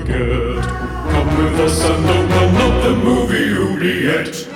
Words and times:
forget. 0.00 0.64
Come 1.10 1.38
with 1.38 1.60
us 1.60 1.84
and 1.84 2.06
open 2.06 2.56
up 2.56 2.82
the 2.82 2.94
movie 2.94 3.52
oubliette. 3.54 4.48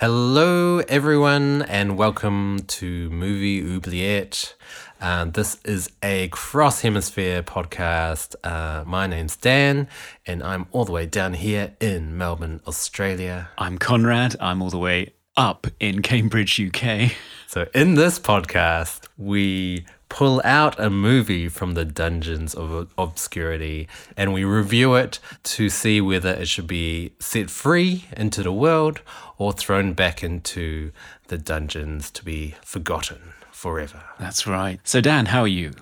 Hello, 0.00 0.80
everyone, 0.80 1.62
and 1.62 1.96
welcome 1.96 2.60
to 2.66 3.10
Movie 3.10 3.62
Oubliette. 3.62 4.54
Uh, 5.00 5.24
this 5.26 5.58
is 5.64 5.90
a 6.02 6.28
cross 6.28 6.82
hemisphere 6.82 7.42
podcast. 7.42 8.34
Uh, 8.44 8.84
my 8.86 9.06
name's 9.06 9.36
Dan, 9.36 9.88
and 10.26 10.42
I'm 10.42 10.66
all 10.72 10.84
the 10.84 10.92
way 10.92 11.06
down 11.06 11.34
here 11.34 11.74
in 11.80 12.16
Melbourne, 12.16 12.60
Australia. 12.66 13.48
I'm 13.58 13.78
Conrad. 13.78 14.36
I'm 14.40 14.62
all 14.62 14.70
the 14.70 14.78
way 14.78 15.14
up 15.36 15.66
in 15.80 16.02
Cambridge, 16.02 16.60
UK. 16.60 17.12
So, 17.48 17.66
in 17.74 17.94
this 17.94 18.18
podcast, 18.18 19.08
we 19.16 19.86
pull 20.14 20.40
out 20.44 20.78
a 20.78 20.88
movie 20.88 21.48
from 21.48 21.74
the 21.74 21.84
dungeons 21.84 22.54
of 22.54 22.88
obscurity 22.96 23.88
and 24.16 24.32
we 24.32 24.44
review 24.44 24.94
it 24.94 25.18
to 25.42 25.68
see 25.68 26.00
whether 26.00 26.28
it 26.34 26.46
should 26.46 26.68
be 26.68 27.10
set 27.18 27.50
free 27.50 28.04
into 28.16 28.40
the 28.40 28.52
world 28.52 29.00
or 29.38 29.52
thrown 29.52 29.92
back 29.92 30.22
into 30.22 30.92
the 31.26 31.36
dungeons 31.36 32.12
to 32.12 32.24
be 32.24 32.54
forgotten 32.62 33.18
forever. 33.50 34.04
That's 34.20 34.46
right. 34.46 34.78
So, 34.84 35.00
Dan, 35.00 35.26
how 35.26 35.40
are 35.40 35.48
you? 35.48 35.72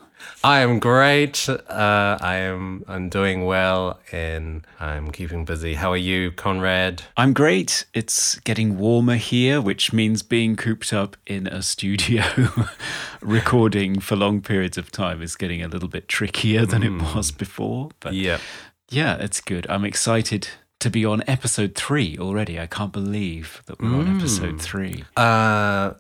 I 0.44 0.60
am 0.60 0.78
great. 0.78 1.48
Uh, 1.48 2.18
I 2.20 2.36
am. 2.36 2.84
I'm 2.88 3.08
doing 3.08 3.44
well, 3.44 4.00
and 4.10 4.66
I'm 4.80 5.10
keeping 5.10 5.44
busy. 5.44 5.74
How 5.74 5.92
are 5.92 5.96
you, 5.96 6.32
Conrad? 6.32 7.02
I'm 7.16 7.32
great. 7.32 7.86
It's 7.94 8.38
getting 8.40 8.78
warmer 8.78 9.16
here, 9.16 9.60
which 9.60 9.92
means 9.92 10.22
being 10.22 10.56
cooped 10.56 10.92
up 10.92 11.16
in 11.26 11.46
a 11.46 11.62
studio, 11.62 12.24
recording 13.20 14.00
for 14.00 14.16
long 14.16 14.40
periods 14.40 14.76
of 14.76 14.90
time 14.90 15.22
is 15.22 15.36
getting 15.36 15.62
a 15.62 15.68
little 15.68 15.88
bit 15.88 16.08
trickier 16.08 16.66
than 16.66 16.82
mm. 16.82 17.00
it 17.00 17.14
was 17.14 17.30
before. 17.30 17.90
But 18.00 18.14
yeah, 18.14 18.38
yeah, 18.90 19.16
it's 19.16 19.40
good. 19.40 19.66
I'm 19.68 19.84
excited 19.84 20.48
to 20.80 20.90
be 20.90 21.04
on 21.04 21.22
episode 21.28 21.76
three 21.76 22.18
already. 22.18 22.58
I 22.58 22.66
can't 22.66 22.92
believe 22.92 23.62
that 23.66 23.80
we're 23.80 23.88
mm. 23.88 24.00
on 24.00 24.16
episode 24.16 24.60
three. 24.60 25.04
Uh, 25.16 25.94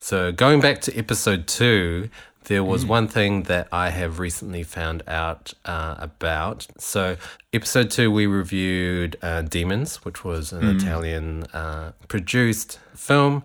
so 0.00 0.32
going 0.32 0.60
back 0.60 0.80
to 0.82 0.96
episode 0.96 1.46
two, 1.46 2.08
there 2.44 2.64
was 2.64 2.84
mm. 2.84 2.88
one 2.88 3.08
thing 3.08 3.44
that 3.44 3.68
I 3.72 3.90
have 3.90 4.18
recently 4.18 4.62
found 4.62 5.02
out 5.06 5.54
uh, 5.64 5.96
about. 5.98 6.66
So, 6.78 7.16
episode 7.52 7.90
two, 7.90 8.10
we 8.10 8.26
reviewed 8.26 9.16
uh, 9.22 9.42
Demons, 9.42 10.04
which 10.04 10.24
was 10.24 10.52
an 10.52 10.62
mm. 10.62 10.80
Italian 10.80 11.44
uh, 11.52 11.92
produced 12.08 12.78
film. 12.94 13.44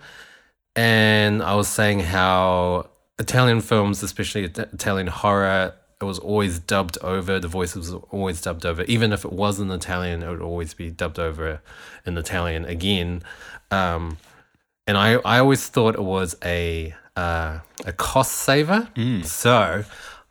And 0.75 1.41
I 1.41 1.55
was 1.55 1.67
saying 1.67 2.01
how 2.01 2.89
Italian 3.19 3.61
films, 3.61 4.03
especially 4.03 4.43
Italian 4.43 5.07
horror, 5.07 5.73
it 5.99 6.05
was 6.05 6.19
always 6.19 6.59
dubbed 6.59 6.97
over. 7.01 7.39
The 7.39 7.47
voices 7.47 7.91
was 7.91 8.03
always 8.11 8.41
dubbed 8.41 8.65
over. 8.65 8.83
Even 8.83 9.11
if 9.11 9.25
it 9.25 9.33
was 9.33 9.59
in 9.59 9.71
Italian, 9.71 10.21
it 10.21 10.29
would 10.29 10.41
always 10.41 10.73
be 10.73 10.91
dubbed 10.91 11.17
over 11.17 11.61
in 12.05 12.17
Italian 12.17 12.65
again. 12.65 13.23
Um, 13.71 14.17
and 14.85 14.97
I, 14.97 15.13
I 15.13 15.39
always 15.39 15.67
thought 15.67 15.95
it 15.95 16.03
was 16.03 16.35
a 16.45 16.95
uh, 17.17 17.59
a 17.85 17.91
cost 17.91 18.33
saver. 18.33 18.87
Mm. 18.95 19.25
So 19.25 19.83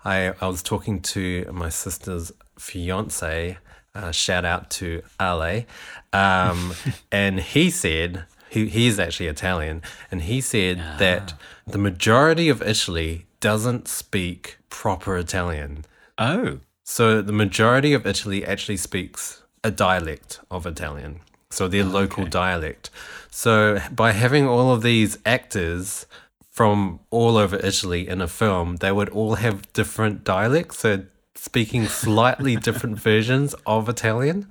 I 0.05 0.33
I 0.41 0.47
was 0.47 0.63
talking 0.63 1.01
to 1.15 1.51
my 1.53 1.69
sister's 1.69 2.33
fiance. 2.59 3.59
Uh, 3.95 4.13
shout 4.13 4.45
out 4.45 4.71
to 4.71 5.03
Ale, 5.21 5.65
um, 6.13 6.75
and 7.13 7.41
he 7.41 7.71
said 7.71 8.25
he 8.49 8.69
he's 8.69 8.99
actually 8.99 9.27
Italian, 9.27 9.83
and 10.11 10.23
he 10.23 10.41
said 10.41 10.81
ah. 10.81 10.97
that 10.99 11.35
the 11.67 11.79
majority 11.79 12.49
of 12.49 12.63
Italy 12.63 13.27
doesn't 13.41 13.89
speak 13.89 14.59
proper 14.71 15.17
Italian. 15.17 15.85
Oh, 16.19 16.61
so 16.85 17.21
the 17.21 17.33
majority 17.33 17.93
of 17.95 18.07
Italy 18.07 18.45
actually 18.45 18.77
speaks 18.77 19.43
a 19.65 19.71
dialect 19.71 20.41
of 20.51 20.67
Italian, 20.67 21.21
so 21.51 21.67
their 21.67 21.85
oh, 21.85 21.89
local 21.89 22.23
okay. 22.25 22.31
dialect. 22.31 22.91
So 23.31 23.81
by 23.91 24.13
having 24.13 24.47
all 24.47 24.73
of 24.73 24.83
these 24.83 25.19
actors 25.27 26.07
from 26.57 27.01
all 27.11 27.37
over 27.37 27.57
Italy 27.57 28.09
in 28.09 28.23
a 28.23 28.27
film, 28.27 28.77
they 28.77 28.91
would 28.91 29.11
all 29.11 29.35
have 29.35 29.71
different 29.75 30.25
dialects, 30.25 30.79
so 30.79 31.05
speaking 31.35 31.87
slightly 31.87 32.57
different 32.69 32.99
versions 32.99 33.55
of 33.67 33.91
Italian. 33.91 34.49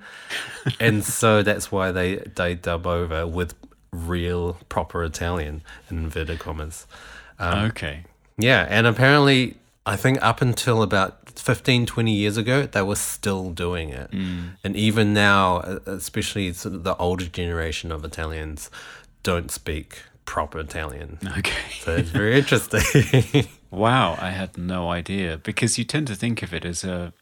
And 0.78 1.02
so 1.02 1.42
that's 1.42 1.72
why 1.72 1.90
they, 1.90 2.18
they 2.36 2.54
dub 2.54 2.86
over 2.86 3.26
with 3.26 3.54
real, 3.90 4.56
proper 4.68 5.02
Italian, 5.02 5.62
in 5.90 5.98
inverted 5.98 6.38
commas. 6.38 6.86
Um, 7.40 7.64
okay. 7.70 8.04
Yeah, 8.38 8.68
and 8.70 8.86
apparently, 8.86 9.56
I 9.84 9.96
think 9.96 10.22
up 10.22 10.40
until 10.40 10.82
about 10.82 11.40
15, 11.40 11.86
20 11.86 12.12
years 12.12 12.36
ago, 12.36 12.66
they 12.66 12.82
were 12.82 12.94
still 12.94 13.50
doing 13.50 13.88
it. 13.88 14.12
Mm. 14.12 14.50
And 14.62 14.76
even 14.76 15.12
now, 15.12 15.58
especially 15.86 16.52
sort 16.52 16.76
of 16.76 16.84
the 16.84 16.94
older 16.98 17.26
generation 17.26 17.90
of 17.90 18.04
Italians, 18.04 18.70
don't 19.24 19.50
speak 19.50 20.02
proper 20.26 20.58
Italian. 20.58 21.18
Okay. 21.38 21.70
So 21.80 21.96
it's 21.96 22.10
very 22.10 22.36
interesting. 22.36 23.46
wow, 23.70 24.18
I 24.20 24.30
had 24.30 24.58
no 24.58 24.90
idea 24.90 25.38
because 25.38 25.78
you 25.78 25.84
tend 25.84 26.08
to 26.08 26.14
think 26.14 26.42
of 26.42 26.52
it 26.52 26.64
as 26.64 26.84
a 26.84 27.14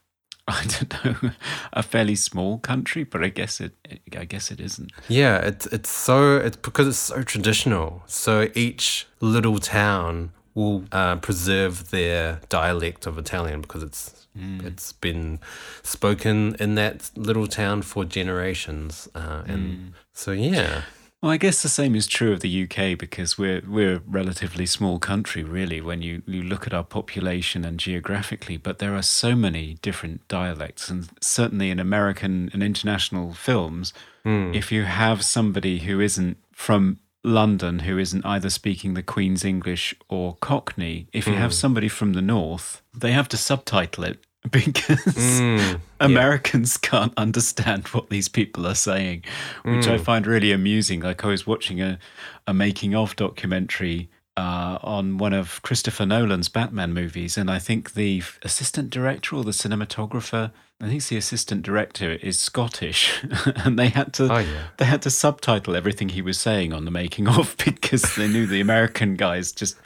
I 0.48 0.66
don't 0.66 1.22
know, 1.22 1.30
a 1.72 1.82
fairly 1.82 2.16
small 2.16 2.58
country, 2.58 3.04
but 3.04 3.24
I 3.24 3.28
guess 3.28 3.62
it, 3.62 3.72
I 4.14 4.26
guess 4.26 4.50
it 4.50 4.60
isn't. 4.60 4.92
Yeah, 5.08 5.38
it's 5.38 5.64
it's 5.66 5.88
so 5.88 6.36
it's 6.36 6.58
because 6.58 6.86
it's 6.86 6.98
so 6.98 7.22
traditional. 7.22 8.02
So 8.06 8.50
each 8.54 9.06
little 9.20 9.58
town 9.58 10.32
will 10.54 10.84
uh, 10.92 11.16
preserve 11.16 11.90
their 11.90 12.40
dialect 12.50 13.06
of 13.06 13.16
Italian 13.16 13.62
because 13.62 13.82
it's 13.82 14.26
mm. 14.38 14.62
it's 14.66 14.92
been 14.92 15.40
spoken 15.82 16.56
in 16.60 16.74
that 16.74 17.10
little 17.16 17.46
town 17.46 17.80
for 17.80 18.04
generations, 18.04 19.08
uh, 19.14 19.44
and 19.46 19.62
mm. 19.62 19.92
so 20.12 20.32
yeah. 20.32 20.82
Well, 21.24 21.32
I 21.32 21.38
guess 21.38 21.62
the 21.62 21.70
same 21.70 21.96
is 21.96 22.06
true 22.06 22.34
of 22.34 22.40
the 22.40 22.64
UK 22.64 22.98
because 22.98 23.38
we're 23.38 23.62
we're 23.66 23.94
a 23.94 24.02
relatively 24.06 24.66
small 24.66 24.98
country, 24.98 25.42
really, 25.42 25.80
when 25.80 26.02
you, 26.02 26.20
you 26.26 26.42
look 26.42 26.66
at 26.66 26.74
our 26.74 26.84
population 26.84 27.64
and 27.64 27.80
geographically. 27.80 28.58
But 28.58 28.78
there 28.78 28.94
are 28.94 29.00
so 29.00 29.34
many 29.34 29.78
different 29.80 30.28
dialects, 30.28 30.90
and 30.90 31.08
certainly 31.22 31.70
in 31.70 31.80
American 31.80 32.50
and 32.52 32.62
international 32.62 33.32
films, 33.32 33.94
mm. 34.22 34.54
if 34.54 34.70
you 34.70 34.82
have 34.82 35.24
somebody 35.24 35.78
who 35.78 35.98
isn't 35.98 36.36
from 36.52 36.98
London 37.22 37.78
who 37.78 37.96
isn't 37.96 38.26
either 38.26 38.50
speaking 38.50 38.92
the 38.92 39.02
Queen's 39.02 39.46
English 39.46 39.94
or 40.10 40.36
Cockney, 40.42 41.06
if 41.14 41.26
you 41.26 41.32
mm. 41.32 41.38
have 41.38 41.52
hmm. 41.52 41.62
somebody 41.62 41.88
from 41.88 42.12
the 42.12 42.20
North, 42.20 42.82
they 42.92 43.12
have 43.12 43.30
to 43.30 43.38
subtitle 43.38 44.04
it 44.04 44.18
because 44.50 45.00
mm, 45.40 45.80
Americans 46.00 46.78
yeah. 46.82 46.90
can't 46.90 47.12
understand 47.16 47.88
what 47.88 48.10
these 48.10 48.28
people 48.28 48.66
are 48.66 48.74
saying, 48.74 49.24
which 49.62 49.86
mm. 49.86 49.92
I 49.92 49.98
find 49.98 50.26
really 50.26 50.52
amusing. 50.52 51.00
Like 51.00 51.24
I 51.24 51.28
was 51.28 51.46
watching 51.46 51.80
a, 51.80 51.98
a 52.46 52.52
making 52.52 52.94
of 52.94 53.16
documentary 53.16 54.10
uh, 54.36 54.78
on 54.82 55.16
one 55.16 55.32
of 55.32 55.62
Christopher 55.62 56.04
Nolan's 56.04 56.50
Batman 56.50 56.92
movies, 56.92 57.38
and 57.38 57.50
I 57.50 57.58
think 57.58 57.94
the 57.94 58.22
assistant 58.42 58.90
director 58.90 59.36
or 59.36 59.44
the 59.44 59.52
cinematographer, 59.52 60.50
I 60.78 60.88
think 60.88 61.04
the 61.04 61.16
assistant 61.16 61.62
director 61.62 62.12
is 62.12 62.38
Scottish, 62.38 63.24
and 63.46 63.78
they 63.78 63.88
had 63.88 64.12
to 64.14 64.24
oh, 64.30 64.38
yeah. 64.38 64.64
they 64.76 64.84
had 64.84 65.00
to 65.02 65.10
subtitle 65.10 65.74
everything 65.74 66.10
he 66.10 66.20
was 66.20 66.38
saying 66.38 66.74
on 66.74 66.84
the 66.84 66.90
making 66.90 67.28
of 67.28 67.56
because 67.64 68.16
they 68.16 68.28
knew 68.28 68.46
the 68.46 68.60
American 68.60 69.16
guys 69.16 69.52
just 69.52 69.76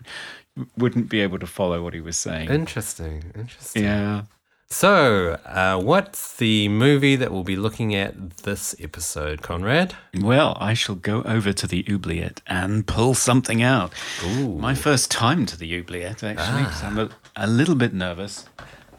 wouldn't 0.77 1.09
be 1.09 1.21
able 1.21 1.39
to 1.39 1.47
follow 1.47 1.81
what 1.85 1.95
he 1.95 2.01
was 2.01 2.17
saying. 2.17 2.51
Interesting, 2.51 3.33
interesting. 3.37 3.85
Yeah. 3.85 4.23
So, 4.71 5.41
uh, 5.47 5.81
what's 5.81 6.37
the 6.37 6.69
movie 6.69 7.17
that 7.17 7.33
we'll 7.33 7.43
be 7.43 7.57
looking 7.57 7.95
at 7.95 8.39
this 8.39 8.75
episode, 8.79 9.41
Conrad? 9.41 9.95
Well, 10.21 10.59
I 10.61 10.75
shall 10.75 10.95
go 10.95 11.23
over 11.23 11.55
to 11.55 11.67
the 11.67 11.87
oubliette 11.91 12.43
and 12.47 12.87
pull 12.87 13.15
something 13.15 13.63
out. 13.63 13.95
Ooh. 14.23 14.59
My 14.59 14.75
first 14.75 15.11
time 15.11 15.47
to 15.47 15.57
the 15.57 15.75
oubliette, 15.79 16.23
actually, 16.23 16.65
ah. 16.67 16.81
I'm 16.85 16.99
a, 16.99 17.09
a, 17.35 17.47
little 17.47 17.77
bit 17.77 17.95
nervous. 17.95 18.47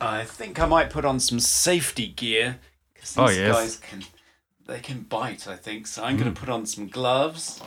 I 0.02 0.24
think 0.24 0.60
I 0.60 0.66
might 0.66 0.90
put 0.90 1.06
on 1.06 1.20
some 1.20 1.40
safety 1.40 2.08
gear 2.08 2.58
because 2.96 3.14
these 3.14 3.24
oh, 3.24 3.30
yes. 3.30 3.56
guys 3.56 3.76
can 3.78 4.04
they 4.66 4.80
can 4.80 5.02
bite. 5.04 5.48
I 5.48 5.56
think 5.56 5.86
so. 5.86 6.04
I'm 6.04 6.16
mm. 6.16 6.22
going 6.22 6.34
to 6.34 6.40
put 6.40 6.50
on 6.50 6.66
some 6.66 6.88
gloves. 6.88 7.62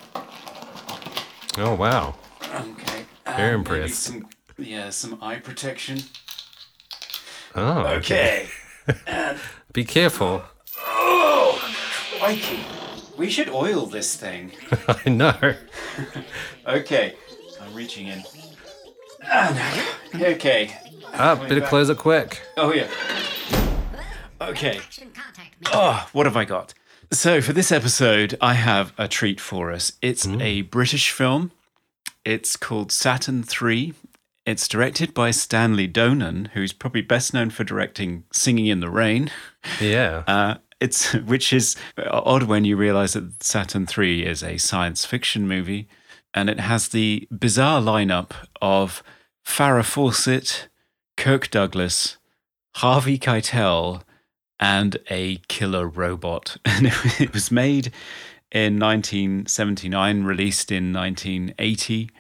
Oh 1.57 1.75
wow! 1.77 2.17
Okay. 2.43 3.05
Very 3.27 3.55
impressed. 3.55 4.03
Some, 4.03 4.29
yeah, 4.59 4.91
some 4.91 5.19
eye 5.23 5.37
protection. 5.37 5.99
Oh, 7.55 7.87
okay. 7.99 8.49
Be 9.73 9.85
careful. 9.85 10.43
Oh, 10.79 11.59
crikey. 12.19 12.61
We 13.17 13.29
should 13.31 13.49
oil 13.51 13.87
this 13.87 14.17
thing. 14.17 14.53
I 14.89 15.09
know. 15.11 15.55
Okay, 16.65 17.17
I'm 17.61 17.75
reaching 17.75 18.07
in. 18.07 18.23
Ah, 19.25 19.83
no. 20.15 20.27
Okay. 20.27 20.73
Ah, 21.13 21.35
better 21.35 21.61
close 21.61 21.91
it 21.91 21.99
quick. 21.99 22.41
Oh, 22.57 22.73
yeah. 22.73 22.87
Okay. 24.41 24.81
Oh, 25.73 26.09
what 26.13 26.27
have 26.27 26.37
I 26.37 26.45
got? 26.45 26.73
So, 27.11 27.41
for 27.41 27.53
this 27.53 27.73
episode, 27.73 28.39
I 28.41 28.55
have 28.55 28.93
a 28.97 29.09
treat 29.09 29.41
for 29.41 29.73
us. 29.73 29.93
It's 30.01 30.25
a 30.27 30.63
British 30.63 31.11
film. 31.11 31.51
It's 32.25 32.57
called 32.57 32.93
Saturn 32.93 33.43
3. 33.43 33.93
It's 34.45 34.67
directed 34.67 35.15
by 35.15 35.31
Stanley 35.31 35.87
Donen, 35.87 36.49
who's 36.49 36.73
probably 36.73 37.03
best 37.03 37.33
known 37.33 37.51
for 37.51 37.63
directing 37.63 38.25
Singing 38.33 38.67
in 38.67 38.81
the 38.81 38.91
Rain. 38.91 39.31
Yeah. 39.81 40.25
Uh, 40.33 40.57
it's 40.81 41.13
which 41.13 41.53
is 41.53 41.77
odd 41.97 42.43
when 42.45 42.65
you 42.65 42.77
realize 42.77 43.13
that 43.13 43.41
Saturn 43.41 43.87
3 43.87 44.27
is 44.27 44.43
a 44.43 44.59
science 44.59 45.05
fiction 45.05 45.47
movie 45.47 45.89
and 46.35 46.51
it 46.51 46.59
has 46.59 46.89
the 46.89 47.29
bizarre 47.31 47.81
lineup 47.81 48.33
of 48.61 49.03
Farrah 49.47 49.85
Fawcett, 49.85 50.69
Kirk 51.17 51.51
Douglas, 51.51 52.17
Harvey 52.77 53.19
Keitel, 53.19 54.03
and 54.59 54.97
a 55.11 55.37
killer 55.49 55.87
robot. 55.87 56.57
And 56.65 56.87
it, 56.87 57.21
it 57.21 57.33
was 57.33 57.51
made 57.51 57.93
in 58.51 58.79
1979, 58.79 60.25
released 60.25 60.73
in 60.73 60.93
1980. 60.93 62.11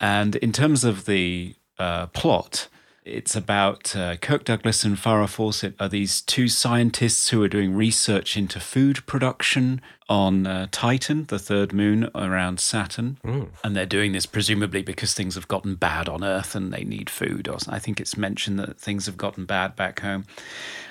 And 0.00 0.36
in 0.36 0.52
terms 0.52 0.84
of 0.84 1.06
the 1.06 1.54
uh, 1.82 2.06
plot, 2.06 2.68
it's 3.04 3.34
about 3.34 3.96
uh, 3.96 4.16
Kirk 4.16 4.44
Douglas 4.44 4.84
and 4.84 4.96
Farrah 4.96 5.28
Fawcett 5.28 5.74
are 5.80 5.88
these 5.88 6.20
two 6.20 6.46
scientists 6.46 7.30
who 7.30 7.42
are 7.42 7.48
doing 7.48 7.74
research 7.74 8.36
into 8.36 8.60
food 8.60 9.04
production 9.06 9.80
on 10.08 10.46
uh, 10.46 10.68
Titan, 10.70 11.24
the 11.26 11.40
third 11.40 11.72
moon 11.72 12.08
around 12.14 12.60
Saturn. 12.60 13.18
And 13.64 13.74
they're 13.74 13.86
doing 13.86 14.12
this 14.12 14.26
presumably 14.26 14.82
because 14.82 15.14
things 15.14 15.34
have 15.34 15.48
gotten 15.48 15.74
bad 15.74 16.08
on 16.08 16.22
Earth 16.22 16.54
and 16.54 16.72
they 16.72 16.84
need 16.84 17.10
food. 17.10 17.48
Or 17.48 17.58
I 17.68 17.80
think 17.80 18.00
it's 18.00 18.16
mentioned 18.16 18.60
that 18.60 18.78
things 18.78 19.06
have 19.06 19.16
gotten 19.16 19.44
bad 19.46 19.74
back 19.74 19.98
home. 20.00 20.24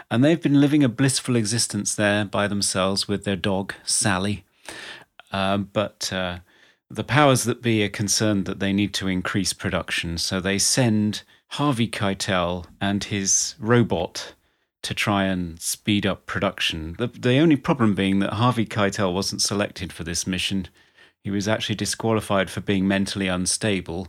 And 0.09 0.21
they've 0.21 0.41
been 0.41 0.59
living 0.59 0.83
a 0.83 0.89
blissful 0.89 1.37
existence 1.37 1.95
there 1.95 2.25
by 2.25 2.49
themselves 2.49 3.07
with 3.07 3.23
their 3.23 3.37
dog, 3.37 3.73
Sally. 3.85 4.43
Um, 5.31 5.69
but 5.71 6.11
uh, 6.11 6.39
the 6.95 7.03
powers 7.03 7.43
that 7.43 7.61
be 7.61 7.83
are 7.83 7.89
concerned 7.89 8.45
that 8.45 8.59
they 8.59 8.73
need 8.73 8.93
to 8.95 9.07
increase 9.07 9.53
production. 9.53 10.17
So 10.17 10.39
they 10.39 10.57
send 10.57 11.23
Harvey 11.49 11.87
Keitel 11.87 12.65
and 12.79 13.03
his 13.03 13.55
robot 13.59 14.33
to 14.83 14.93
try 14.93 15.25
and 15.25 15.59
speed 15.59 16.05
up 16.05 16.25
production. 16.25 16.95
The, 16.97 17.07
the 17.07 17.37
only 17.37 17.55
problem 17.55 17.93
being 17.93 18.19
that 18.19 18.33
Harvey 18.33 18.65
Keitel 18.65 19.13
wasn't 19.13 19.41
selected 19.41 19.93
for 19.93 20.03
this 20.03 20.25
mission. 20.25 20.67
He 21.23 21.29
was 21.29 21.47
actually 21.47 21.75
disqualified 21.75 22.49
for 22.49 22.61
being 22.61 22.87
mentally 22.87 23.27
unstable. 23.27 24.07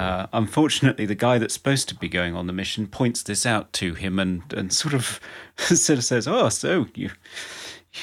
Uh, 0.00 0.28
unfortunately, 0.32 1.06
the 1.06 1.16
guy 1.16 1.38
that's 1.38 1.54
supposed 1.54 1.88
to 1.88 1.96
be 1.96 2.08
going 2.08 2.36
on 2.36 2.46
the 2.46 2.52
mission 2.52 2.86
points 2.86 3.22
this 3.24 3.44
out 3.44 3.72
to 3.72 3.94
him 3.94 4.20
and, 4.20 4.52
and 4.52 4.72
sort 4.72 4.94
of 4.94 5.18
sort 5.56 5.98
of 5.98 6.04
says, 6.04 6.28
"Oh, 6.28 6.48
so 6.50 6.86
you 6.94 7.10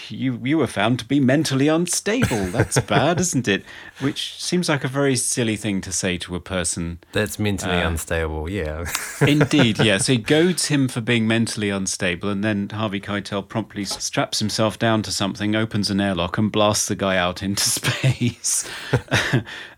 you 0.09 0.39
you 0.43 0.57
were 0.57 0.67
found 0.67 0.99
to 0.99 1.05
be 1.05 1.19
mentally 1.19 1.67
unstable. 1.67 2.45
That's 2.47 2.79
bad, 2.95 3.19
isn't 3.19 3.47
it?" 3.47 3.63
Which 3.99 4.41
seems 4.41 4.69
like 4.69 4.83
a 4.83 4.87
very 4.87 5.15
silly 5.15 5.55
thing 5.55 5.81
to 5.81 5.91
say 5.91 6.17
to 6.19 6.35
a 6.35 6.39
person. 6.39 6.99
That's 7.11 7.37
mentally 7.39 7.81
Uh, 7.81 7.89
unstable. 7.89 8.49
Yeah. 8.49 8.85
Indeed, 9.21 9.79
yeah. 9.79 9.97
So 9.97 10.13
he 10.13 10.17
goads 10.35 10.65
him 10.67 10.87
for 10.87 11.01
being 11.01 11.27
mentally 11.27 11.69
unstable, 11.69 12.29
and 12.29 12.43
then 12.43 12.69
Harvey 12.69 12.99
Keitel 12.99 13.47
promptly 13.47 13.85
straps 13.85 14.39
himself 14.39 14.77
down 14.79 15.01
to 15.03 15.11
something, 15.11 15.55
opens 15.55 15.89
an 15.89 16.01
airlock, 16.01 16.37
and 16.37 16.51
blasts 16.51 16.87
the 16.87 16.95
guy 16.95 17.17
out 17.17 17.41
into 17.43 17.63
space, 17.69 18.69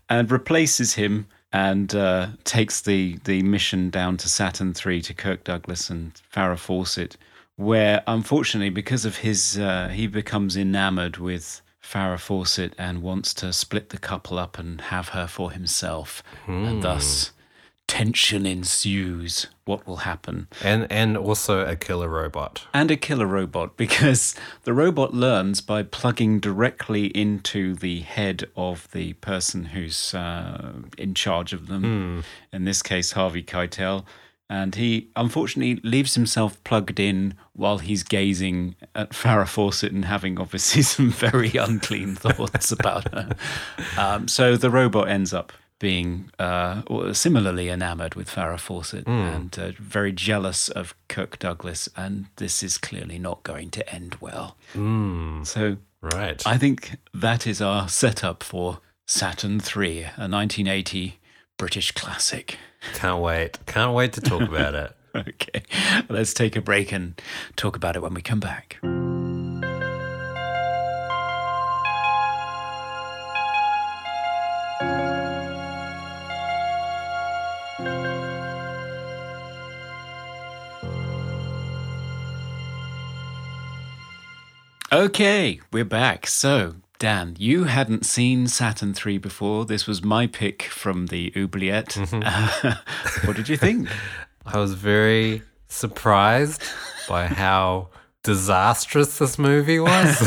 and 0.08 0.30
replaces 0.30 0.94
him 0.94 1.26
and 1.52 1.94
uh, 1.94 2.28
takes 2.44 2.80
the 2.80 3.18
the 3.24 3.42
mission 3.42 3.88
down 3.90 4.16
to 4.18 4.28
Saturn 4.28 4.74
three 4.74 5.00
to 5.02 5.14
Kirk 5.14 5.44
Douglas 5.44 5.88
and 5.90 6.12
Farrah 6.34 6.58
Fawcett, 6.58 7.16
where 7.56 8.02
unfortunately 8.06 8.70
because 8.70 9.04
of 9.04 9.18
his 9.18 9.58
uh, 9.58 9.88
he 9.88 10.06
becomes 10.06 10.56
enamored 10.56 11.16
with. 11.18 11.62
Farrah 11.82 12.18
Fawcett 12.18 12.74
and 12.78 13.00
wants 13.00 13.32
to 13.34 13.52
split 13.52 13.90
the 13.90 13.98
couple 13.98 14.40
up 14.40 14.58
and 14.58 14.80
have 14.80 15.10
her 15.10 15.28
for 15.28 15.52
himself, 15.52 16.20
and 16.48 16.82
thus 16.82 17.30
tension 17.86 18.44
ensues. 18.44 19.46
What 19.66 19.86
will 19.86 19.98
happen? 19.98 20.48
and 20.64 20.90
and 20.90 21.16
also 21.16 21.64
a 21.64 21.76
killer 21.76 22.08
robot. 22.08 22.66
And 22.74 22.90
a 22.90 22.96
killer 22.96 23.26
robot, 23.26 23.76
because 23.76 24.34
the 24.64 24.72
robot 24.72 25.14
learns 25.14 25.60
by 25.60 25.84
plugging 25.84 26.40
directly 26.40 27.06
into 27.06 27.76
the 27.76 28.00
head 28.00 28.44
of 28.56 28.88
the 28.90 29.12
person 29.14 29.66
who's 29.66 30.12
uh, 30.12 30.72
in 30.98 31.14
charge 31.14 31.52
of 31.52 31.68
them. 31.68 32.24
In 32.52 32.64
this 32.64 32.82
case, 32.82 33.12
Harvey 33.12 33.44
Keitel. 33.44 34.04
And 34.48 34.74
he 34.76 35.08
unfortunately 35.16 35.80
leaves 35.82 36.14
himself 36.14 36.62
plugged 36.62 37.00
in 37.00 37.34
while 37.52 37.78
he's 37.78 38.02
gazing 38.04 38.76
at 38.94 39.10
Farrah 39.10 39.48
Fawcett 39.48 39.92
and 39.92 40.04
having 40.04 40.38
obviously 40.38 40.82
some 40.94 41.10
very 41.10 41.50
unclean 41.56 42.14
thoughts 42.16 42.70
about 42.70 43.12
her. 43.12 43.30
Um, 43.98 44.28
so 44.28 44.56
the 44.56 44.70
robot 44.70 45.08
ends 45.08 45.34
up 45.34 45.52
being 45.78 46.30
uh, 46.38 46.80
similarly 47.12 47.68
enamored 47.68 48.14
with 48.14 48.30
Farrah 48.30 48.58
Fawcett 48.60 49.06
and 49.06 49.58
uh, 49.58 49.72
very 49.78 50.10
jealous 50.12 50.68
of 50.70 50.94
Kirk 51.08 51.38
Douglas. 51.38 51.88
And 51.96 52.26
this 52.36 52.62
is 52.62 52.78
clearly 52.78 53.18
not 53.18 53.42
going 53.42 53.70
to 53.70 53.94
end 53.94 54.16
well. 54.20 54.56
So 55.44 55.76
Right. 56.02 56.46
I 56.46 56.56
think 56.56 56.96
that 57.12 57.46
is 57.46 57.60
our 57.60 57.88
setup 57.88 58.42
for 58.42 58.78
Saturn 59.06 59.58
Three, 59.60 60.02
a 60.02 60.28
1980 60.28 61.18
British 61.58 61.90
classic. 61.92 62.58
Can't 62.94 63.22
wait. 63.22 63.58
Can't 63.66 63.94
wait 63.94 64.12
to 64.14 64.20
talk 64.20 64.42
about 64.42 64.74
it. 64.74 64.92
Okay, 65.16 65.62
let's 66.10 66.34
take 66.34 66.56
a 66.56 66.60
break 66.60 66.92
and 66.92 67.18
talk 67.56 67.74
about 67.74 67.96
it 67.96 68.02
when 68.02 68.12
we 68.12 68.20
come 68.20 68.38
back. 68.38 68.76
Okay, 84.92 85.60
we're 85.72 85.84
back. 85.84 86.26
So, 86.26 86.76
Dan, 86.98 87.36
you 87.38 87.64
hadn't 87.64 88.06
seen 88.06 88.46
Saturn 88.46 88.94
3 88.94 89.18
before. 89.18 89.66
This 89.66 89.86
was 89.86 90.02
my 90.02 90.26
pick 90.26 90.62
from 90.62 91.06
the 91.06 91.32
oubliette. 91.36 91.96
Uh, 92.12 92.76
what 93.24 93.36
did 93.36 93.48
you 93.48 93.56
think? 93.56 93.88
I 94.46 94.58
was 94.58 94.74
very 94.74 95.42
surprised 95.68 96.62
by 97.08 97.26
how 97.26 97.90
disastrous 98.22 99.18
this 99.18 99.38
movie 99.38 99.78
was. 99.78 100.18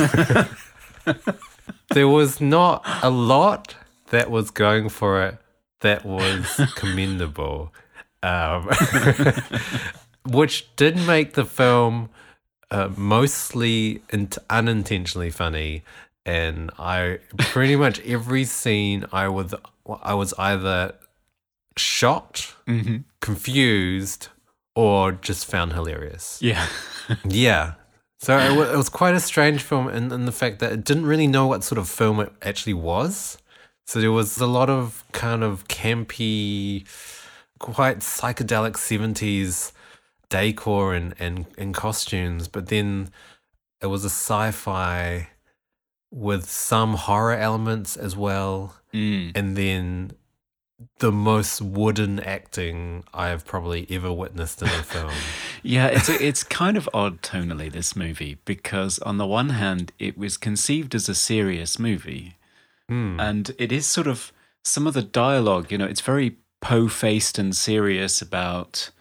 there 1.89 2.07
was 2.07 2.39
not 2.39 2.83
a 3.01 3.09
lot 3.09 3.75
that 4.09 4.29
was 4.29 4.51
going 4.51 4.89
for 4.89 5.23
it 5.23 5.37
that 5.81 6.05
was 6.05 6.61
commendable, 6.75 7.73
um, 8.21 8.69
which 10.27 10.75
did 10.75 10.97
make 10.97 11.33
the 11.33 11.45
film 11.45 12.09
uh, 12.71 12.89
mostly 12.95 14.01
int- 14.09 14.37
unintentionally 14.49 15.31
funny. 15.31 15.83
And 16.25 16.69
I 16.77 17.19
pretty 17.37 17.75
much 17.75 17.99
every 18.01 18.43
scene 18.43 19.05
I 19.11 19.27
was 19.29 19.53
I 20.01 20.13
was 20.13 20.33
either 20.37 20.93
shocked, 21.77 22.55
mm-hmm. 22.67 22.97
confused, 23.21 24.27
or 24.75 25.13
just 25.13 25.45
found 25.45 25.73
hilarious. 25.73 26.39
Yeah. 26.41 26.67
Yeah. 27.25 27.73
So 28.19 28.37
it, 28.37 28.55
wa- 28.55 28.71
it 28.71 28.77
was 28.77 28.89
quite 28.89 29.15
a 29.15 29.19
strange 29.19 29.63
film 29.63 29.89
in, 29.89 30.11
in 30.11 30.25
the 30.25 30.31
fact 30.31 30.59
that 30.59 30.71
it 30.71 30.83
didn't 30.83 31.07
really 31.07 31.25
know 31.25 31.47
what 31.47 31.63
sort 31.63 31.79
of 31.79 31.89
film 31.89 32.19
it 32.19 32.31
actually 32.43 32.75
was. 32.75 33.39
So 33.87 33.99
there 33.99 34.11
was 34.11 34.37
a 34.37 34.45
lot 34.45 34.69
of 34.69 35.03
kind 35.11 35.43
of 35.43 35.67
campy, 35.67 36.85
quite 37.57 37.99
psychedelic 37.99 38.73
70s 38.73 39.71
decor 40.29 40.93
and, 40.93 41.15
and, 41.17 41.47
and 41.57 41.73
costumes, 41.73 42.47
but 42.47 42.67
then 42.67 43.09
it 43.81 43.87
was 43.87 44.03
a 44.03 44.09
sci 44.09 44.51
fi 44.51 45.29
with 46.11 46.49
some 46.49 46.95
horror 46.95 47.35
elements 47.35 47.95
as 47.95 48.15
well. 48.15 48.75
Mm. 48.93 49.31
And 49.35 49.55
then 49.55 50.11
the 50.99 51.11
most 51.11 51.61
wooden 51.61 52.19
acting 52.21 53.03
I 53.13 53.27
have 53.27 53.45
probably 53.45 53.85
ever 53.89 54.11
witnessed 54.11 54.61
in 54.61 54.69
a 54.69 54.83
film. 54.83 55.11
Yeah, 55.61 55.87
it's 55.87 56.07
it's 56.07 56.41
kind 56.45 56.77
of 56.77 56.87
odd 56.93 57.21
tonally 57.21 57.69
this 57.69 57.93
movie 57.93 58.37
because 58.45 58.97
on 58.99 59.17
the 59.17 59.27
one 59.27 59.49
hand 59.49 59.91
it 59.99 60.17
was 60.17 60.37
conceived 60.37 60.95
as 60.95 61.09
a 61.09 61.13
serious 61.13 61.77
movie, 61.77 62.37
and 63.19 63.51
it 63.57 63.69
is 63.69 63.85
sort 63.85 64.07
of 64.07 64.31
some 64.63 64.87
of 64.87 64.93
the 64.93 65.01
dialogue. 65.01 65.69
You 65.69 65.77
know, 65.77 65.85
it's 65.85 65.99
very 65.99 66.37
po-faced 66.61 67.37
and 67.37 67.53
serious 67.53 68.21
about 68.21 68.91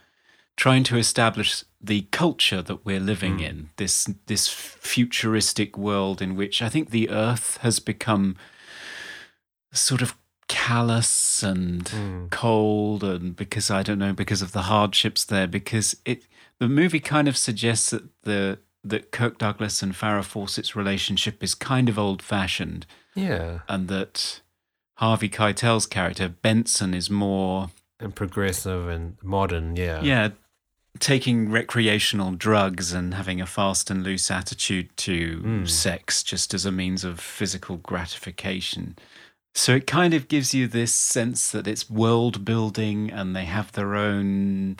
trying 0.57 0.83
to 0.83 0.97
establish 0.97 1.63
the 1.81 2.03
culture 2.11 2.61
that 2.61 2.85
we're 2.85 3.01
living 3.01 3.39
hmm. 3.39 3.45
in 3.45 3.71
this 3.77 4.11
this 4.27 4.49
futuristic 4.49 5.79
world 5.79 6.21
in 6.21 6.35
which 6.37 6.61
I 6.61 6.69
think 6.69 6.91
the 6.91 7.11
Earth 7.11 7.59
has 7.59 7.79
become 7.79 8.37
sort 9.73 10.03
of 10.03 10.17
callous 10.49 11.43
and 11.43 11.89
hmm. 11.89 12.27
cold 12.29 13.05
and 13.05 13.37
because 13.37 13.71
I 13.71 13.83
don't 13.83 13.99
know 13.99 14.13
because 14.13 14.43
of 14.43 14.53
the 14.53 14.63
hardships 14.63 15.25
there 15.25 15.47
because 15.47 15.95
it 16.05 16.25
the 16.59 16.69
movie 16.69 17.01
kind 17.01 17.29
of 17.29 17.37
suggests 17.37 17.91
that 17.91 18.05
the 18.23 18.59
that 18.83 19.11
Kirk 19.11 19.39
Douglas 19.39 19.83
and 19.83 19.93
Farrah 19.93 20.25
Fawcett's 20.25 20.75
relationship 20.75 21.43
is 21.43 21.55
kind 21.55 21.89
of 21.89 21.99
old 21.99 22.23
fashioned 22.23 22.87
Yeah. 23.15 23.61
and 23.69 23.89
that 23.89 24.41
Harvey 24.95 25.29
Keitel's 25.29 25.87
character 25.87 26.29
Benson 26.29 26.95
is 26.95 27.11
more 27.11 27.71
And 28.01 28.15
progressive 28.15 28.89
and 28.89 29.17
modern. 29.23 29.77
Yeah. 29.77 30.03
yeah 30.03 30.31
taking 31.01 31.51
recreational 31.51 32.33
drugs 32.33 32.93
and 32.93 33.15
having 33.15 33.41
a 33.41 33.47
fast 33.47 33.91
and 33.91 34.03
loose 34.03 34.31
attitude 34.31 34.97
to 34.99 35.39
hmm. 35.39 35.65
sex 35.65 36.23
just 36.23 36.55
as 36.55 36.65
a 36.65 36.73
means 36.73 37.05
of 37.05 37.21
physical 37.21 37.77
gratification. 37.77 38.97
So 39.55 39.75
it 39.75 39.87
kind 39.87 40.15
of 40.15 40.29
gives 40.29 40.55
you 40.55 40.69
this 40.69 40.95
sense 40.95 41.51
that 41.51 41.67
it's 41.67 41.91
world 41.91 42.45
building 42.45 43.11
and 43.11 43.35
they 43.35 43.45
have 43.45 43.73
their 43.73 43.97
own 43.97 44.77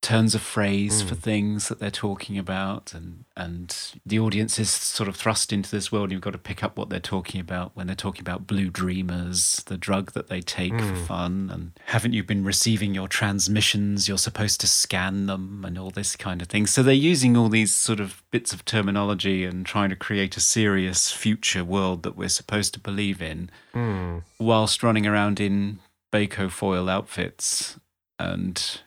turns 0.00 0.32
of 0.34 0.40
phrase 0.40 1.02
for 1.02 1.14
hmm. 1.14 1.20
things 1.20 1.68
that 1.68 1.80
they're 1.80 1.90
talking 1.90 2.38
about 2.38 2.94
and 2.94 3.24
and 3.36 3.92
the 4.06 4.18
audience 4.18 4.58
is 4.58 4.70
sort 4.70 5.08
of 5.08 5.16
thrust 5.16 5.52
into 5.52 5.70
this 5.70 5.90
world. 5.90 6.04
And 6.04 6.12
you've 6.12 6.20
got 6.20 6.32
to 6.32 6.38
pick 6.38 6.62
up 6.62 6.78
what 6.78 6.88
they're 6.88 7.00
talking 7.00 7.40
about 7.40 7.72
when 7.74 7.88
they're 7.88 7.96
talking 7.96 8.20
about 8.20 8.46
blue 8.46 8.70
dreamers 8.70 9.62
the 9.66 9.76
drug 9.76 10.12
that 10.12 10.28
they 10.28 10.40
take 10.40 10.72
for 10.72 10.84
hmm. 10.84 11.04
fun. 11.04 11.50
And 11.52 11.72
haven't 11.86 12.12
you 12.12 12.22
been 12.22 12.44
receiving 12.44 12.94
your 12.94 13.08
transmissions? 13.08 14.08
You're 14.08 14.18
supposed 14.18 14.60
to 14.60 14.68
scan 14.68 15.26
them 15.26 15.64
and 15.64 15.76
all 15.76 15.90
this 15.90 16.14
kind 16.14 16.42
of 16.42 16.48
thing. 16.48 16.66
So 16.66 16.82
they're 16.82 16.94
using 16.94 17.36
all 17.36 17.48
these 17.48 17.74
sort 17.74 17.98
of 18.00 18.22
bits 18.30 18.52
of 18.52 18.64
terminology 18.64 19.44
and 19.44 19.66
trying 19.66 19.90
to 19.90 19.96
create 19.96 20.36
a 20.36 20.40
serious 20.40 21.10
future 21.10 21.64
world 21.64 22.04
that 22.04 22.16
we're 22.16 22.28
supposed 22.28 22.72
to 22.74 22.80
believe 22.80 23.20
in 23.20 23.50
hmm. 23.72 24.18
whilst 24.38 24.82
running 24.82 25.06
around 25.06 25.40
in 25.40 25.80
Bacofoil 26.12 26.90
outfits. 26.90 27.78
And 28.20 28.80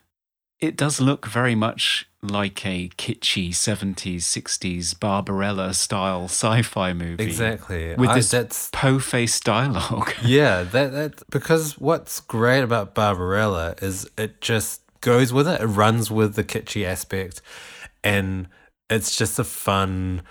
it 0.62 0.76
does 0.76 1.00
look 1.00 1.26
very 1.26 1.54
much 1.54 2.08
like 2.22 2.64
a 2.64 2.88
kitschy 2.90 3.48
70s, 3.50 4.18
60s 4.18 4.98
Barbarella 4.98 5.74
style 5.74 6.26
sci 6.26 6.62
fi 6.62 6.92
movie. 6.92 7.24
Exactly. 7.24 7.94
With 7.96 8.10
I- 8.10 8.14
this 8.14 8.30
that's 8.30 8.70
po 8.72 8.98
faced 9.00 9.42
dialogue. 9.44 10.12
yeah, 10.24 10.62
that 10.62 10.92
that 10.92 11.22
because 11.30 11.78
what's 11.78 12.20
great 12.20 12.62
about 12.62 12.94
Barbarella 12.94 13.74
is 13.82 14.08
it 14.16 14.40
just 14.40 14.82
goes 15.00 15.32
with 15.32 15.48
it. 15.48 15.60
It 15.60 15.66
runs 15.66 16.10
with 16.12 16.36
the 16.36 16.44
kitschy 16.44 16.84
aspect, 16.86 17.42
and 18.04 18.46
it's 18.88 19.16
just 19.16 19.38
a 19.40 19.44
fun, 19.44 20.22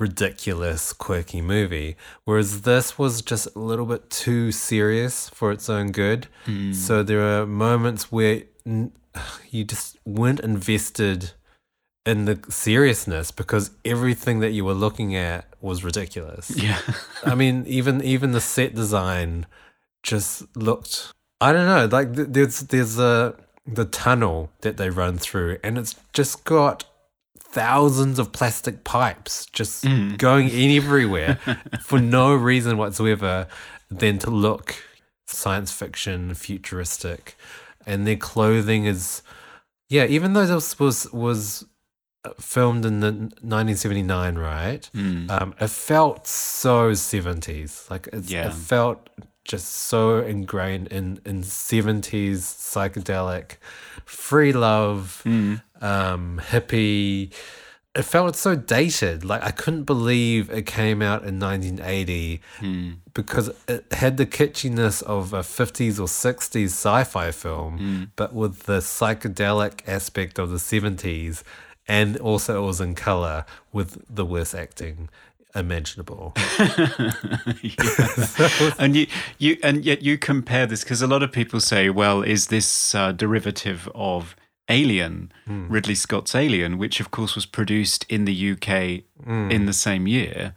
ridiculous, 0.00 0.92
quirky 0.92 1.40
movie. 1.40 1.96
Whereas 2.24 2.62
this 2.62 2.98
was 2.98 3.22
just 3.22 3.46
a 3.54 3.58
little 3.60 3.86
bit 3.86 4.10
too 4.10 4.50
serious 4.50 5.28
for 5.28 5.52
its 5.52 5.68
own 5.70 5.92
good. 5.92 6.26
Hmm. 6.44 6.72
So 6.72 7.02
there 7.04 7.22
are 7.22 7.46
moments 7.46 8.10
where 8.10 8.42
n- 8.66 8.90
you 9.50 9.64
just 9.64 9.98
weren't 10.04 10.40
invested 10.40 11.32
in 12.04 12.24
the 12.24 12.38
seriousness 12.48 13.30
because 13.30 13.72
everything 13.84 14.38
that 14.40 14.52
you 14.52 14.64
were 14.64 14.74
looking 14.74 15.14
at 15.16 15.46
was 15.60 15.82
ridiculous. 15.82 16.50
yeah. 16.56 16.80
I 17.24 17.34
mean, 17.34 17.64
even 17.66 18.02
even 18.02 18.32
the 18.32 18.40
set 18.40 18.74
design 18.74 19.46
just 20.02 20.44
looked. 20.56 21.12
I 21.40 21.52
don't 21.52 21.66
know. 21.66 21.86
Like 21.86 22.14
th- 22.14 22.28
there's 22.30 22.60
there's 22.60 22.98
a 22.98 23.34
the 23.66 23.84
tunnel 23.84 24.50
that 24.60 24.76
they 24.76 24.90
run 24.90 25.18
through, 25.18 25.58
and 25.64 25.76
it's 25.76 25.96
just 26.12 26.44
got 26.44 26.84
thousands 27.38 28.18
of 28.18 28.32
plastic 28.32 28.84
pipes 28.84 29.46
just 29.46 29.84
mm. 29.84 30.16
going 30.18 30.48
in 30.48 30.70
everywhere 30.76 31.38
for 31.80 31.98
no 31.98 32.34
reason 32.34 32.76
whatsoever 32.76 33.48
than 33.90 34.18
to 34.18 34.30
look 34.30 34.76
science 35.26 35.72
fiction, 35.72 36.34
futuristic, 36.34 37.36
and 37.86 38.06
their 38.06 38.16
clothing 38.16 38.84
is 38.86 39.22
yeah. 39.88 40.04
Even 40.06 40.32
though 40.32 40.44
this 40.46 40.78
was 40.78 41.10
was 41.12 41.64
uh, 42.24 42.30
filmed 42.40 42.84
in 42.84 43.00
the 43.00 43.12
1979, 43.12 44.36
right? 44.36 44.90
Um, 45.30 45.54
it 45.60 45.68
felt 45.70 46.26
so 46.26 46.90
70s. 46.90 47.88
Like 47.90 48.08
it's, 48.12 48.30
Yeah. 48.30 48.48
it 48.48 48.54
felt 48.54 49.08
just 49.44 49.68
so 49.68 50.18
ingrained 50.18 50.88
in 50.88 51.20
in 51.24 51.42
70s 51.42 52.38
psychedelic, 52.72 53.58
free 54.04 54.52
love, 54.52 55.22
um, 55.80 56.40
hippie. 56.50 57.32
It 57.96 58.04
felt 58.04 58.36
so 58.36 58.54
dated. 58.54 59.24
Like 59.24 59.42
I 59.42 59.50
couldn't 59.50 59.84
believe 59.84 60.50
it 60.50 60.66
came 60.66 61.00
out 61.00 61.24
in 61.24 61.40
1980 61.40 62.42
because 63.14 63.50
it 63.66 63.86
had 63.92 64.18
the 64.18 64.26
kitschiness 64.26 65.02
of 65.02 65.32
a 65.32 65.40
50s 65.40 65.98
or 65.98 66.06
60s 66.06 66.66
sci-fi 66.66 67.30
film, 67.32 68.10
but 68.16 68.34
with 68.34 68.64
the 68.64 68.78
psychedelic 68.80 69.80
aspect 69.88 70.38
of 70.38 70.50
the 70.50 70.58
70s, 70.58 71.42
and 71.88 72.16
also 72.18 72.62
it 72.62 72.66
was 72.66 72.80
in 72.80 72.94
color 72.94 73.44
with 73.72 74.04
the 74.14 74.26
worst 74.26 74.54
acting 74.54 75.08
imaginable. 75.54 76.34
and 78.78 78.96
you, 78.96 79.06
you, 79.38 79.56
and 79.62 79.84
yet 79.84 80.02
you 80.02 80.18
compare 80.18 80.66
this 80.66 80.84
because 80.84 81.00
a 81.00 81.06
lot 81.06 81.22
of 81.22 81.32
people 81.32 81.60
say, 81.60 81.88
well, 81.88 82.22
is 82.22 82.48
this 82.48 82.94
uh, 82.94 83.12
derivative 83.12 83.88
of 83.94 84.36
Alien, 84.68 85.32
hmm. 85.46 85.68
Ridley 85.68 85.94
Scott's 85.94 86.34
Alien, 86.34 86.78
which 86.78 87.00
of 87.00 87.10
course 87.10 87.34
was 87.34 87.46
produced 87.46 88.04
in 88.08 88.24
the 88.24 88.52
UK 88.52 89.04
hmm. 89.24 89.50
in 89.50 89.66
the 89.66 89.72
same 89.72 90.06
year? 90.06 90.54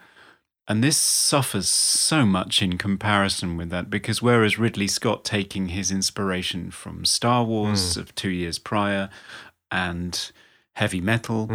And 0.67 0.83
this 0.83 0.97
suffers 0.97 1.67
so 1.67 2.25
much 2.25 2.61
in 2.61 2.77
comparison 2.77 3.57
with 3.57 3.69
that 3.71 3.89
because 3.89 4.21
whereas 4.21 4.59
Ridley 4.59 4.87
Scott 4.87 5.25
taking 5.25 5.69
his 5.69 5.91
inspiration 5.91 6.69
from 6.69 7.05
Star 7.05 7.43
Wars 7.43 7.95
hmm. 7.95 8.01
of 8.01 8.15
two 8.15 8.29
years 8.29 8.59
prior 8.59 9.09
and 9.71 10.31
heavy 10.73 11.01
metal, 11.01 11.47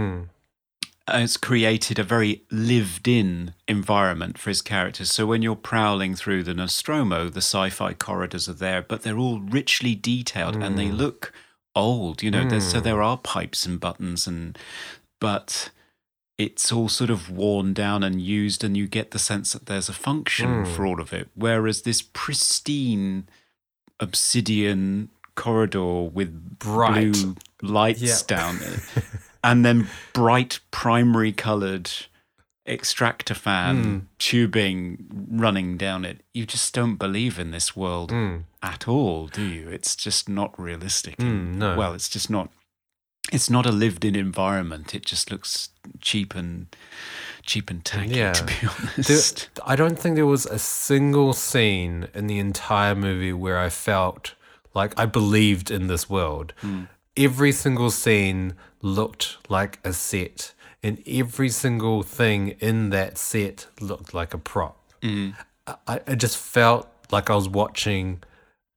has 1.08 1.36
created 1.36 1.98
a 1.98 2.04
very 2.04 2.42
lived 2.50 3.06
in 3.06 3.52
environment 3.68 4.38
for 4.38 4.50
his 4.50 4.62
characters. 4.62 5.10
So 5.10 5.26
when 5.26 5.42
you're 5.42 5.56
prowling 5.56 6.14
through 6.14 6.44
the 6.44 6.54
Nostromo, 6.54 7.28
the 7.28 7.42
sci 7.42 7.70
fi 7.70 7.92
corridors 7.92 8.48
are 8.48 8.54
there, 8.54 8.82
but 8.82 9.02
they're 9.02 9.18
all 9.18 9.40
richly 9.40 9.94
detailed 9.94 10.56
and 10.56 10.78
they 10.78 10.90
look 10.90 11.32
old. 11.74 12.22
You 12.22 12.30
know, 12.30 12.48
there's, 12.48 12.70
so 12.70 12.78
hmm. 12.78 12.84
there 12.84 13.02
are 13.02 13.18
pipes 13.18 13.66
and 13.66 13.80
buttons, 13.80 14.26
and 14.26 14.58
but 15.20 15.70
it's 16.38 16.72
all 16.72 16.88
sort 16.88 17.10
of 17.10 17.30
worn 17.30 17.72
down 17.74 18.02
and 18.02 18.20
used, 18.20 18.64
and 18.64 18.76
you 18.76 18.86
get 18.86 19.10
the 19.10 19.18
sense 19.18 19.52
that 19.52 19.66
there's 19.66 19.88
a 19.88 19.94
function 19.94 20.64
for 20.64 20.82
hmm. 20.82 20.88
all 20.88 21.00
of 21.00 21.12
it. 21.12 21.28
Whereas 21.34 21.82
this 21.82 22.02
pristine 22.02 23.28
obsidian 24.00 25.10
corridor 25.34 26.02
with 26.02 26.58
Bright. 26.58 27.12
blue 27.12 27.36
lights 27.62 28.02
Yep. 28.02 28.26
down 28.26 28.56
it, 28.62 28.80
and 29.44 29.64
then 29.64 29.88
bright 30.12 30.60
primary 30.70 31.32
coloured 31.32 31.90
extractor 32.66 33.34
fan 33.34 33.82
hmm. 33.84 33.98
tubing 34.18 35.06
running 35.30 35.76
down 35.76 36.04
it. 36.04 36.22
You 36.32 36.46
just 36.46 36.72
don't 36.74 36.96
believe 36.96 37.38
in 37.38 37.50
this 37.50 37.76
world 37.76 38.10
hmm. 38.10 38.38
at 38.62 38.88
all, 38.88 39.26
do 39.26 39.42
you? 39.42 39.68
It's 39.68 39.94
just 39.94 40.28
not 40.28 40.58
realistic. 40.58 41.16
Mm, 41.18 41.56
no. 41.56 41.76
Well, 41.76 41.94
it's 41.94 42.08
just 42.08 42.30
not. 42.30 42.50
It's 43.32 43.48
not 43.48 43.64
a 43.64 43.72
lived-in 43.72 44.14
environment. 44.14 44.94
It 44.94 45.06
just 45.06 45.30
looks 45.30 45.70
cheap 46.00 46.34
and 46.34 46.66
cheap 47.42 47.70
and 47.70 47.82
tacky. 47.84 48.16
Yeah. 48.16 48.32
To 48.32 48.44
be 48.44 48.52
There- 48.60 48.70
honest. 48.98 49.48
I 49.64 49.76
don't 49.76 49.98
think 49.98 50.16
there 50.16 50.26
was 50.26 50.44
a 50.46 50.58
single 50.58 51.32
scene 51.32 52.08
in 52.14 52.26
the 52.26 52.38
entire 52.38 52.94
movie 52.94 53.32
where 53.32 53.58
I 53.58 53.70
felt 53.70 54.34
like 54.74 54.98
I 54.98 55.06
believed 55.06 55.70
in 55.70 55.86
this 55.86 56.08
world. 56.10 56.52
Hmm. 56.60 56.84
Every 57.16 57.52
single 57.52 57.90
scene 57.90 58.54
looked 58.82 59.38
like 59.48 59.78
a 59.84 59.92
set, 59.92 60.52
and 60.84 61.02
every 61.08 61.48
single 61.48 62.02
thing 62.02 62.48
in 62.60 62.90
that 62.90 63.16
set 63.16 63.66
looked 63.80 64.12
like 64.12 64.34
a 64.34 64.38
prop. 64.38 64.76
I, 65.66 66.00
I 66.06 66.14
just 66.14 66.36
felt 66.36 66.86
like 67.10 67.30
I 67.30 67.34
was 67.34 67.48
watching 67.48 68.22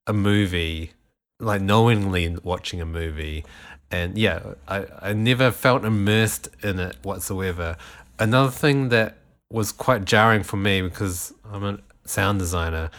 a 0.08 0.14
movie, 0.14 0.94
like 1.42 1.62
knowingly 1.62 2.36
watching 2.42 2.80
a 2.80 2.86
movie. 2.86 3.44
And 3.92 4.18
yeah, 4.18 4.54
I, 4.70 4.86
I 5.02 5.14
never 5.14 5.52
felt 5.52 5.84
immersed 5.84 6.48
in 6.64 6.80
it 6.80 6.96
whatsoever. 7.04 7.76
Another 8.18 8.52
thing 8.52 8.88
that 8.90 9.18
was 9.52 9.74
quite 9.74 10.06
jarring 10.06 10.44
for 10.44 10.58
me 10.58 10.82
because 10.82 11.34
I'm 11.52 11.66
a 11.66 11.80
sound 12.06 12.40
designer 12.40 12.90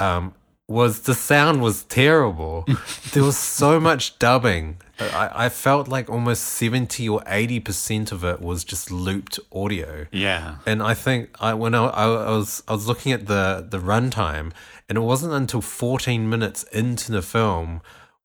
um, 0.00 0.34
was 0.68 1.02
the 1.02 1.14
sound 1.14 1.62
was 1.62 1.84
terrible. 1.84 2.66
there 3.12 3.22
was 3.22 3.36
so 3.38 3.78
much 3.78 4.18
dubbing. 4.18 4.78
I, 4.98 5.30
I 5.46 5.48
felt 5.48 5.88
like 5.88 6.08
almost 6.10 6.42
70 6.44 7.08
or 7.08 7.20
80% 7.20 8.10
of 8.12 8.24
it 8.24 8.40
was 8.40 8.64
just 8.64 8.90
looped 8.90 9.38
audio. 9.52 10.06
Yeah. 10.10 10.56
And 10.66 10.82
I 10.82 10.94
think 10.94 11.30
I 11.40 11.54
when 11.54 11.74
I, 11.74 11.84
I, 11.86 12.06
was 12.30 12.62
I 12.66 12.72
was 12.72 12.88
looking 12.88 13.12
at 13.12 13.26
the 13.26 13.66
the 13.68 13.78
runtime, 13.78 14.52
and 14.88 14.96
it 14.98 15.02
wasn't 15.02 15.34
until 15.34 15.60
14 15.60 16.28
minutes 16.28 16.62
into 16.64 17.12
the 17.12 17.22
film 17.22 17.80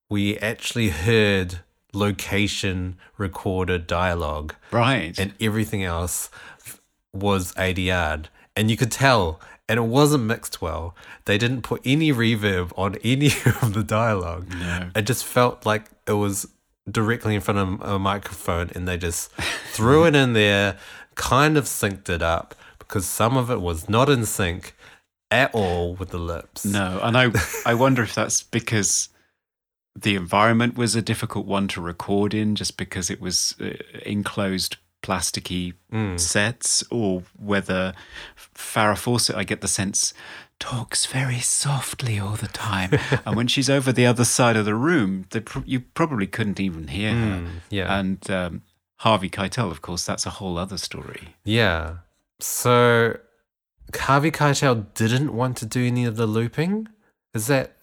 we 0.10 0.38
actually 0.40 0.90
heard 0.90 1.60
location 1.94 2.98
recorded 3.18 3.88
dialogue 3.88 4.54
Right. 4.72 5.18
and 5.20 5.34
everything 5.40 5.84
else 5.84 6.30
was 7.14 7.54
ADR'd. 7.54 8.30
And 8.56 8.70
you 8.70 8.76
could 8.78 8.92
tell, 8.92 9.40
and 9.72 9.80
it 9.80 9.84
wasn't 9.84 10.26
mixed 10.26 10.62
well. 10.62 10.94
They 11.24 11.38
didn't 11.38 11.62
put 11.62 11.82
any 11.86 12.12
reverb 12.12 12.74
on 12.78 12.96
any 13.06 13.28
of 13.62 13.74
the 13.74 13.86
dialogue. 13.86 14.54
No. 14.54 14.90
It 14.94 15.04
just 15.04 15.24
felt 15.24 15.66
like 15.66 15.86
it 16.06 16.12
was 16.12 16.46
directly 16.92 17.36
in 17.36 17.42
front 17.42 17.58
of 17.58 17.90
a 17.90 17.98
microphone 17.98 18.70
and 18.76 18.86
they 18.86 18.98
just 18.98 19.32
threw 19.72 20.06
it 20.06 20.14
in 20.14 20.34
there, 20.34 20.78
kind 21.16 21.56
of 21.56 21.64
synced 21.66 22.10
it 22.10 22.22
up 22.22 22.54
because 22.80 23.08
some 23.08 23.38
of 23.38 23.50
it 23.50 23.62
was 23.62 23.88
not 23.88 24.10
in 24.10 24.26
sync 24.26 24.76
at 25.32 25.56
all 25.56 25.96
with 25.96 26.10
the 26.10 26.20
lips. 26.20 26.66
No, 26.66 27.00
and 27.02 27.18
I 27.18 27.32
I 27.66 27.74
wonder 27.74 28.04
if 28.04 28.14
that's 28.14 28.44
because 28.44 29.08
the 29.98 30.18
environment 30.18 30.76
was 30.76 30.98
a 30.98 31.02
difficult 31.02 31.46
one 31.46 31.70
to 31.70 31.80
record 31.80 32.34
in, 32.34 32.56
just 32.56 32.76
because 32.76 33.10
it 33.10 33.22
was 33.22 33.56
uh, 33.62 33.70
enclosed 34.06 34.76
plasticky 35.02 35.74
Mm. 35.92 36.20
sets, 36.20 36.84
or 36.92 37.24
whether 37.38 37.94
Farrah 38.56 38.98
Fawcett, 38.98 39.36
I 39.36 39.44
get 39.44 39.62
the 39.62 39.68
sense, 39.68 40.14
talks 40.60 41.06
very 41.08 41.40
softly 41.40 42.20
all 42.20 42.36
the 42.36 42.48
time, 42.48 42.92
and 43.26 43.36
when 43.36 43.48
she's 43.48 43.70
over 43.70 43.92
the 43.92 44.06
other 44.06 44.24
side 44.26 44.56
of 44.56 44.66
the 44.66 44.76
room, 44.76 45.26
pr- 45.30 45.60
you 45.66 45.80
probably 45.80 46.28
couldn't 46.28 46.60
even 46.60 46.88
hear 46.90 47.14
her. 47.14 47.38
Mm, 47.42 47.48
yeah. 47.72 47.98
And 48.00 48.30
um, 48.32 48.62
Harvey 48.98 49.30
Keitel, 49.30 49.72
of 49.72 49.82
course, 49.82 50.06
that's 50.06 50.26
a 50.28 50.30
whole 50.30 50.58
other 50.60 50.78
story. 50.78 51.36
Yeah. 51.44 51.96
So 52.40 53.18
Harvey 53.96 54.32
Keitel 54.32 54.86
didn't 54.94 55.34
want 55.34 55.58
to 55.58 55.66
do 55.66 55.86
any 55.86 56.06
of 56.06 56.16
the 56.16 56.28
looping? 56.28 56.88
Is 57.34 57.48
that 57.48 57.76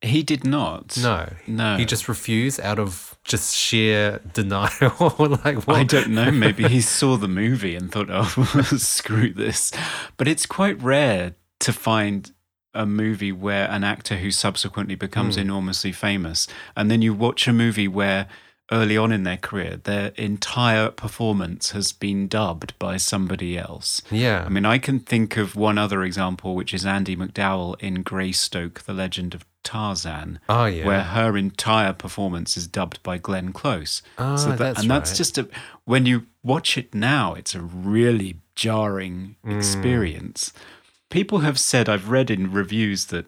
He 0.00 0.22
did 0.22 0.44
not. 0.44 0.96
no? 0.98 1.32
No. 1.46 1.76
He 1.76 1.84
just 1.84 2.08
refused 2.08 2.60
out 2.60 2.78
of 2.78 3.03
just 3.24 3.56
sheer 3.56 4.20
denial. 4.32 4.70
like 5.18 5.66
what? 5.66 5.76
I 5.76 5.84
don't 5.84 6.10
know. 6.10 6.30
Maybe 6.30 6.68
he 6.68 6.80
saw 6.82 7.16
the 7.16 7.28
movie 7.28 7.74
and 7.74 7.90
thought, 7.90 8.08
"Oh, 8.10 8.24
screw 8.76 9.32
this." 9.32 9.72
But 10.16 10.28
it's 10.28 10.46
quite 10.46 10.80
rare 10.80 11.34
to 11.60 11.72
find 11.72 12.32
a 12.74 12.84
movie 12.84 13.32
where 13.32 13.70
an 13.70 13.84
actor 13.84 14.16
who 14.16 14.30
subsequently 14.30 14.94
becomes 14.94 15.36
hmm. 15.36 15.42
enormously 15.42 15.92
famous, 15.92 16.46
and 16.76 16.90
then 16.90 17.02
you 17.02 17.14
watch 17.14 17.48
a 17.48 17.52
movie 17.52 17.88
where 17.88 18.28
early 18.72 18.96
on 18.96 19.12
in 19.12 19.24
their 19.24 19.36
career, 19.36 19.76
their 19.84 20.08
entire 20.16 20.90
performance 20.90 21.72
has 21.72 21.92
been 21.92 22.28
dubbed 22.28 22.78
by 22.78 22.96
somebody 22.96 23.58
else. 23.58 24.00
Yeah. 24.10 24.44
I 24.44 24.48
mean, 24.48 24.64
I 24.64 24.78
can 24.78 25.00
think 25.00 25.36
of 25.36 25.54
one 25.54 25.76
other 25.78 26.02
example, 26.02 26.54
which 26.54 26.72
is 26.72 26.86
Andie 26.86 27.16
MacDowell 27.16 27.76
in 27.80 28.02
Greystoke, 28.02 28.80
The 28.84 28.94
Legend 28.94 29.34
of 29.34 29.44
Tarzan 29.62 30.40
oh 30.48 30.66
yeah. 30.66 30.84
where 30.86 31.02
her 31.02 31.36
entire 31.38 31.94
performance 31.94 32.54
is 32.56 32.66
dubbed 32.66 33.02
by 33.02 33.16
Glenn 33.16 33.52
Close. 33.52 34.02
Ah, 34.18 34.36
that- 34.36 34.58
that's 34.58 34.80
and 34.82 34.90
that's 34.90 35.10
right. 35.12 35.16
just 35.16 35.38
a 35.38 35.48
when 35.84 36.04
you 36.06 36.26
watch 36.42 36.76
it 36.76 36.94
now, 36.94 37.32
it's 37.34 37.54
a 37.54 37.60
really 37.62 38.36
jarring 38.54 39.36
Mm. 39.44 39.56
experience. 39.56 40.52
People 41.10 41.38
have 41.40 41.58
said 41.58 41.88
I've 41.88 42.10
read 42.10 42.30
in 42.30 42.52
reviews 42.52 43.06
that 43.06 43.26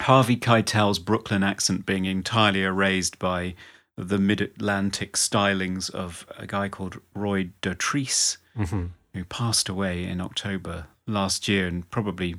Harvey 0.00 0.36
Keitel's 0.36 0.98
Brooklyn 0.98 1.42
accent 1.42 1.84
being 1.84 2.06
entirely 2.06 2.62
erased 2.62 3.18
by 3.18 3.54
the 3.96 4.18
mid-Atlantic 4.18 5.12
stylings 5.14 5.90
of 5.90 6.26
a 6.38 6.46
guy 6.46 6.68
called 6.68 7.00
Roy 7.14 7.50
Dotrice, 7.62 8.38
Mm-hmm. 8.56 8.86
who 9.14 9.24
passed 9.24 9.68
away 9.68 10.04
in 10.04 10.20
October 10.20 10.86
last 11.06 11.48
year, 11.48 11.66
and 11.66 11.90
probably 11.90 12.36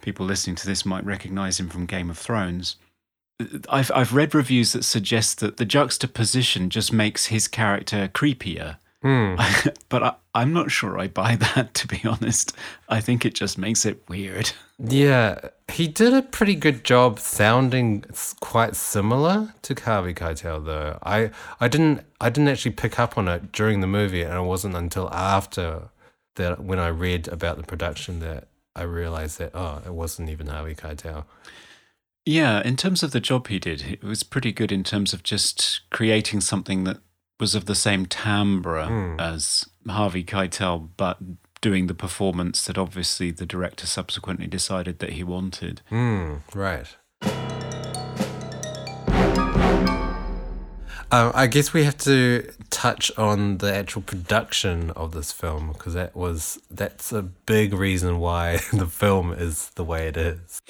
people 0.00 0.24
listening 0.26 0.54
to 0.56 0.66
this 0.66 0.86
might 0.86 1.04
recognize 1.04 1.58
him 1.58 1.68
from 1.68 1.86
Game 1.86 2.08
of 2.08 2.18
Thrones. 2.18 2.76
I've 3.68 3.90
I've 3.94 4.14
read 4.14 4.34
reviews 4.34 4.72
that 4.74 4.84
suggest 4.84 5.40
that 5.40 5.56
the 5.56 5.64
juxtaposition 5.64 6.70
just 6.70 6.92
makes 6.92 7.26
his 7.26 7.48
character 7.48 8.08
creepier. 8.12 8.76
Hmm. 9.02 9.36
but 9.88 10.02
I, 10.02 10.14
I'm 10.34 10.52
not 10.52 10.70
sure 10.70 10.98
I 10.98 11.08
buy 11.08 11.36
that, 11.36 11.72
to 11.80 11.88
be 11.88 12.00
honest. 12.04 12.54
I 12.88 13.00
think 13.00 13.24
it 13.24 13.34
just 13.34 13.56
makes 13.58 13.84
it 13.86 14.02
weird. 14.08 14.52
Yeah, 14.78 15.38
he 15.70 15.88
did 15.88 16.12
a 16.14 16.22
pretty 16.22 16.54
good 16.54 16.84
job 16.84 17.18
sounding 17.18 18.04
quite 18.40 18.76
similar 18.76 19.54
to 19.62 19.74
Harvey 19.74 20.14
Keitel, 20.14 20.64
though. 20.64 20.98
I, 21.02 21.30
I 21.60 21.68
didn't 21.68 22.04
I 22.20 22.30
didn't 22.30 22.48
actually 22.48 22.72
pick 22.72 22.98
up 22.98 23.16
on 23.16 23.28
it 23.28 23.52
during 23.52 23.80
the 23.80 23.86
movie, 23.86 24.22
and 24.22 24.34
it 24.34 24.42
wasn't 24.46 24.76
until 24.76 25.08
after 25.12 25.88
that 26.36 26.62
when 26.62 26.78
I 26.78 26.88
read 26.88 27.28
about 27.28 27.56
the 27.56 27.62
production 27.64 28.20
that 28.20 28.48
I 28.76 28.82
realized 28.82 29.38
that 29.38 29.52
oh, 29.54 29.82
it 29.84 29.92
wasn't 29.94 30.28
even 30.30 30.46
Harvey 30.48 30.74
Keitel. 30.74 31.24
Yeah, 32.26 32.62
in 32.62 32.76
terms 32.76 33.02
of 33.02 33.12
the 33.12 33.20
job 33.20 33.48
he 33.48 33.58
did, 33.58 33.82
it 33.82 34.04
was 34.04 34.22
pretty 34.22 34.52
good 34.52 34.70
in 34.70 34.84
terms 34.84 35.12
of 35.12 35.22
just 35.22 35.80
creating 35.90 36.42
something 36.42 36.84
that 36.84 36.98
was 37.40 37.54
of 37.54 37.64
the 37.64 37.74
same 37.74 38.04
timbre 38.06 38.84
Hmm. 38.86 39.18
as 39.18 39.66
Harvey 39.88 40.22
Keitel, 40.22 40.90
but 40.96 41.18
doing 41.60 41.86
the 41.86 41.94
performance 41.94 42.64
that 42.66 42.78
obviously 42.78 43.30
the 43.30 43.46
director 43.46 43.86
subsequently 43.86 44.46
decided 44.46 44.98
that 44.98 45.10
he 45.10 45.24
wanted. 45.24 45.82
Hmm. 45.88 46.36
Right. 46.54 46.96
Um, 51.12 51.32
I 51.34 51.48
guess 51.48 51.72
we 51.72 51.82
have 51.82 51.98
to 51.98 52.52
touch 52.70 53.10
on 53.18 53.58
the 53.58 53.74
actual 53.74 54.00
production 54.02 54.90
of 54.90 55.10
this 55.10 55.32
film 55.32 55.72
because 55.72 55.94
that 55.94 56.14
was 56.14 56.60
that's 56.70 57.12
a 57.12 57.22
big 57.22 57.74
reason 57.74 58.20
why 58.20 58.58
the 58.72 58.86
film 58.86 59.32
is 59.32 59.70
the 59.70 59.84
way 59.84 60.06
it 60.06 60.16
is. 60.16 60.62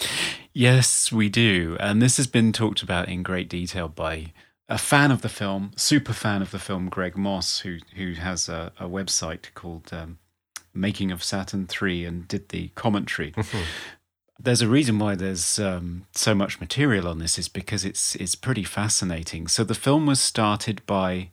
Yes, 0.54 1.12
we 1.12 1.28
do. 1.28 1.76
And 1.78 2.00
this 2.00 2.16
has 2.16 2.26
been 2.26 2.52
talked 2.52 2.82
about 2.82 3.08
in 3.08 3.22
great 3.22 3.50
detail 3.50 3.88
by 3.88 4.32
a 4.66 4.78
fan 4.78 5.10
of 5.10 5.20
the 5.20 5.28
film, 5.28 5.72
super 5.76 6.14
fan 6.14 6.40
of 6.40 6.52
the 6.52 6.58
film, 6.58 6.88
Greg 6.88 7.18
Moss, 7.18 7.60
who 7.60 7.78
who 7.96 8.14
has 8.14 8.48
a, 8.48 8.72
a 8.80 8.88
website 8.88 9.52
called 9.52 9.90
um, 9.92 10.18
Making 10.74 11.10
of 11.10 11.22
Saturn 11.22 11.66
3 11.66 12.04
and 12.04 12.28
did 12.28 12.50
the 12.50 12.68
commentary. 12.74 13.34
There's 14.38 14.62
a 14.62 14.68
reason 14.68 14.98
why 14.98 15.16
there's 15.16 15.58
um, 15.58 16.06
so 16.12 16.34
much 16.34 16.60
material 16.60 17.06
on 17.06 17.18
this 17.18 17.38
is 17.38 17.48
because 17.48 17.84
it's 17.84 18.14
it's 18.16 18.34
pretty 18.34 18.64
fascinating. 18.64 19.48
So 19.48 19.64
the 19.64 19.74
film 19.74 20.06
was 20.06 20.20
started 20.20 20.80
by 20.86 21.30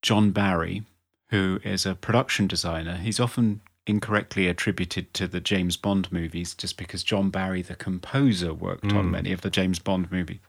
John 0.00 0.30
Barry, 0.30 0.84
who 1.30 1.58
is 1.64 1.84
a 1.84 1.96
production 1.96 2.46
designer. 2.46 2.98
He's 2.98 3.18
often 3.18 3.62
incorrectly 3.86 4.48
attributed 4.48 5.14
to 5.14 5.28
the 5.28 5.40
James 5.40 5.76
Bond 5.76 6.10
movies 6.10 6.54
just 6.54 6.76
because 6.76 7.04
John 7.04 7.30
Barry, 7.30 7.62
the 7.62 7.76
composer, 7.76 8.52
worked 8.52 8.92
on 8.92 9.10
many 9.10 9.32
of 9.32 9.42
the 9.42 9.50
James 9.50 9.78
Bond 9.78 10.10
movies. 10.10 10.40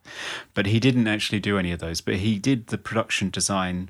But 0.53 0.65
he 0.65 0.79
didn't 0.79 1.07
actually 1.07 1.39
do 1.39 1.57
any 1.57 1.71
of 1.71 1.79
those. 1.79 2.01
But 2.01 2.15
he 2.15 2.39
did 2.39 2.67
the 2.67 2.79
production 2.79 3.29
design 3.29 3.89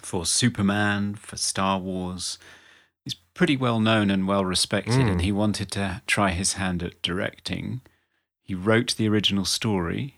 for 0.00 0.24
Superman, 0.24 1.14
for 1.14 1.36
Star 1.36 1.78
Wars. 1.78 2.38
He's 3.06 3.14
pretty 3.34 3.56
well 3.56 3.78
known 3.78 4.10
and 4.10 4.26
well 4.26 4.44
respected, 4.44 4.94
and 4.94 5.20
hmm. 5.20 5.24
he 5.24 5.30
wanted 5.30 5.70
to 5.72 6.02
try 6.08 6.30
his 6.30 6.54
hand 6.54 6.82
at 6.82 7.00
directing. 7.02 7.82
He 8.42 8.52
wrote 8.52 8.96
the 8.96 9.08
original 9.08 9.44
story. 9.44 10.16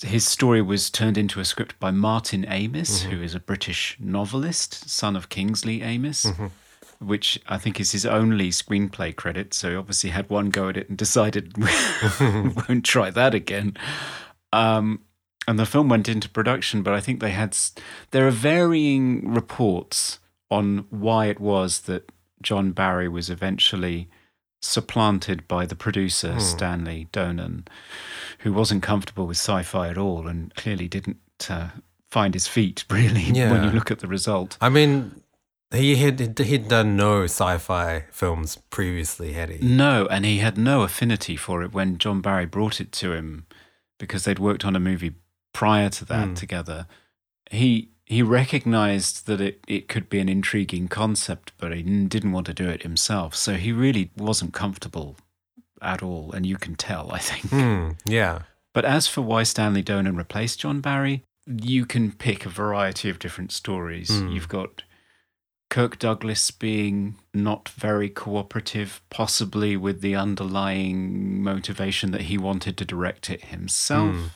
His 0.00 0.24
story 0.24 0.62
was 0.62 0.90
turned 0.90 1.18
into 1.18 1.40
a 1.40 1.44
script 1.44 1.78
by 1.80 1.90
Martin 1.90 2.44
Amis, 2.44 3.02
mm-hmm. 3.02 3.10
who 3.10 3.22
is 3.22 3.34
a 3.34 3.40
British 3.40 3.96
novelist, 3.98 4.88
son 4.88 5.16
of 5.16 5.28
Kingsley 5.28 5.82
Amis, 5.82 6.24
mm-hmm. 6.24 6.46
which 7.04 7.40
I 7.48 7.58
think 7.58 7.80
is 7.80 7.90
his 7.90 8.06
only 8.06 8.50
screenplay 8.50 9.14
credit. 9.16 9.54
So 9.54 9.70
he 9.70 9.76
obviously 9.76 10.10
had 10.10 10.30
one 10.30 10.50
go 10.50 10.68
at 10.68 10.76
it 10.76 10.88
and 10.88 10.96
decided 11.04 11.52
won't 12.20 12.84
try 12.84 13.10
that 13.10 13.34
again. 13.34 13.76
Um, 14.52 15.00
and 15.48 15.58
the 15.58 15.66
film 15.66 15.88
went 15.88 16.08
into 16.08 16.28
production, 16.28 16.84
but 16.84 16.94
I 16.94 17.00
think 17.00 17.18
they 17.18 17.32
had. 17.32 17.56
There 18.12 18.28
are 18.28 18.32
varying 18.32 19.32
reports 19.34 20.20
on 20.52 20.86
why 20.90 21.26
it 21.26 21.40
was 21.40 21.80
that 21.82 22.12
John 22.42 22.72
Barry 22.72 23.08
was 23.08 23.30
eventually 23.30 24.08
supplanted 24.60 25.46
by 25.48 25.66
the 25.66 25.74
producer 25.74 26.38
Stanley 26.38 27.08
Donen, 27.12 27.66
who 28.40 28.52
wasn't 28.52 28.82
comfortable 28.82 29.26
with 29.26 29.36
sci-fi 29.36 29.88
at 29.88 29.98
all 29.98 30.28
and 30.28 30.54
clearly 30.54 30.88
didn't 30.88 31.18
uh, 31.50 31.68
find 32.10 32.34
his 32.34 32.46
feet 32.46 32.84
really 32.90 33.32
when 33.32 33.64
you 33.64 33.70
look 33.70 33.90
at 33.90 33.98
the 33.98 34.06
result. 34.06 34.56
I 34.60 34.68
mean, 34.68 35.22
he 35.72 35.96
had 35.96 36.38
he'd 36.38 36.68
done 36.68 36.96
no 36.96 37.24
sci-fi 37.24 38.04
films 38.10 38.56
previously, 38.70 39.32
had 39.32 39.50
he? 39.50 39.66
No, 39.66 40.06
and 40.06 40.24
he 40.24 40.38
had 40.38 40.56
no 40.56 40.82
affinity 40.82 41.36
for 41.36 41.62
it 41.62 41.72
when 41.72 41.98
John 41.98 42.20
Barry 42.20 42.46
brought 42.46 42.80
it 42.80 42.92
to 42.92 43.12
him 43.12 43.46
because 43.98 44.24
they'd 44.24 44.38
worked 44.38 44.64
on 44.64 44.76
a 44.76 44.80
movie 44.80 45.14
prior 45.52 45.88
to 45.90 46.04
that 46.06 46.28
Hmm. 46.28 46.34
together. 46.34 46.86
He 47.50 47.88
he 48.04 48.22
recognized 48.22 49.26
that 49.26 49.40
it, 49.40 49.60
it 49.66 49.88
could 49.88 50.08
be 50.08 50.18
an 50.18 50.28
intriguing 50.28 50.88
concept, 50.88 51.52
but 51.58 51.74
he 51.74 51.82
didn't 51.82 52.32
want 52.32 52.46
to 52.46 52.54
do 52.54 52.68
it 52.68 52.82
himself. 52.82 53.34
So 53.34 53.54
he 53.54 53.72
really 53.72 54.10
wasn't 54.16 54.52
comfortable 54.52 55.16
at 55.80 56.02
all, 56.02 56.32
and 56.32 56.46
you 56.46 56.56
can 56.56 56.74
tell, 56.74 57.12
I 57.12 57.18
think. 57.18 57.50
Hmm. 57.50 57.90
Yeah. 58.04 58.42
But 58.74 58.84
as 58.84 59.06
for 59.06 59.20
why 59.20 59.42
Stanley 59.42 59.82
Donen 59.82 60.16
replaced 60.16 60.60
John 60.60 60.80
Barry, 60.80 61.22
you 61.46 61.84
can 61.84 62.12
pick 62.12 62.46
a 62.46 62.50
variety 62.50 63.08
of 63.10 63.18
different 63.18 63.52
stories. 63.52 64.10
Mm. 64.10 64.32
You've 64.32 64.48
got 64.48 64.84
Kirk 65.68 65.98
Douglas 65.98 66.50
being 66.50 67.16
not 67.34 67.68
very 67.68 68.08
cooperative, 68.08 69.02
possibly 69.10 69.76
with 69.76 70.00
the 70.00 70.14
underlying 70.14 71.42
motivation 71.42 72.12
that 72.12 72.22
he 72.22 72.38
wanted 72.38 72.76
to 72.78 72.84
direct 72.84 73.28
it 73.30 73.46
himself. 73.46 74.14
Mm. 74.14 74.30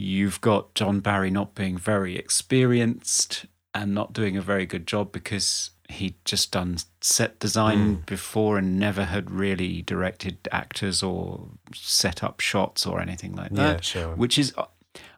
You've 0.00 0.40
got 0.40 0.76
John 0.76 1.00
Barry 1.00 1.28
not 1.28 1.56
being 1.56 1.76
very 1.76 2.16
experienced 2.16 3.46
and 3.74 3.92
not 3.92 4.12
doing 4.12 4.36
a 4.36 4.40
very 4.40 4.64
good 4.64 4.86
job 4.86 5.10
because 5.10 5.70
he'd 5.88 6.14
just 6.24 6.52
done 6.52 6.78
set 7.00 7.40
design 7.40 7.94
hmm. 7.96 8.00
before 8.06 8.58
and 8.58 8.78
never 8.78 9.06
had 9.06 9.28
really 9.28 9.82
directed 9.82 10.38
actors 10.52 11.02
or 11.02 11.48
set 11.74 12.22
up 12.22 12.38
shots 12.38 12.86
or 12.86 13.00
anything 13.00 13.34
like 13.34 13.50
that. 13.50 13.74
Yeah, 13.74 13.80
sure. 13.80 14.14
Which 14.14 14.38
is, 14.38 14.54
uh, 14.56 14.66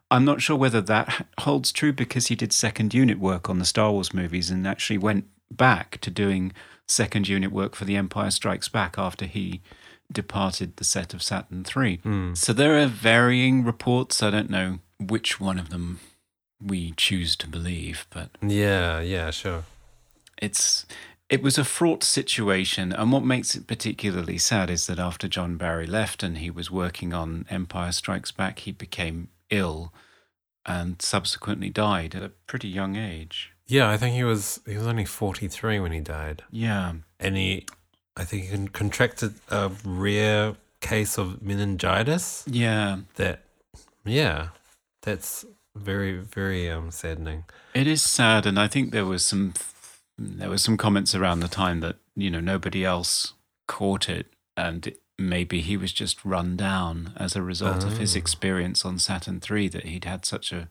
I'm 0.09 0.25
not 0.25 0.41
sure 0.41 0.57
whether 0.57 0.81
that 0.81 1.27
holds 1.41 1.71
true 1.71 1.93
because 1.93 2.27
he 2.27 2.35
did 2.35 2.51
second 2.51 2.91
unit 2.91 3.19
work 3.19 3.51
on 3.51 3.59
the 3.59 3.65
Star 3.65 3.91
Wars 3.91 4.15
movies 4.15 4.49
and 4.49 4.65
actually 4.65 4.97
went 4.97 5.25
back 5.51 6.01
to 6.01 6.09
doing 6.09 6.53
second 6.87 7.27
unit 7.27 7.51
work 7.51 7.75
for 7.75 7.85
The 7.85 7.97
Empire 7.97 8.31
Strikes 8.31 8.67
Back 8.67 8.97
after 8.97 9.25
he 9.25 9.61
departed 10.11 10.77
the 10.77 10.83
set 10.83 11.13
of 11.13 11.21
Saturn 11.23 11.65
III. 11.75 11.97
Hmm. 11.97 12.33
So 12.33 12.53
there 12.53 12.77
are 12.81 12.87
varying 12.87 13.63
reports. 13.63 14.21
I 14.21 14.29
don't 14.29 14.49
know 14.49 14.79
which 14.99 15.39
one 15.39 15.57
of 15.59 15.69
them 15.69 15.99
we 16.63 16.93
choose 16.97 17.35
to 17.37 17.47
believe, 17.47 18.05
but 18.11 18.29
Yeah, 18.41 18.99
yeah, 18.99 19.31
sure. 19.31 19.63
it's 20.37 20.85
it 21.29 21.41
was 21.41 21.57
a 21.57 21.63
fraught 21.63 22.03
situation 22.03 22.91
and 22.91 23.09
what 23.11 23.23
makes 23.23 23.55
it 23.55 23.65
particularly 23.65 24.37
sad 24.37 24.69
is 24.69 24.85
that 24.87 24.99
after 24.99 25.29
John 25.29 25.55
Barry 25.55 25.87
left 25.87 26.23
and 26.23 26.37
he 26.39 26.51
was 26.51 26.69
working 26.69 27.13
on 27.13 27.45
Empire 27.49 27.93
Strikes 27.93 28.33
Back 28.33 28.59
he 28.59 28.71
became 28.73 29.29
ill 29.49 29.93
and 30.65 31.01
subsequently 31.01 31.69
died 31.69 32.15
at 32.15 32.21
a 32.23 32.29
pretty 32.47 32.67
young 32.67 32.95
age. 32.97 33.53
Yeah, 33.65 33.89
I 33.89 33.95
think 33.97 34.13
he 34.13 34.23
was 34.25 34.59
he 34.67 34.75
was 34.75 34.85
only 34.85 35.05
43 35.05 35.79
when 35.79 35.93
he 35.93 36.01
died. 36.01 36.43
Yeah. 36.51 36.93
And 37.19 37.37
he 37.37 37.65
I 38.21 38.23
think 38.23 38.43
he 38.49 38.67
contracted 38.67 39.33
a 39.49 39.71
rare 39.83 40.55
case 40.79 41.17
of 41.17 41.41
meningitis 41.41 42.43
Yeah. 42.47 42.97
that 43.15 43.37
yeah, 44.05 44.49
that's 45.01 45.43
very 45.75 46.13
very 46.19 46.69
um 46.69 46.91
saddening. 46.91 47.45
It 47.73 47.87
is 47.87 48.01
sad, 48.03 48.45
and 48.45 48.59
I 48.59 48.67
think 48.67 48.91
there 48.91 49.05
was 49.05 49.25
some 49.25 49.53
there 50.19 50.49
was 50.49 50.61
some 50.61 50.77
comments 50.77 51.15
around 51.15 51.39
the 51.39 51.47
time 51.47 51.79
that 51.79 51.95
you 52.15 52.29
know 52.29 52.39
nobody 52.41 52.85
else 52.85 53.33
caught 53.67 54.07
it, 54.09 54.27
and 54.55 54.93
maybe 55.17 55.61
he 55.61 55.75
was 55.77 55.91
just 55.91 56.23
run 56.23 56.55
down 56.57 57.13
as 57.17 57.35
a 57.35 57.41
result 57.41 57.83
of 57.83 57.97
his 57.97 58.15
Oh. 58.15 58.19
experience 58.19 58.85
on 58.85 58.99
Saturn 58.99 59.39
three. 59.39 59.67
That 59.69 59.85
he'd 59.85 60.05
had 60.05 60.25
such 60.25 60.51
a 60.51 60.67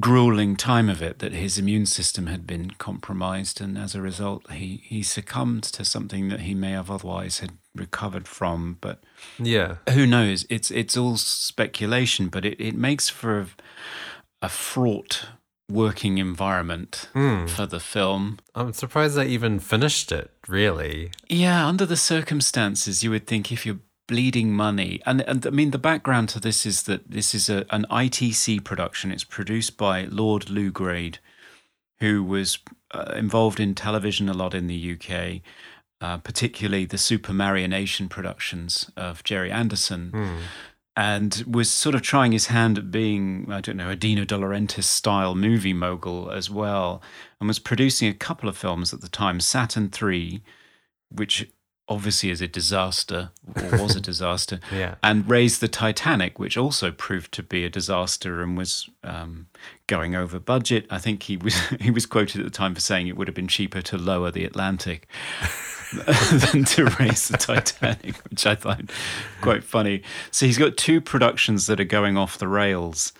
grueling 0.00 0.56
time 0.56 0.88
of 0.88 1.00
it 1.02 1.20
that 1.20 1.32
his 1.32 1.58
immune 1.58 1.86
system 1.86 2.26
had 2.26 2.46
been 2.46 2.70
compromised, 2.72 3.60
and 3.60 3.78
as 3.78 3.94
a 3.94 4.00
result, 4.02 4.50
he 4.50 4.82
he 4.84 5.02
succumbed 5.02 5.62
to 5.64 5.84
something 5.84 6.28
that 6.28 6.40
he 6.40 6.54
may 6.54 6.72
have 6.72 6.90
otherwise 6.90 7.38
had 7.40 7.52
recovered 7.74 8.26
from, 8.28 8.76
but 8.80 9.02
Yeah. 9.38 9.76
who 9.90 10.06
knows? 10.06 10.46
It's 10.50 10.70
it's 10.70 10.96
all 10.96 11.16
speculation, 11.16 12.28
but 12.28 12.44
it, 12.44 12.60
it 12.60 12.74
makes 12.74 13.08
for 13.08 13.40
a, 13.40 13.46
a 14.42 14.48
fraught 14.48 15.26
working 15.70 16.18
environment 16.18 17.08
Hmm. 17.14 17.46
for 17.46 17.64
the 17.66 17.80
film. 17.80 18.38
I'm 18.54 18.72
surprised 18.74 19.14
they 19.16 19.28
even 19.28 19.58
finished 19.60 20.12
it, 20.12 20.30
really. 20.46 21.10
Yeah, 21.28 21.66
under 21.66 21.86
the 21.86 21.96
circumstances, 21.96 23.02
you 23.02 23.10
would 23.10 23.26
think 23.26 23.50
if 23.50 23.64
you're 23.64 23.78
bleeding 24.06 24.52
money, 24.52 25.00
and, 25.06 25.20
and 25.22 25.46
I 25.46 25.50
mean 25.50 25.70
the 25.70 25.78
background 25.78 26.28
to 26.30 26.40
this 26.40 26.66
is 26.66 26.82
that 26.84 27.10
this 27.10 27.34
is 27.34 27.48
a, 27.48 27.64
an 27.70 27.86
ITC 27.90 28.64
production. 28.64 29.10
It's 29.10 29.24
produced 29.24 29.76
by 29.76 30.04
Lord 30.04 30.50
Lew 30.50 30.70
Grade, 30.70 31.18
who 32.00 32.22
was 32.22 32.58
uh, 32.92 33.12
involved 33.16 33.60
in 33.60 33.74
television 33.74 34.28
a 34.28 34.34
lot 34.34 34.54
in 34.54 34.66
the 34.66 34.92
UK. 34.92 35.40
Uh, 36.00 36.18
particularly 36.18 36.84
the 36.84 36.98
Supermarionation 36.98 38.10
productions 38.10 38.90
of 38.94 39.24
Gerry 39.24 39.50
Anderson, 39.50 40.10
and 40.96 41.42
was 41.46 41.70
sort 41.70 41.94
of 41.94 42.02
trying 42.02 42.32
his 42.32 42.48
hand 42.48 42.76
at 42.76 42.90
being, 42.90 43.46
I 43.50 43.62
don't 43.62 43.78
know, 43.78 43.88
a 43.88 43.96
Dino 43.96 44.24
De 44.24 44.34
Laurentiis 44.36 44.84
style 44.84 45.34
movie 45.34 45.72
mogul 45.72 46.30
as 46.30 46.50
well, 46.50 47.00
and 47.40 47.48
was 47.48 47.58
producing 47.58 48.08
a 48.08 48.14
couple 48.14 48.50
of 48.50 48.56
films 48.56 48.92
at 48.92 49.00
the 49.00 49.08
time 49.08 49.40
Saturn 49.40 49.88
3, 49.88 50.42
which 51.10 51.48
obviously 51.88 52.30
is 52.30 52.40
a 52.40 52.48
disaster, 52.48 53.30
or 53.56 53.82
was 53.82 53.94
a 53.94 54.00
disaster, 54.12 54.58
Yeah. 54.72 54.94
and 55.02 55.28
raised 55.28 55.60
the 55.60 55.68
Titanic, 55.68 56.38
which 56.38 56.56
also 56.56 56.90
proved 56.90 57.32
to 57.32 57.42
be 57.42 57.64
a 57.64 57.68
disaster 57.70 58.42
and 58.42 58.56
was 58.56 58.88
um, 59.02 59.46
going 59.86 60.14
over 60.14 60.38
budget. 60.38 60.86
I 60.90 60.98
think 60.98 61.24
he 61.24 61.36
was 61.36 61.54
he 61.80 61.90
was 61.90 62.06
quoted 62.06 62.40
at 62.40 62.44
the 62.44 62.50
time 62.50 62.74
for 62.74 62.80
saying 62.80 63.06
it 63.08 63.16
would 63.16 63.28
have 63.28 63.34
been 63.34 63.48
cheaper 63.48 63.82
to 63.82 63.98
lower 63.98 64.30
the 64.30 64.44
Atlantic 64.44 65.06
than 66.52 66.64
to 66.64 66.86
raise 66.98 67.28
the 67.28 67.36
Titanic, 67.36 68.16
which 68.30 68.46
I 68.46 68.54
find 68.56 68.90
quite 69.42 69.62
funny. 69.62 70.02
So 70.30 70.46
he's 70.46 70.58
got 70.58 70.76
two 70.76 71.00
productions 71.00 71.66
that 71.66 71.80
are 71.80 71.84
going 71.84 72.16
off 72.16 72.38
the 72.38 72.48
rails. 72.48 73.12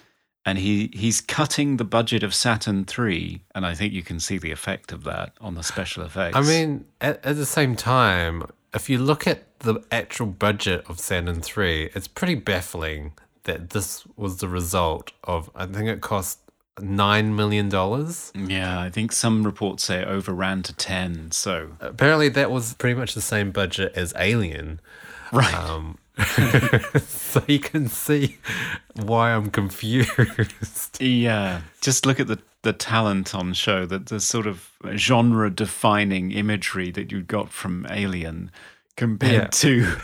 And 0.47 0.59
he, 0.59 0.91
he's 0.93 1.21
cutting 1.23 1.79
the 1.79 1.85
budget 1.85 2.23
of 2.23 2.35
Saturn 2.35 2.85
3 2.85 3.41
and 3.55 3.65
I 3.65 3.75
think 3.75 3.93
you 3.95 4.03
can 4.03 4.21
see 4.21 4.37
the 4.37 4.51
effect 4.51 4.93
of 4.93 5.05
that 5.05 5.33
on 5.41 5.55
the 5.55 5.63
special 5.63 6.03
effects. 6.05 6.37
I 6.37 6.43
mean, 6.43 6.85
at, 7.01 7.25
at 7.25 7.37
the 7.37 7.47
same 7.47 7.77
time, 7.77 8.45
if 8.75 8.91
you 8.91 8.99
look 8.99 9.27
at 9.27 9.59
the 9.61 9.77
actual 9.91 10.27
budget 10.27 10.85
of 10.89 11.01
Saturn 11.01 11.41
3, 11.41 11.91
it's 11.95 12.09
pretty 12.09 12.35
baffling 12.35 13.13
that 13.45 13.71
this 13.71 14.05
was 14.17 14.39
the 14.39 14.49
result 14.49 15.13
of, 15.25 15.51
I 15.55 15.65
think 15.67 15.89
it 15.89 16.01
cost 16.03 16.41
$9 16.77 17.35
million. 17.35 17.71
Yeah, 18.51 18.81
I 18.81 18.91
think 18.91 19.13
some 19.13 19.45
reports 19.45 19.85
say 19.85 20.01
it 20.03 20.09
overran 20.09 20.63
to 20.65 20.75
10. 20.75 21.31
So, 21.31 21.71
Apparently, 21.81 22.29
that 22.31 22.51
was 22.51 22.75
pretty 22.75 22.99
much 22.99 23.15
the 23.15 23.21
same 23.21 23.51
budget 23.51 23.93
as 23.95 24.13
Alien. 24.19 24.81
right. 25.33 25.55
Um, 25.55 25.99
so 27.07 27.43
you 27.49 27.59
can 27.59 27.89
see 27.89 28.39
why 28.95 29.33
I'm 29.33 29.51
confused. 29.51 31.01
yeah, 31.01 31.45
uh, 31.45 31.61
just 31.81 32.07
look 32.07 32.21
at 32.21 32.29
the, 32.29 32.39
the 32.63 32.73
talent 32.73 33.35
on 33.35 33.53
show, 33.53 33.85
that 33.87 34.07
the 34.07 34.21
sort 34.21 34.47
of 34.47 34.71
genre 34.97 35.51
defining 35.51 36.31
imagery 36.31 36.93
that 36.93 37.11
you 37.11 37.23
got 37.23 37.51
from 37.51 37.85
Alien 37.91 38.53
compared 38.97 39.33
Yeah. 39.33 39.47
to 39.49 39.87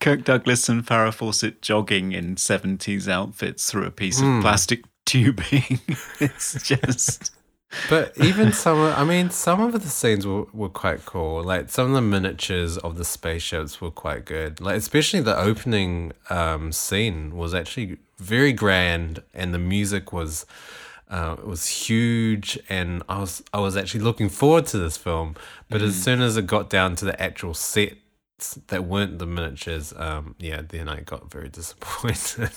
Kirk 0.00 0.24
Douglas 0.24 0.68
and 0.68 0.84
Farrah 0.84 1.12
Fawcett 1.12 1.62
jogging 1.62 2.12
in 2.12 2.36
70s 2.36 3.08
outfits 3.08 3.70
through 3.70 3.84
a 3.84 3.90
piece 3.90 4.20
of 4.20 4.26
hmm. 4.26 4.40
plastic 4.40 4.84
tubing. 5.04 5.80
it's 6.20 6.62
just. 6.62 7.32
But 7.88 8.16
even 8.18 8.52
some, 8.52 8.80
of, 8.80 8.96
I 8.98 9.04
mean, 9.04 9.30
some 9.30 9.60
of 9.60 9.72
the 9.72 9.88
scenes 9.88 10.26
were, 10.26 10.46
were 10.52 10.68
quite 10.68 11.04
cool. 11.04 11.42
Like 11.42 11.70
some 11.70 11.88
of 11.88 11.92
the 11.94 12.02
miniatures 12.02 12.78
of 12.78 12.96
the 12.96 13.04
spaceships 13.04 13.80
were 13.80 13.90
quite 13.90 14.24
good. 14.24 14.60
Like 14.60 14.76
especially 14.76 15.20
the 15.20 15.36
opening 15.36 16.12
um, 16.30 16.72
scene 16.72 17.36
was 17.36 17.54
actually 17.54 17.98
very 18.18 18.52
grand, 18.52 19.22
and 19.32 19.52
the 19.52 19.58
music 19.58 20.12
was 20.12 20.46
uh, 21.10 21.36
was 21.44 21.66
huge. 21.66 22.58
And 22.68 23.02
I 23.08 23.20
was 23.20 23.42
I 23.52 23.60
was 23.60 23.76
actually 23.76 24.00
looking 24.00 24.28
forward 24.28 24.66
to 24.66 24.78
this 24.78 24.96
film. 24.96 25.36
But 25.68 25.82
as 25.82 26.00
soon 26.00 26.20
as 26.20 26.36
it 26.36 26.46
got 26.46 26.70
down 26.70 26.94
to 26.96 27.04
the 27.04 27.20
actual 27.20 27.54
sets 27.54 27.96
that 28.68 28.84
weren't 28.84 29.18
the 29.18 29.26
miniatures, 29.26 29.92
um, 29.96 30.34
yeah, 30.38 30.62
then 30.68 30.88
I 30.88 31.00
got 31.00 31.30
very 31.30 31.48
disappointed. 31.60 32.50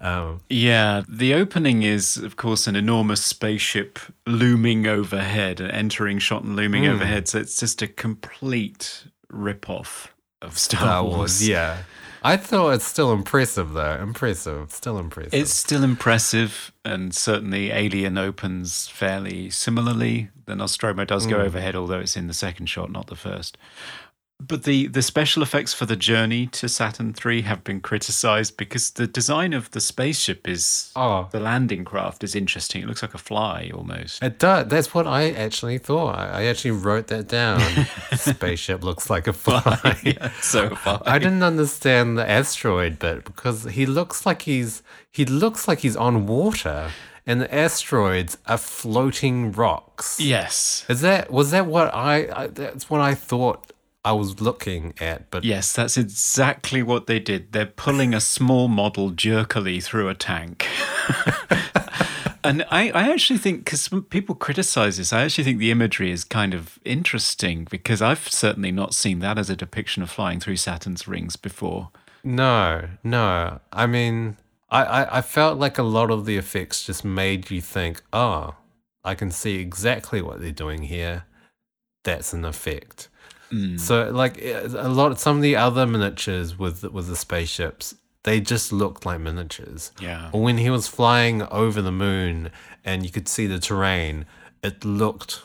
um, 0.00 0.40
Yeah, 0.48 1.02
the 1.08 1.34
opening 1.34 1.82
is, 1.82 2.16
of 2.16 2.36
course, 2.36 2.66
an 2.66 2.76
enormous 2.76 3.22
spaceship 3.22 3.98
looming 4.26 4.86
overhead, 4.86 5.60
an 5.60 5.70
entering 5.70 6.18
shot 6.18 6.42
and 6.44 6.56
looming 6.56 6.84
Hmm. 6.84 6.90
overhead. 6.92 7.28
So 7.28 7.38
it's 7.38 7.56
just 7.56 7.82
a 7.82 7.86
complete 7.88 9.04
rip-off 9.28 10.14
of 10.42 10.58
Star, 10.58 10.80
Star 10.80 11.02
Wars. 11.04 11.16
Wars, 11.16 11.48
yeah. 11.48 11.78
I 12.22 12.36
thought 12.36 12.72
it's 12.72 12.84
still 12.84 13.12
impressive 13.14 13.72
though. 13.72 13.96
Impressive, 14.02 14.70
still 14.72 14.98
impressive. 14.98 15.32
It's 15.32 15.54
still 15.54 15.82
impressive, 15.82 16.70
and 16.84 17.14
certainly 17.14 17.70
Alien 17.70 18.18
opens 18.18 18.88
fairly 18.88 19.48
similarly. 19.48 20.28
The 20.44 20.54
Nostromo 20.54 21.06
does 21.06 21.24
Hmm. 21.24 21.30
go 21.30 21.36
overhead, 21.38 21.74
although 21.76 22.00
it's 22.00 22.16
in 22.18 22.26
the 22.26 22.34
second 22.34 22.66
shot, 22.66 22.90
not 22.92 23.06
the 23.06 23.16
first. 23.16 23.56
But 24.40 24.62
the, 24.62 24.86
the 24.86 25.02
special 25.02 25.42
effects 25.42 25.74
for 25.74 25.84
the 25.84 25.96
journey 25.96 26.46
to 26.48 26.68
Saturn 26.68 27.12
3 27.12 27.42
have 27.42 27.62
been 27.62 27.80
criticized 27.80 28.56
because 28.56 28.90
the 28.90 29.06
design 29.06 29.52
of 29.52 29.70
the 29.72 29.80
spaceship 29.80 30.48
is 30.48 30.92
oh, 30.96 31.28
the 31.30 31.40
landing 31.40 31.84
craft 31.84 32.24
is 32.24 32.34
interesting. 32.34 32.82
It 32.82 32.88
looks 32.88 33.02
like 33.02 33.14
a 33.14 33.18
fly 33.18 33.70
almost. 33.74 34.22
it 34.22 34.38
does. 34.38 34.68
That's 34.68 34.94
what 34.94 35.06
I 35.06 35.30
actually 35.30 35.78
thought. 35.78 36.18
I, 36.18 36.46
actually 36.46 36.72
wrote 36.72 37.08
that 37.08 37.28
down. 37.28 37.60
Spaceship 38.16 38.82
looks 38.82 39.10
like 39.10 39.26
a 39.26 39.32
fly. 39.32 39.98
yeah, 40.02 40.30
so 40.40 40.74
far. 40.74 41.02
I 41.04 41.18
didn't 41.18 41.42
understand 41.42 42.16
the 42.16 42.28
asteroid 42.28 42.98
bit 42.98 43.24
because 43.24 43.64
he 43.64 43.86
looks 43.86 44.24
like 44.24 44.42
he's 44.42 44.82
he 45.10 45.24
looks 45.24 45.68
like 45.68 45.80
he's 45.80 45.96
on 45.96 46.26
water, 46.26 46.90
and 47.26 47.40
the 47.40 47.54
asteroids 47.54 48.38
are 48.46 48.58
floating 48.58 49.52
rocks. 49.52 50.18
Yes. 50.18 50.86
Is 50.88 51.02
that 51.02 51.30
was 51.30 51.50
that 51.50 51.66
what 51.66 51.94
I, 51.94 52.28
I 52.34 52.46
that's 52.46 52.88
what 52.88 53.00
I 53.00 53.14
thought 53.14 53.72
I 54.04 54.12
was 54.12 54.40
looking 54.40 54.94
at, 54.98 55.30
but 55.30 55.44
Yes, 55.44 55.72
that's 55.72 55.96
exactly 55.98 56.82
what 56.82 57.06
they 57.06 57.18
did. 57.18 57.52
They're 57.52 57.66
pulling 57.66 58.14
a 58.14 58.20
small 58.20 58.68
model 58.68 59.10
jerkily 59.10 59.80
through 59.80 60.08
a 60.08 60.14
tank. 60.14 60.66
and 62.44 62.64
I, 62.70 62.90
I 62.90 63.12
actually 63.12 63.38
think, 63.38 63.64
because 63.64 63.90
people 64.08 64.34
criticize 64.34 64.96
this, 64.96 65.12
I 65.12 65.24
actually 65.24 65.44
think 65.44 65.58
the 65.58 65.70
imagery 65.70 66.10
is 66.10 66.24
kind 66.24 66.54
of 66.54 66.78
interesting 66.84 67.66
because 67.70 68.00
I've 68.00 68.26
certainly 68.28 68.72
not 68.72 68.94
seen 68.94 69.18
that 69.18 69.36
as 69.36 69.50
a 69.50 69.56
depiction 69.56 70.02
of 70.02 70.10
flying 70.10 70.40
through 70.40 70.56
Saturn's 70.56 71.06
rings 71.06 71.36
before. 71.36 71.90
No, 72.24 72.88
no. 73.04 73.60
I 73.70 73.86
mean, 73.86 74.38
I, 74.70 74.84
I, 74.84 75.18
I 75.18 75.20
felt 75.20 75.58
like 75.58 75.76
a 75.76 75.82
lot 75.82 76.10
of 76.10 76.24
the 76.24 76.38
effects 76.38 76.86
just 76.86 77.04
made 77.04 77.50
you 77.50 77.60
think, 77.60 78.02
oh, 78.14 78.54
I 79.04 79.14
can 79.14 79.30
see 79.30 79.56
exactly 79.56 80.22
what 80.22 80.40
they're 80.40 80.52
doing 80.52 80.84
here. 80.84 81.24
That's 82.02 82.32
an 82.32 82.46
effect. 82.46 83.09
Mm. 83.52 83.80
So, 83.80 84.10
like 84.10 84.38
eh, 84.40 84.68
a 84.76 84.88
lot, 84.88 85.18
some 85.18 85.36
of 85.36 85.42
the 85.42 85.56
other 85.56 85.86
miniatures 85.86 86.58
with 86.58 86.84
with 86.84 87.08
the 87.08 87.16
spaceships, 87.16 87.94
they 88.24 88.40
just 88.40 88.72
looked 88.72 89.06
like 89.06 89.20
miniatures. 89.20 89.92
Yeah. 90.00 90.30
Or 90.32 90.42
when 90.42 90.58
he 90.58 90.70
was 90.70 90.86
flying 90.86 91.42
over 91.42 91.82
the 91.82 91.92
moon 91.92 92.50
and 92.84 93.04
you 93.04 93.10
could 93.10 93.28
see 93.28 93.46
the 93.46 93.58
terrain, 93.58 94.26
it 94.62 94.84
looked 94.84 95.42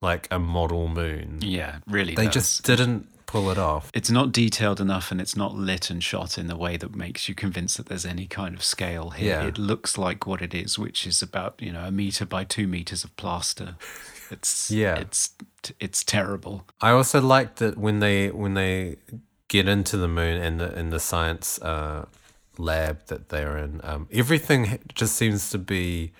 like 0.00 0.28
a 0.30 0.38
model 0.38 0.88
moon. 0.88 1.38
Yeah, 1.42 1.78
really. 1.86 2.14
They 2.14 2.26
does. 2.26 2.34
just 2.34 2.64
didn't 2.64 3.08
pull 3.26 3.50
it 3.50 3.58
off. 3.58 3.90
It's 3.94 4.10
not 4.10 4.32
detailed 4.32 4.80
enough 4.80 5.10
and 5.10 5.20
it's 5.20 5.36
not 5.36 5.54
lit 5.54 5.90
and 5.90 6.02
shot 6.02 6.38
in 6.38 6.46
the 6.46 6.56
way 6.56 6.76
that 6.76 6.94
makes 6.94 7.28
you 7.28 7.34
convinced 7.34 7.76
that 7.76 7.86
there's 7.86 8.06
any 8.06 8.26
kind 8.26 8.54
of 8.54 8.64
scale 8.64 9.10
here. 9.10 9.42
Yeah. 9.42 9.46
It 9.46 9.58
looks 9.58 9.98
like 9.98 10.26
what 10.26 10.40
it 10.42 10.54
is, 10.54 10.78
which 10.78 11.06
is 11.06 11.22
about, 11.22 11.54
you 11.60 11.72
know, 11.72 11.84
a 11.84 11.90
meter 11.90 12.24
by 12.24 12.44
two 12.44 12.66
meters 12.66 13.04
of 13.04 13.14
plaster. 13.16 13.76
It's 14.30 14.70
Yeah. 14.70 14.96
it's 14.96 15.30
it's 15.80 16.04
terrible. 16.04 16.66
I 16.80 16.90
also 16.90 17.20
liked 17.20 17.56
that 17.58 17.76
when 17.78 18.00
they 18.00 18.30
when 18.30 18.54
they 18.54 18.96
get 19.48 19.68
into 19.68 19.96
the 19.96 20.08
moon 20.08 20.40
and 20.40 20.60
the 20.60 20.78
in 20.78 20.90
the 20.90 21.00
science 21.00 21.60
uh, 21.62 22.06
lab 22.58 23.06
that 23.06 23.28
they're 23.28 23.56
in, 23.58 23.80
um, 23.84 24.08
everything 24.12 24.78
just 24.94 25.14
seems 25.16 25.50
to 25.50 25.58
be. 25.58 26.12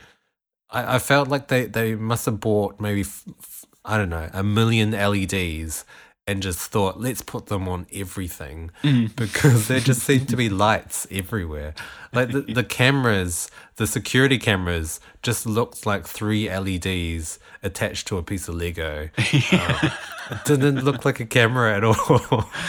I, 0.70 0.96
I 0.96 0.98
felt 0.98 1.28
like 1.28 1.48
they 1.48 1.66
they 1.66 1.94
must 1.94 2.26
have 2.26 2.40
bought 2.40 2.80
maybe 2.80 3.00
f- 3.02 3.24
f- 3.38 3.64
I 3.84 3.96
don't 3.96 4.10
know 4.10 4.28
a 4.32 4.42
million 4.42 4.90
LEDs 4.92 5.84
and 6.28 6.42
just 6.42 6.70
thought 6.70 7.00
let's 7.00 7.22
put 7.22 7.46
them 7.46 7.66
on 7.66 7.86
everything 7.90 8.70
because 9.16 9.66
there 9.66 9.80
just 9.80 10.02
seem 10.02 10.26
to 10.26 10.36
be 10.36 10.50
lights 10.50 11.06
everywhere. 11.10 11.74
Like 12.12 12.30
the, 12.30 12.42
the 12.42 12.62
cameras, 12.62 13.50
the 13.76 13.86
security 13.86 14.38
cameras 14.38 15.00
just 15.22 15.46
looked 15.46 15.86
like 15.86 16.06
three 16.06 16.48
LEDs 16.48 17.38
attached 17.62 18.06
to 18.08 18.18
a 18.18 18.22
piece 18.22 18.46
of 18.46 18.54
Lego. 18.54 19.08
Uh, 19.50 19.90
it 20.30 20.44
didn't 20.44 20.84
look 20.84 21.06
like 21.06 21.20
a 21.20 21.24
camera 21.24 21.74
at 21.74 21.82
all. 21.82 22.50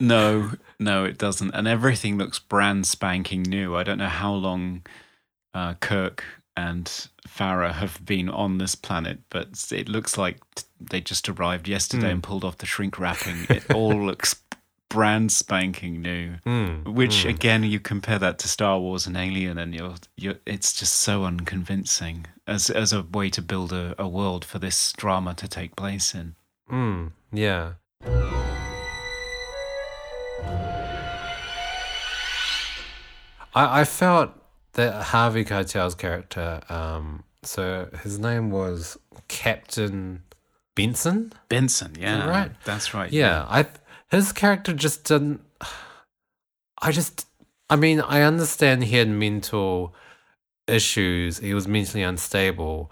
No, 0.00 0.50
no, 0.78 1.04
it 1.04 1.18
doesn't. 1.18 1.52
And 1.52 1.68
everything 1.68 2.18
looks 2.18 2.38
brand 2.40 2.84
spanking 2.86 3.42
new. 3.42 3.76
I 3.76 3.84
don't 3.84 3.98
know 3.98 4.08
how 4.08 4.34
long 4.34 4.82
uh, 5.54 5.74
Kirk 5.74 6.24
and 6.56 7.08
Farrah 7.34 7.72
have 7.72 8.04
been 8.04 8.28
on 8.28 8.58
this 8.58 8.74
planet, 8.74 9.18
but 9.28 9.66
it 9.72 9.88
looks 9.88 10.16
like 10.16 10.38
they 10.80 11.00
just 11.00 11.28
arrived 11.28 11.66
yesterday 11.66 12.10
and 12.10 12.24
hmm. 12.24 12.28
pulled 12.30 12.44
off 12.44 12.58
the 12.58 12.66
shrink 12.66 12.98
wrapping. 12.98 13.46
It 13.48 13.74
all 13.74 13.94
looks 14.06 14.36
brand 14.88 15.32
spanking 15.32 16.00
new. 16.00 16.34
Hmm, 16.44 16.84
which 16.84 17.24
hmm. 17.24 17.30
again, 17.30 17.64
you 17.64 17.80
compare 17.80 18.20
that 18.20 18.38
to 18.40 18.48
Star 18.48 18.78
Wars 18.78 19.06
and 19.08 19.16
Alien, 19.16 19.58
and 19.58 19.74
you're, 19.74 19.94
you're 20.16 20.36
it's 20.46 20.72
just 20.72 20.94
so 20.94 21.24
unconvincing 21.24 22.26
as 22.46 22.70
as 22.70 22.92
a 22.92 23.02
way 23.02 23.30
to 23.30 23.42
build 23.42 23.72
a, 23.72 23.94
a 23.98 24.06
world 24.06 24.44
for 24.44 24.60
this 24.60 24.92
drama 24.92 25.34
to 25.34 25.48
take 25.48 25.74
place 25.74 26.14
in. 26.14 26.36
Mm, 26.70 27.12
yeah. 27.32 27.72
I, 33.56 33.80
I 33.80 33.84
felt 33.84 34.30
that 34.74 35.02
Harvey 35.04 35.44
Keitel's 35.44 35.94
character, 35.94 36.60
um, 36.68 37.24
so 37.42 37.88
his 38.02 38.18
name 38.18 38.50
was 38.50 38.96
Captain 39.28 40.22
Benson. 40.74 41.32
Benson, 41.48 41.94
yeah, 41.98 42.28
right? 42.28 42.50
That's 42.64 42.94
right. 42.94 43.10
Yeah, 43.12 43.46
I 43.48 43.66
his 44.10 44.32
character 44.32 44.72
just 44.72 45.04
didn't. 45.04 45.40
I 46.82 46.90
just, 46.92 47.26
I 47.70 47.76
mean, 47.76 48.00
I 48.00 48.22
understand 48.22 48.84
he 48.84 48.96
had 48.96 49.08
mental 49.08 49.94
issues. 50.66 51.38
He 51.38 51.54
was 51.54 51.68
mentally 51.68 52.02
unstable, 52.02 52.90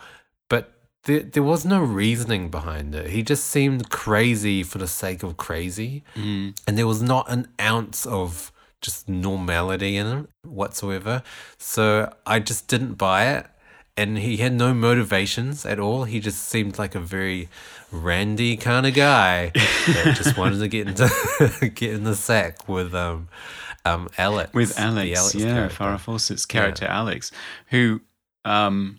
but 0.49 0.73
there 1.05 1.21
there 1.21 1.43
was 1.43 1.65
no 1.65 1.81
reasoning 1.83 2.49
behind 2.51 2.95
it. 2.95 3.11
He 3.11 3.23
just 3.23 3.47
seemed 3.47 3.91
crazy 3.91 4.63
for 4.63 4.79
the 4.79 4.87
sake 4.87 5.23
of 5.23 5.37
crazy, 5.37 6.05
Mm. 6.15 6.55
and 6.67 6.79
there 6.79 6.87
was 6.87 7.03
not 7.03 7.29
an 7.31 7.49
ounce 7.61 8.07
of 8.07 8.52
just 8.83 9.09
normality 9.09 9.97
in 9.97 10.07
him 10.07 10.29
whatsoever. 10.45 11.23
So 11.59 12.13
I 12.27 12.41
just 12.41 12.69
didn't 12.69 12.95
buy 12.95 13.29
it. 13.37 13.47
And 13.97 14.17
he 14.19 14.39
had 14.39 14.55
no 14.55 14.73
motivations 14.75 15.67
at 15.67 15.79
all. 15.79 16.05
He 16.05 16.19
just 16.19 16.49
seemed 16.49 16.79
like 16.79 16.95
a 16.95 17.01
very 17.01 17.49
randy 17.91 18.57
kind 18.57 18.87
of 18.87 18.95
guy 18.95 19.51
that 19.87 20.15
just 20.17 20.37
wanted 20.37 20.59
to 20.61 20.69
get 20.69 20.89
into 20.89 21.71
get 21.75 21.93
in 21.93 22.05
the 22.05 22.17
sack 22.17 22.67
with 22.69 22.95
um 22.95 23.29
um 23.85 24.09
Alex 24.17 24.55
with 24.55 24.75
the 24.77 24.81
Alex, 24.83 25.35
yeah, 25.35 25.53
character. 25.55 25.77
Farrah 25.77 26.01
Fawcett's 26.01 26.47
character 26.47 26.87
Alex, 26.87 27.31
who 27.67 28.01
um, 28.47 28.97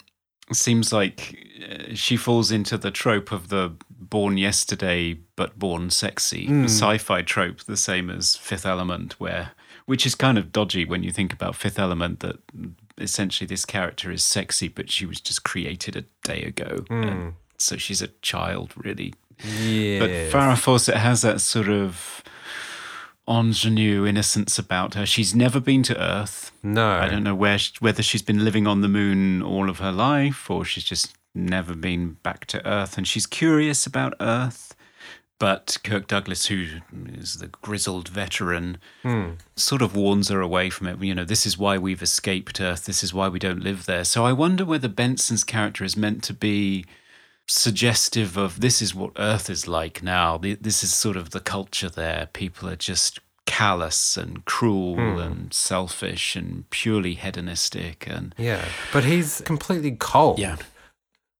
seems 0.52 0.94
like 0.94 1.40
uh, 1.68 1.96
she 1.96 2.16
falls 2.16 2.52
into 2.52 2.78
the 2.78 2.92
trope 2.92 3.32
of 3.32 3.50
the 3.50 3.74
born 3.90 4.38
yesterday 4.38 5.18
but 5.36 5.58
born 5.58 5.90
sexy 5.90 6.46
Hmm. 6.46 6.66
sci-fi 6.66 7.24
trope, 7.24 7.62
the 7.64 7.78
same 7.78 8.12
as 8.12 8.36
Fifth 8.36 8.66
Element, 8.66 9.20
where 9.20 9.52
which 9.86 10.06
is 10.06 10.16
kind 10.16 10.38
of 10.38 10.52
dodgy 10.52 10.86
when 10.86 11.04
you 11.04 11.12
think 11.12 11.34
about 11.34 11.56
Fifth 11.56 11.80
Element 11.80 12.20
that 12.22 12.38
essentially 12.98 13.48
this 13.48 13.66
character 13.66 14.12
is 14.12 14.24
sexy 14.24 14.68
but 14.68 14.90
she 14.90 15.06
was 15.06 15.20
just 15.20 15.44
created 15.44 15.96
a 15.96 16.06
day 16.24 16.44
ago, 16.44 16.86
and 16.90 17.10
hmm. 17.10 17.30
so 17.58 17.78
she's 17.78 18.02
a 18.02 18.08
child 18.22 18.74
really. 18.76 19.14
Yeah, 19.60 20.00
But 20.00 20.10
Farrah 20.10 20.58
Fawcett 20.58 20.98
has 20.98 21.22
that 21.24 21.42
sort 21.42 21.68
of 21.68 22.24
ingenue 23.28 24.06
innocence 24.06 24.60
about 24.60 24.96
her. 24.96 25.06
She's 25.06 25.34
never 25.34 25.60
been 25.60 25.84
to 25.84 26.02
Earth. 26.02 26.52
no, 26.62 26.92
I 26.92 27.08
don't 27.08 27.24
know 27.24 27.36
where 27.36 27.58
she, 27.58 27.74
whether 27.80 28.04
she's 28.04 28.22
been 28.22 28.44
living 28.44 28.68
on 28.68 28.82
the 28.82 28.88
moon 28.88 29.42
all 29.42 29.70
of 29.70 29.80
her 29.80 29.92
life 29.92 30.50
or 30.50 30.66
she's 30.66 30.84
just 30.84 31.16
never 31.34 31.76
been 31.76 32.18
back 32.24 32.46
to 32.48 32.66
Earth 32.68 32.98
and 32.98 33.08
she's 33.08 33.26
curious 33.26 33.86
about 33.86 34.14
Earth. 34.20 34.73
But 35.44 35.76
Kirk 35.84 36.08
Douglas, 36.08 36.46
who 36.46 36.68
is 37.06 37.40
the 37.40 37.48
grizzled 37.48 38.08
veteran, 38.08 38.78
hmm. 39.02 39.32
sort 39.58 39.82
of 39.82 39.94
warns 39.94 40.30
her 40.30 40.40
away 40.40 40.70
from 40.70 40.88
it. 40.88 41.04
You 41.04 41.14
know, 41.14 41.26
this 41.26 41.46
is 41.46 41.58
why 41.58 41.78
we've 41.78 42.02
escaped 42.02 42.62
Earth. 42.62 42.86
This 42.86 43.04
is 43.04 43.14
why 43.14 43.28
we 43.28 43.40
don't 43.40 43.62
live 43.62 43.86
there. 43.86 44.06
So 44.06 44.26
I 44.26 44.32
wonder 44.32 44.64
whether 44.64 44.88
Benson's 44.88 45.44
character 45.44 45.84
is 45.84 45.98
meant 45.98 46.24
to 46.24 46.34
be 46.34 46.86
suggestive 47.46 48.38
of 48.38 48.62
this 48.62 48.82
is 48.82 48.96
what 48.96 49.12
Earth 49.18 49.50
is 49.50 49.68
like 49.68 50.02
now. 50.02 50.38
This 50.38 50.82
is 50.82 50.94
sort 50.94 51.18
of 51.18 51.32
the 51.32 51.42
culture 51.42 51.90
there. 51.90 52.30
People 52.32 52.70
are 52.70 52.78
just 52.78 53.20
callous 53.46 54.16
and 54.16 54.46
cruel 54.46 54.96
hmm. 54.96 55.20
and 55.20 55.54
selfish 55.54 56.38
and 56.38 56.70
purely 56.70 57.16
hedonistic 57.16 58.08
and 58.08 58.34
Yeah, 58.38 58.64
but 58.94 59.04
he's 59.04 59.42
completely 59.42 59.92
cold. 59.92 60.40
Yeah. 60.40 60.56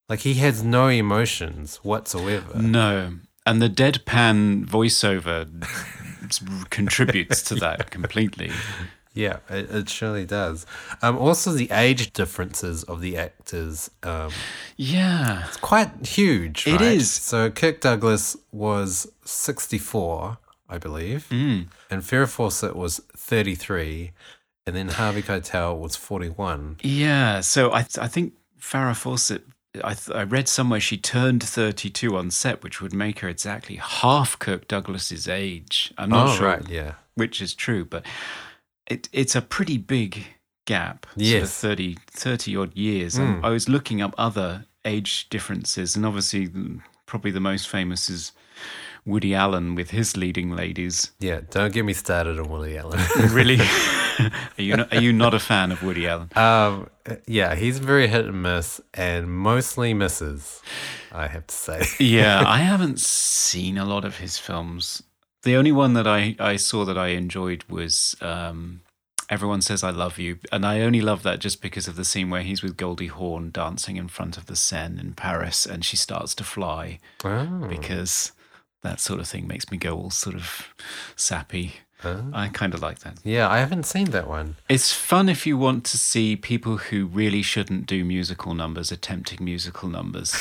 like 0.10 0.20
he 0.20 0.34
has 0.34 0.62
no 0.62 0.90
emotions 0.90 1.78
whatsoever. 1.84 2.60
no. 2.60 3.20
And 3.46 3.62
the 3.62 3.70
deadpan 3.70 4.66
voiceover 4.66 5.48
contributes 6.70 7.42
to 7.44 7.56
that 7.56 7.92
completely. 7.92 8.52
Yeah, 9.14 9.38
it, 9.50 9.70
it 9.70 9.90
surely 9.90 10.26
does. 10.26 10.66
Um, 11.04 11.18
also, 11.18 11.52
the 11.52 11.70
age 11.72 12.14
differences 12.14 12.84
of 12.84 13.00
the 13.02 13.16
actors 13.18 13.92
um, 14.02 14.32
Yeah. 14.76 15.46
it's 15.48 15.58
quite 15.58 16.06
huge. 16.08 16.66
It 16.66 16.72
right? 16.74 16.82
is. 16.82 17.12
So 17.12 17.52
Kirk 17.52 17.80
Douglas 17.82 18.36
was 18.52 19.08
sixty-four, 19.24 20.38
I 20.68 20.78
believe, 20.80 21.28
Mm. 21.30 21.68
and 21.92 22.02
Farrah 22.02 22.28
Fawcett 22.30 22.76
was 22.76 23.02
thirty-three, 23.16 24.12
and 24.66 24.76
then 24.76 24.88
Harvey 24.88 25.22
Keitel 25.22 25.78
was 25.80 25.96
forty-one. 25.96 26.78
Yeah. 26.82 27.42
So 27.42 27.72
I, 27.72 27.82
th- 27.84 28.00
I 28.00 28.08
think 28.08 28.34
Farrah 28.60 28.96
Fawcett, 28.96 29.44
I, 29.84 29.94
th- 29.94 30.16
I 30.16 30.24
read 30.24 30.48
somewhere 30.48 30.80
she 30.80 30.98
turned 30.98 31.42
32 31.44 32.16
on 32.16 32.30
set, 32.32 32.64
which 32.64 32.82
would 32.82 32.94
make 32.94 33.20
her 33.20 33.30
exactly 33.30 33.78
half 33.78 34.38
Kirk 34.38 34.68
Douglas's 34.68 35.28
age. 35.28 35.94
I'm 35.98 36.10
not 36.10 36.30
oh, 36.30 36.36
sure 36.36 36.48
right, 36.48 36.70
yeah. 36.70 36.94
which 37.16 37.42
is 37.42 37.54
true, 37.56 37.84
but 37.86 38.06
it 38.88 39.10
it's 39.12 39.36
a 39.36 39.42
pretty 39.42 39.78
big 39.78 40.26
gap. 40.66 41.06
sort 41.08 41.18
of 41.18 41.22
Yes. 41.24 41.60
30, 41.60 41.98
30 42.12 42.58
odd 42.58 42.78
years. 42.78 43.16
Mm. 43.16 43.44
I 43.44 43.50
was 43.50 43.68
looking 43.68 44.02
up 44.02 44.14
other 44.18 44.66
age 44.86 45.28
differences, 45.30 45.96
and 45.96 46.06
obviously, 46.06 46.50
probably 47.06 47.32
the 47.32 47.40
most 47.40 47.68
famous 47.68 48.10
is 48.10 48.32
Woody 49.06 49.34
Allen 49.36 49.76
with 49.76 49.90
his 49.92 50.16
leading 50.16 50.56
ladies. 50.56 51.12
Yeah, 51.20 51.42
don't 51.50 51.74
get 51.74 51.84
me 51.86 51.94
started 51.94 52.40
on 52.40 52.50
Woody 52.50 52.78
Allen. 52.78 53.00
Really? 53.32 53.60
are 54.20 54.32
you 54.62 54.78
not, 54.78 54.94
are 54.94 55.02
you 55.02 55.12
not 55.12 55.34
a 55.34 55.40
fan 55.40 55.72
of 55.72 55.84
Woody 55.84 56.08
Allen? 56.08 56.30
um, 56.36 56.88
yeah, 57.28 57.56
he's 57.56 57.80
very 57.80 58.08
hit 58.08 58.26
and 58.26 58.42
miss, 58.44 58.80
and 58.94 59.30
mostly 59.30 59.94
misses. 59.94 60.62
I 61.12 61.28
have 61.28 61.48
to 61.48 61.56
say. 61.56 61.84
yeah, 62.00 62.44
I 62.46 62.60
haven't 62.60 63.00
seen 63.00 63.78
a 63.78 63.86
lot 63.86 64.06
of 64.06 64.18
his 64.18 64.38
films. 64.38 65.04
The 65.44 65.56
only 65.58 65.72
one 65.74 65.94
that 65.96 66.08
I, 66.08 66.36
I 66.40 66.56
saw 66.56 66.86
that 66.86 66.98
I 66.98 67.08
enjoyed 67.10 67.66
was 67.70 68.16
um, 68.22 68.80
Everyone 69.30 69.62
Says 69.62 69.84
I 69.84 69.90
Love 69.90 70.18
You. 70.18 70.38
And 70.54 70.66
I 70.66 70.80
only 70.82 71.02
love 71.02 71.24
that 71.24 71.40
just 71.40 71.62
because 71.62 71.88
of 71.88 71.98
the 71.98 72.06
scene 72.06 72.30
where 72.30 72.44
he's 72.44 72.64
with 72.64 72.78
Goldie 72.78 73.08
Hawn 73.08 73.52
dancing 73.52 73.98
in 73.98 74.08
front 74.08 74.38
of 74.38 74.46
the 74.46 74.56
Seine 74.56 75.00
in 75.02 75.14
Paris 75.14 75.66
and 75.66 75.84
she 75.84 75.98
starts 75.98 76.34
to 76.36 76.44
fly 76.46 77.00
Oh. 77.26 77.66
because 77.68 78.32
that 78.84 79.00
sort 79.00 79.20
of 79.20 79.28
thing 79.28 79.48
makes 79.48 79.72
me 79.72 79.78
go 79.78 79.98
all 79.98 80.12
sort 80.12 80.36
of 80.36 80.74
sappy. 81.16 81.74
Ah. 82.06 82.22
I 82.34 82.48
kind 82.50 82.74
of 82.74 82.82
like 82.82 83.00
that. 83.00 83.18
Yeah, 83.24 83.50
I 83.50 83.60
haven't 83.60 83.86
seen 83.86 84.12
that 84.12 84.28
one. 84.28 84.58
It's 84.68 84.92
fun 84.92 85.30
if 85.30 85.48
you 85.48 85.58
want 85.58 85.86
to 85.86 85.98
see 85.98 86.36
people 86.36 86.78
who 86.78 87.06
really 87.06 87.42
shouldn't 87.42 87.86
do 87.86 88.04
musical 88.04 88.54
numbers 88.54 88.92
attempting 88.92 89.44
musical 89.44 89.88
numbers. 89.88 90.36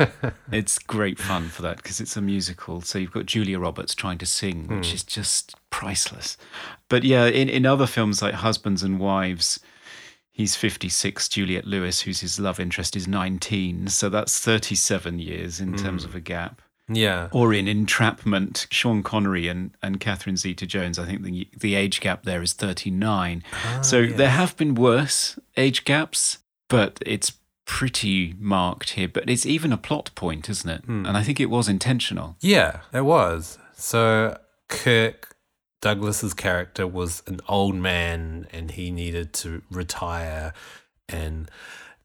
it's 0.52 0.78
great 0.78 1.18
fun 1.18 1.48
for 1.48 1.62
that 1.62 1.76
because 1.78 2.00
it's 2.00 2.16
a 2.16 2.20
musical. 2.20 2.80
So 2.80 2.98
you've 2.98 3.12
got 3.12 3.26
Julia 3.26 3.60
Roberts 3.60 3.94
trying 3.94 4.18
to 4.18 4.26
sing, 4.26 4.66
which 4.66 4.88
hmm. 4.88 4.94
is 4.94 5.04
just 5.04 5.54
priceless. 5.70 6.36
But 6.88 7.04
yeah, 7.04 7.26
in, 7.26 7.48
in 7.48 7.64
other 7.64 7.86
films 7.86 8.20
like 8.20 8.34
Husbands 8.34 8.82
and 8.82 8.98
Wives, 8.98 9.60
he's 10.32 10.56
56. 10.56 11.28
Juliette 11.28 11.66
Lewis, 11.66 12.00
who's 12.00 12.20
his 12.20 12.40
love 12.40 12.58
interest, 12.58 12.96
is 12.96 13.06
19. 13.06 13.86
So 13.86 14.08
that's 14.08 14.40
37 14.40 15.20
years 15.20 15.60
in 15.60 15.76
terms 15.76 16.02
hmm. 16.02 16.08
of 16.08 16.16
a 16.16 16.20
gap. 16.20 16.60
Yeah. 16.88 17.28
Or 17.32 17.54
in 17.54 17.66
Entrapment, 17.66 18.66
Sean 18.70 19.02
Connery 19.02 19.48
and, 19.48 19.70
and 19.82 20.00
Catherine 20.00 20.36
Zeta 20.36 20.66
Jones, 20.66 20.98
I 20.98 21.06
think 21.06 21.22
the, 21.22 21.48
the 21.58 21.74
age 21.74 22.00
gap 22.00 22.24
there 22.24 22.42
is 22.42 22.52
39. 22.52 23.42
Ah, 23.52 23.80
so 23.80 24.06
there 24.06 24.30
have 24.30 24.56
been 24.56 24.74
worse 24.74 25.38
age 25.56 25.84
gaps, 25.84 26.38
but 26.68 26.98
it's 27.06 27.32
pretty 27.64 28.34
marked 28.38 28.90
here. 28.90 29.08
But 29.08 29.30
it's 29.30 29.46
even 29.46 29.72
a 29.72 29.78
plot 29.78 30.10
point, 30.14 30.50
isn't 30.50 30.68
it? 30.68 30.84
Hmm. 30.84 31.06
And 31.06 31.16
I 31.16 31.22
think 31.22 31.40
it 31.40 31.50
was 31.50 31.68
intentional. 31.68 32.36
Yeah, 32.40 32.80
it 32.92 33.04
was. 33.04 33.58
So 33.74 34.38
Kirk 34.68 35.36
Douglas's 35.80 36.34
character 36.34 36.86
was 36.86 37.22
an 37.26 37.40
old 37.48 37.76
man 37.76 38.46
and 38.52 38.70
he 38.70 38.90
needed 38.90 39.32
to 39.34 39.62
retire 39.70 40.54
and 41.08 41.50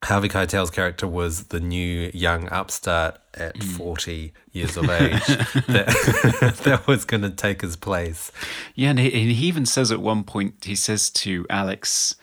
Harvey 0.04 0.28
Keitel's 0.28 0.70
character 0.70 1.06
was 1.06 1.44
the 1.44 1.60
new 1.60 2.10
young 2.14 2.48
upstart 2.48 3.20
at 3.34 3.56
mm. 3.56 3.76
40 3.76 4.32
years 4.50 4.76
of 4.76 4.88
age 4.88 5.26
that, 5.66 6.60
that 6.64 6.86
was 6.86 7.04
going 7.04 7.22
to 7.22 7.30
take 7.30 7.60
his 7.60 7.76
place. 7.76 8.32
Yeah, 8.74 8.90
and 8.90 8.98
he, 8.98 9.06
and 9.06 9.30
he 9.30 9.46
even 9.46 9.66
says 9.66 9.92
at 9.92 10.00
one 10.00 10.24
point, 10.24 10.64
he 10.64 10.74
says 10.74 11.10
to 11.10 11.46
Alex, 11.50 12.14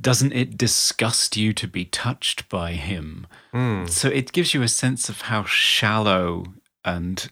doesn't 0.00 0.32
it 0.32 0.58
disgust 0.58 1.36
you 1.36 1.52
to 1.54 1.66
be 1.66 1.84
touched 1.86 2.48
by 2.48 2.72
him? 2.72 3.26
Hmm. 3.52 3.86
So 3.86 4.08
it 4.08 4.32
gives 4.32 4.52
you 4.52 4.62
a 4.62 4.68
sense 4.68 5.08
of 5.08 5.22
how 5.22 5.44
shallow 5.44 6.44
and 6.84 7.30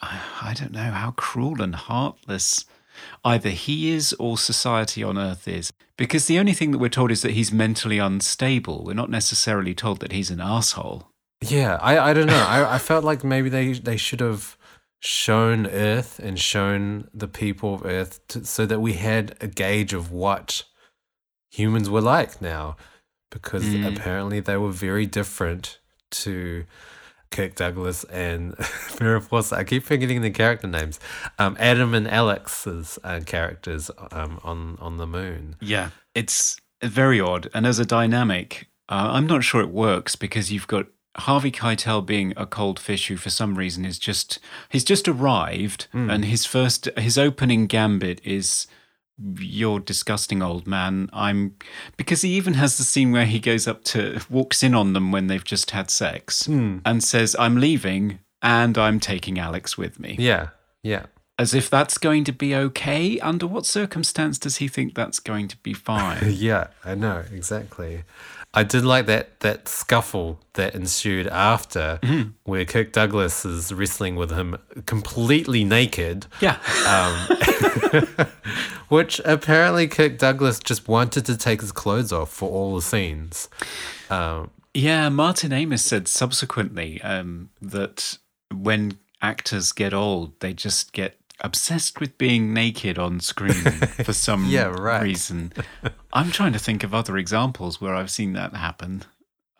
I 0.00 0.20
I 0.42 0.54
don't 0.54 0.72
know 0.72 0.90
how 0.90 1.12
cruel 1.12 1.62
and 1.62 1.74
heartless 1.74 2.66
either 3.24 3.50
he 3.50 3.92
is 3.92 4.12
or 4.18 4.38
society 4.38 5.02
on 5.02 5.18
earth 5.18 5.46
is. 5.48 5.72
Because 5.96 6.26
the 6.26 6.38
only 6.38 6.52
thing 6.52 6.72
that 6.72 6.78
we're 6.78 6.88
told 6.88 7.10
is 7.10 7.22
that 7.22 7.32
he's 7.32 7.52
mentally 7.52 7.98
unstable. 7.98 8.84
We're 8.84 8.94
not 8.94 9.10
necessarily 9.10 9.74
told 9.74 10.00
that 10.00 10.12
he's 10.12 10.30
an 10.30 10.40
asshole. 10.40 11.08
Yeah, 11.40 11.78
I, 11.80 12.10
I 12.10 12.12
don't 12.12 12.26
know. 12.26 12.46
I, 12.48 12.74
I 12.74 12.78
felt 12.78 13.04
like 13.04 13.22
maybe 13.22 13.48
they, 13.48 13.72
they 13.72 13.96
should 13.96 14.20
have 14.20 14.56
shown 15.00 15.66
Earth 15.66 16.18
and 16.18 16.38
shown 16.38 17.08
the 17.12 17.28
people 17.28 17.74
of 17.74 17.84
Earth 17.84 18.26
to, 18.28 18.44
so 18.44 18.66
that 18.66 18.80
we 18.80 18.94
had 18.94 19.36
a 19.40 19.46
gauge 19.46 19.92
of 19.92 20.10
what 20.10 20.64
humans 21.50 21.90
were 21.90 22.00
like 22.00 22.40
now. 22.40 22.76
Because 23.30 23.64
mm. 23.64 23.84
apparently 23.84 24.40
they 24.40 24.56
were 24.56 24.70
very 24.70 25.06
different 25.06 25.78
to 26.10 26.64
Kirk 27.34 27.56
Douglas 27.56 28.04
and 28.04 28.56
Farrah 28.56 29.22
Fawcett. 29.22 29.58
I 29.58 29.64
keep 29.64 29.82
forgetting 29.82 30.22
the 30.22 30.30
character 30.30 30.66
names. 30.66 31.00
Um, 31.38 31.56
Adam 31.58 31.92
and 31.92 32.08
Alex's 32.08 32.98
uh, 33.02 33.20
characters 33.26 33.90
um, 34.12 34.40
on, 34.44 34.78
on 34.80 34.96
the 34.96 35.06
moon. 35.06 35.56
Yeah, 35.60 35.90
it's 36.14 36.60
very 36.82 37.20
odd. 37.20 37.50
And 37.52 37.66
as 37.66 37.78
a 37.78 37.84
dynamic, 37.84 38.68
uh, 38.88 39.10
I'm 39.12 39.26
not 39.26 39.42
sure 39.42 39.60
it 39.60 39.70
works 39.70 40.14
because 40.16 40.52
you've 40.52 40.68
got 40.68 40.86
Harvey 41.16 41.50
Keitel 41.50 42.06
being 42.06 42.32
a 42.36 42.46
cold 42.46 42.78
fish 42.78 43.08
who, 43.08 43.16
for 43.16 43.30
some 43.30 43.56
reason, 43.56 43.84
is 43.84 43.98
just 43.98 44.38
he's 44.68 44.84
just 44.84 45.08
arrived, 45.08 45.86
and 46.10 46.24
his 46.24 46.44
first 46.46 46.88
his 46.96 47.18
opening 47.18 47.66
gambit 47.66 48.20
is. 48.24 48.66
You're 49.18 49.80
disgusting 49.80 50.42
old 50.42 50.66
man. 50.66 51.08
I'm 51.12 51.56
because 51.96 52.22
he 52.22 52.30
even 52.34 52.54
has 52.54 52.78
the 52.78 52.84
scene 52.84 53.12
where 53.12 53.26
he 53.26 53.38
goes 53.38 53.68
up 53.68 53.84
to 53.84 54.20
walks 54.28 54.62
in 54.62 54.74
on 54.74 54.92
them 54.92 55.12
when 55.12 55.28
they've 55.28 55.44
just 55.44 55.70
had 55.70 55.90
sex 55.90 56.46
hmm. 56.46 56.78
and 56.84 57.02
says, 57.02 57.36
I'm 57.38 57.56
leaving 57.56 58.18
and 58.42 58.76
I'm 58.76 59.00
taking 59.00 59.38
Alex 59.38 59.78
with 59.78 60.00
me. 60.00 60.16
Yeah, 60.18 60.48
yeah. 60.82 61.06
As 61.38 61.54
if 61.54 61.68
that's 61.68 61.98
going 61.98 62.24
to 62.24 62.32
be 62.32 62.54
okay. 62.54 63.18
Under 63.20 63.46
what 63.46 63.66
circumstance 63.66 64.38
does 64.38 64.58
he 64.58 64.68
think 64.68 64.94
that's 64.94 65.18
going 65.18 65.48
to 65.48 65.56
be 65.58 65.72
fine? 65.72 66.18
Yeah, 66.28 66.68
I 66.84 66.94
know 66.94 67.24
exactly. 67.32 68.04
I 68.56 68.62
did 68.62 68.84
like 68.84 69.06
that 69.06 69.40
that 69.40 69.66
scuffle 69.68 70.38
that 70.54 70.74
ensued 70.74 71.26
after, 71.26 71.98
where 72.44 72.64
Kirk 72.64 72.92
Douglas 72.92 73.44
is 73.44 73.72
wrestling 73.74 74.14
with 74.14 74.30
him 74.30 74.56
completely 74.86 75.64
naked, 75.64 76.26
yeah. 76.40 76.58
which 78.88 79.20
apparently 79.24 79.88
Kirk 79.88 80.18
Douglas 80.18 80.60
just 80.60 80.86
wanted 80.86 81.26
to 81.26 81.36
take 81.36 81.60
his 81.60 81.72
clothes 81.72 82.12
off 82.12 82.30
for 82.30 82.48
all 82.48 82.76
the 82.76 82.82
scenes. 82.82 83.48
Um, 84.08 84.50
Yeah, 84.72 85.08
Martin 85.08 85.52
Amis 85.52 85.84
said 85.84 86.06
subsequently 86.06 87.02
um, 87.02 87.50
that 87.60 88.18
when 88.52 88.98
actors 89.20 89.72
get 89.72 89.92
old, 89.92 90.38
they 90.40 90.52
just 90.52 90.92
get 90.92 91.18
obsessed 91.40 92.00
with 92.00 92.16
being 92.18 92.54
naked 92.54 92.98
on 92.98 93.20
screen 93.20 93.52
for 94.04 94.12
some 94.26 94.46
Yeah, 94.46 94.66
right. 94.66 95.02
reason. 95.02 95.52
I'm 96.12 96.30
trying 96.30 96.52
to 96.52 96.58
think 96.58 96.84
of 96.84 96.94
other 96.94 97.16
examples 97.18 97.80
where 97.80 97.94
I've 97.94 98.10
seen 98.10 98.32
that 98.34 98.54
happen. 98.54 99.04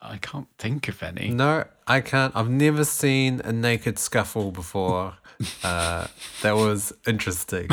I 0.00 0.18
can't 0.18 0.48
think 0.58 0.88
of 0.88 1.02
any. 1.02 1.30
no, 1.30 1.64
I 1.86 2.00
can't. 2.00 2.34
I've 2.36 2.50
never 2.50 2.84
seen 2.84 3.40
a 3.44 3.52
naked 3.52 3.98
scuffle 3.98 4.50
before. 4.50 5.14
Uh, 5.64 6.06
that 6.42 6.52
was 6.52 6.92
interesting. 7.08 7.68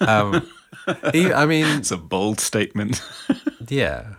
Um, 0.00 0.48
I 0.86 1.44
mean, 1.46 1.66
It's 1.78 1.90
a 1.90 1.96
bold 1.96 2.38
statement. 2.38 3.02
Yeah. 3.68 4.14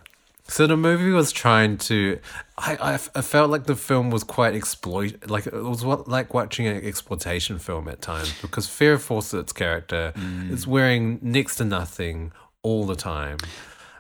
So 0.54 0.68
the 0.68 0.78
movie 0.78 1.10
was 1.10 1.32
trying 1.32 1.78
to. 1.90 2.20
I, 2.60 2.76
I, 2.76 2.94
I 2.94 3.22
felt 3.24 3.50
like 3.50 3.64
the 3.64 3.76
film 3.76 4.12
was 4.12 4.24
quite 4.24 4.54
exploit. 4.54 5.28
Like 5.28 5.48
it 5.48 5.54
was 5.54 5.84
what, 5.84 6.08
like 6.08 6.36
watching 6.36 6.68
an 6.68 6.78
exploitation 6.86 7.58
film 7.58 7.88
at 7.88 8.04
times 8.04 8.32
because 8.40 8.68
Farrah 8.68 9.02
Fawcett's 9.02 9.52
character 9.52 10.14
is 10.52 10.68
wearing 10.68 11.18
next 11.24 11.56
to 11.56 11.66
nothing 11.66 12.34
all 12.62 12.86
the 12.86 12.96
time. 12.96 13.38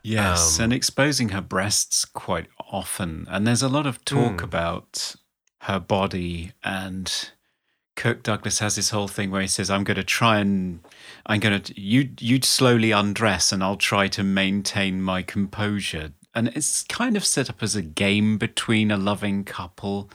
Yes, 0.04 0.60
Um, 0.60 0.66
and 0.66 0.74
exposing 0.74 1.30
her 1.30 1.42
breasts 1.42 2.06
quite 2.06 2.46
often. 2.72 3.26
And 3.32 3.48
there's 3.48 3.64
a 3.64 3.70
lot 3.70 3.88
of 3.88 4.06
talk 4.06 4.40
Hmm. 4.42 4.46
about 4.46 5.16
her 5.62 5.80
body 5.80 6.52
and 6.64 7.32
Kirk 7.96 8.22
Douglas 8.22 8.60
has 8.60 8.76
this 8.76 8.92
whole 8.92 9.08
thing 9.08 9.32
where 9.32 9.42
he 9.42 9.48
says, 9.48 9.72
I'm 9.72 9.84
gonna 9.84 10.04
try 10.04 10.38
and 10.38 10.82
I'm 11.26 11.40
gonna 11.40 11.64
you 11.76 12.10
you 12.20 12.40
slowly 12.44 12.92
undress 12.92 13.52
and 13.52 13.64
I'll 13.64 13.78
try 13.78 14.08
to 14.10 14.24
maintain 14.24 15.02
my 15.02 15.24
composure. 15.24 16.12
And 16.36 16.50
it's 16.50 16.84
kind 16.84 17.16
of 17.16 17.26
set 17.26 17.50
up 17.50 17.62
as 17.62 17.76
a 17.76 17.82
game 17.82 18.38
between 18.38 18.92
a 18.92 18.98
loving 18.98 19.44
couple. 19.44 20.10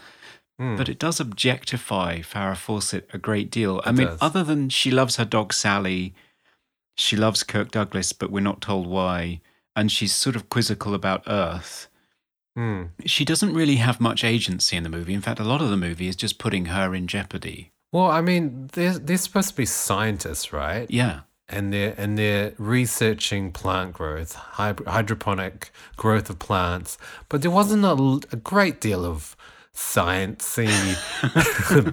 Hmm. 0.59 0.77
But 0.77 0.89
it 0.89 0.99
does 0.99 1.21
objectify 1.21 2.21
Farrah 2.21 2.57
Fawcett 2.57 3.09
a 3.13 3.19
great 3.19 3.51
deal. 3.51 3.81
I 3.85 3.93
mean, 3.93 4.09
does. 4.09 4.19
other 4.21 4.43
than 4.43 4.69
she 4.69 4.91
loves 4.91 5.17
her 5.17 5.25
dog 5.25 5.53
Sally, 5.53 6.15
she 6.97 7.17
loves 7.17 7.45
Kirk 7.45 7.71
Douglas, 7.71 8.13
but 8.13 8.31
we're 8.31 8.41
not 8.41 8.61
told 8.61 8.87
why. 8.89 9.41
And 9.77 9.93
she's 9.93 10.13
sort 10.13 10.35
of 10.35 10.49
quizzical 10.49 10.95
about 10.95 11.23
Earth. 11.29 11.89
Hmm. 12.57 12.87
She 13.07 13.25
doesn't 13.25 13.55
really 13.55 13.77
have 13.77 14.01
much 14.01 14.25
agency 14.25 14.77
in 14.77 14.83
the 14.83 14.89
movie. 14.89 15.15
In 15.15 15.21
fact, 15.21 15.39
a 15.39 15.45
lot 15.45 15.63
of 15.63 15.71
the 15.71 15.77
movie 15.77 16.09
is 16.09 16.17
just 16.17 16.39
putting 16.39 16.67
her 16.67 16.93
in 16.93 17.07
jeopardy. 17.07 17.71
Well, 17.93 18.11
I 18.11 18.21
mean, 18.21 18.69
they're 18.73 18.99
they're 18.99 19.17
supposed 19.17 19.51
to 19.51 19.55
be 19.55 19.65
scientists, 19.65 20.53
right? 20.53 20.91
Yeah. 20.91 21.21
And 21.49 21.73
they're 21.73 21.95
and 21.97 22.19
they're 22.19 22.53
researching 22.59 23.53
plant 23.53 23.95
growth, 23.95 24.35
hydroponic 24.35 25.71
growth 25.97 26.29
of 26.31 26.39
plants. 26.39 26.99
But 27.29 27.43
there 27.43 27.51
wasn't 27.51 27.85
a 28.33 28.37
great 28.37 28.81
deal 28.81 29.05
of 29.05 29.37
sciencey 29.75 30.69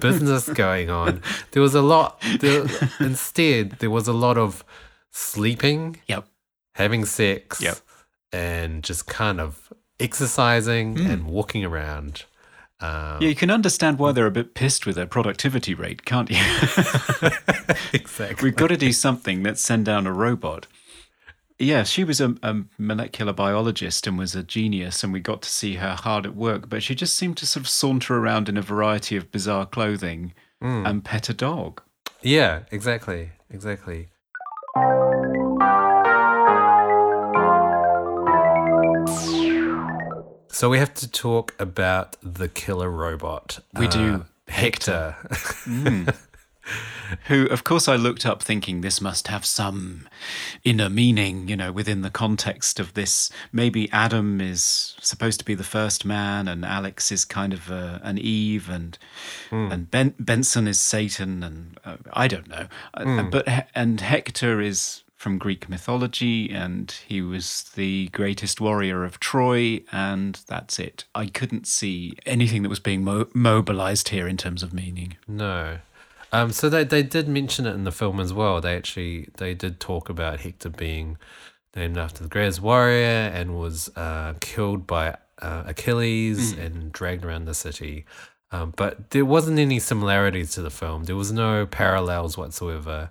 business 0.00 0.48
going 0.48 0.90
on. 0.90 1.22
There 1.52 1.62
was 1.62 1.74
a 1.74 1.82
lot. 1.82 2.20
There, 2.40 2.66
instead, 3.00 3.72
there 3.78 3.90
was 3.90 4.08
a 4.08 4.12
lot 4.12 4.36
of 4.36 4.64
sleeping, 5.12 5.98
Yep. 6.08 6.26
having 6.74 7.04
sex, 7.04 7.60
Yep. 7.62 7.78
and 8.32 8.82
just 8.82 9.06
kind 9.06 9.40
of 9.40 9.72
exercising 10.00 10.96
hmm. 10.96 11.06
and 11.10 11.26
walking 11.26 11.64
around. 11.64 12.24
Um, 12.80 13.22
Yeah, 13.22 13.28
you 13.28 13.34
can 13.34 13.50
understand 13.50 13.98
why 13.98 14.12
they're 14.12 14.26
a 14.26 14.30
bit 14.30 14.54
pissed 14.54 14.86
with 14.86 14.96
their 14.96 15.06
productivity 15.06 15.74
rate, 15.74 16.04
can't 16.04 16.30
you? 16.30 16.36
exactly. 17.92 18.36
We've 18.42 18.56
got 18.56 18.68
to 18.68 18.76
do 18.76 18.92
something. 18.92 19.42
Let's 19.42 19.62
send 19.62 19.84
down 19.86 20.06
a 20.06 20.12
robot. 20.12 20.66
Yeah, 21.58 21.84
she 21.84 22.04
was 22.04 22.20
a, 22.20 22.34
a 22.42 22.64
molecular 22.76 23.32
biologist 23.32 24.06
and 24.06 24.18
was 24.18 24.34
a 24.34 24.42
genius, 24.42 25.02
and 25.02 25.10
we 25.12 25.20
got 25.20 25.40
to 25.42 25.48
see 25.48 25.76
her 25.76 25.94
hard 25.94 26.26
at 26.26 26.36
work. 26.36 26.68
But 26.68 26.82
she 26.82 26.94
just 26.94 27.16
seemed 27.16 27.38
to 27.38 27.46
sort 27.46 27.62
of 27.62 27.68
saunter 27.68 28.14
around 28.16 28.50
in 28.50 28.58
a 28.58 28.62
variety 28.62 29.16
of 29.16 29.30
bizarre 29.32 29.64
clothing 29.64 30.34
and 30.60 31.04
pet 31.04 31.28
a 31.30 31.34
dog. 31.34 31.80
Yeah, 32.22 32.62
exactly, 32.70 33.30
exactly. 33.50 34.08
So 40.56 40.70
we 40.70 40.78
have 40.78 40.94
to 40.94 41.06
talk 41.12 41.54
about 41.58 42.16
the 42.22 42.48
killer 42.48 42.88
robot. 42.88 43.58
We 43.78 43.88
do. 43.88 44.24
Hector. 44.48 45.14
who, 47.26 47.44
of 47.48 47.62
course, 47.62 47.88
I 47.88 47.96
looked 47.96 48.24
up 48.24 48.42
thinking 48.42 48.80
this 48.80 48.98
must 49.02 49.28
have 49.28 49.44
some 49.44 50.08
inner 50.64 50.88
meaning, 50.88 51.46
you 51.48 51.56
know, 51.56 51.72
within 51.72 52.00
the 52.00 52.08
context 52.08 52.80
of 52.80 52.94
this. 52.94 53.30
Maybe 53.52 53.92
Adam 53.92 54.40
is 54.40 54.94
supposed 55.02 55.40
to 55.40 55.44
be 55.44 55.54
the 55.54 55.62
first 55.62 56.06
man, 56.06 56.48
and 56.48 56.64
Alex 56.64 57.12
is 57.12 57.26
kind 57.26 57.52
of 57.52 57.70
uh, 57.70 57.98
an 58.02 58.16
Eve, 58.16 58.70
and 58.70 58.96
and 59.50 59.90
ben- 59.90 60.14
Benson 60.18 60.66
is 60.66 60.80
Satan, 60.80 61.42
and 61.42 61.78
uh, 61.84 61.98
I 62.14 62.28
don't 62.28 62.48
know. 62.48 62.66
Uh, 62.94 63.24
But 63.24 63.46
He- 63.46 63.60
and 63.74 64.00
Hector 64.00 64.62
is 64.62 65.02
from 65.26 65.38
Greek 65.38 65.68
mythology, 65.68 66.52
and 66.52 66.94
he 67.08 67.20
was 67.20 67.72
the 67.74 68.06
greatest 68.10 68.60
warrior 68.60 69.02
of 69.02 69.18
Troy, 69.18 69.82
and 69.90 70.38
that's 70.46 70.78
it. 70.78 71.04
I 71.16 71.26
couldn't 71.26 71.66
see 71.66 72.14
anything 72.24 72.62
that 72.62 72.68
was 72.68 72.78
being 72.78 73.02
mo- 73.02 73.26
mobilized 73.34 74.10
here 74.10 74.28
in 74.28 74.36
terms 74.36 74.62
of 74.62 74.72
meaning. 74.72 75.16
No. 75.26 75.78
Um, 76.30 76.52
so 76.52 76.68
they, 76.68 76.84
they 76.84 77.02
did 77.02 77.26
mention 77.26 77.66
it 77.66 77.74
in 77.74 77.82
the 77.82 77.90
film 77.90 78.20
as 78.20 78.32
well. 78.32 78.60
They 78.60 78.76
actually 78.76 79.28
they 79.38 79.52
did 79.52 79.80
talk 79.80 80.08
about 80.08 80.38
Hector 80.38 80.68
being 80.68 81.18
named 81.74 81.98
after 81.98 82.22
the 82.22 82.28
greatest 82.28 82.62
warrior 82.62 83.28
and 83.34 83.58
was 83.58 83.90
uh, 83.96 84.34
killed 84.40 84.86
by 84.86 85.16
uh, 85.42 85.64
Achilles 85.66 86.52
and 86.52 86.92
dragged 86.92 87.24
around 87.24 87.46
the 87.46 87.54
city. 87.54 88.06
Um, 88.52 88.74
but 88.76 89.10
there 89.10 89.24
wasn't 89.24 89.58
any 89.58 89.80
similarities 89.80 90.52
to 90.52 90.62
the 90.62 90.70
film. 90.70 91.02
There 91.02 91.16
was 91.16 91.32
no 91.32 91.66
parallels 91.66 92.38
whatsoever. 92.38 93.10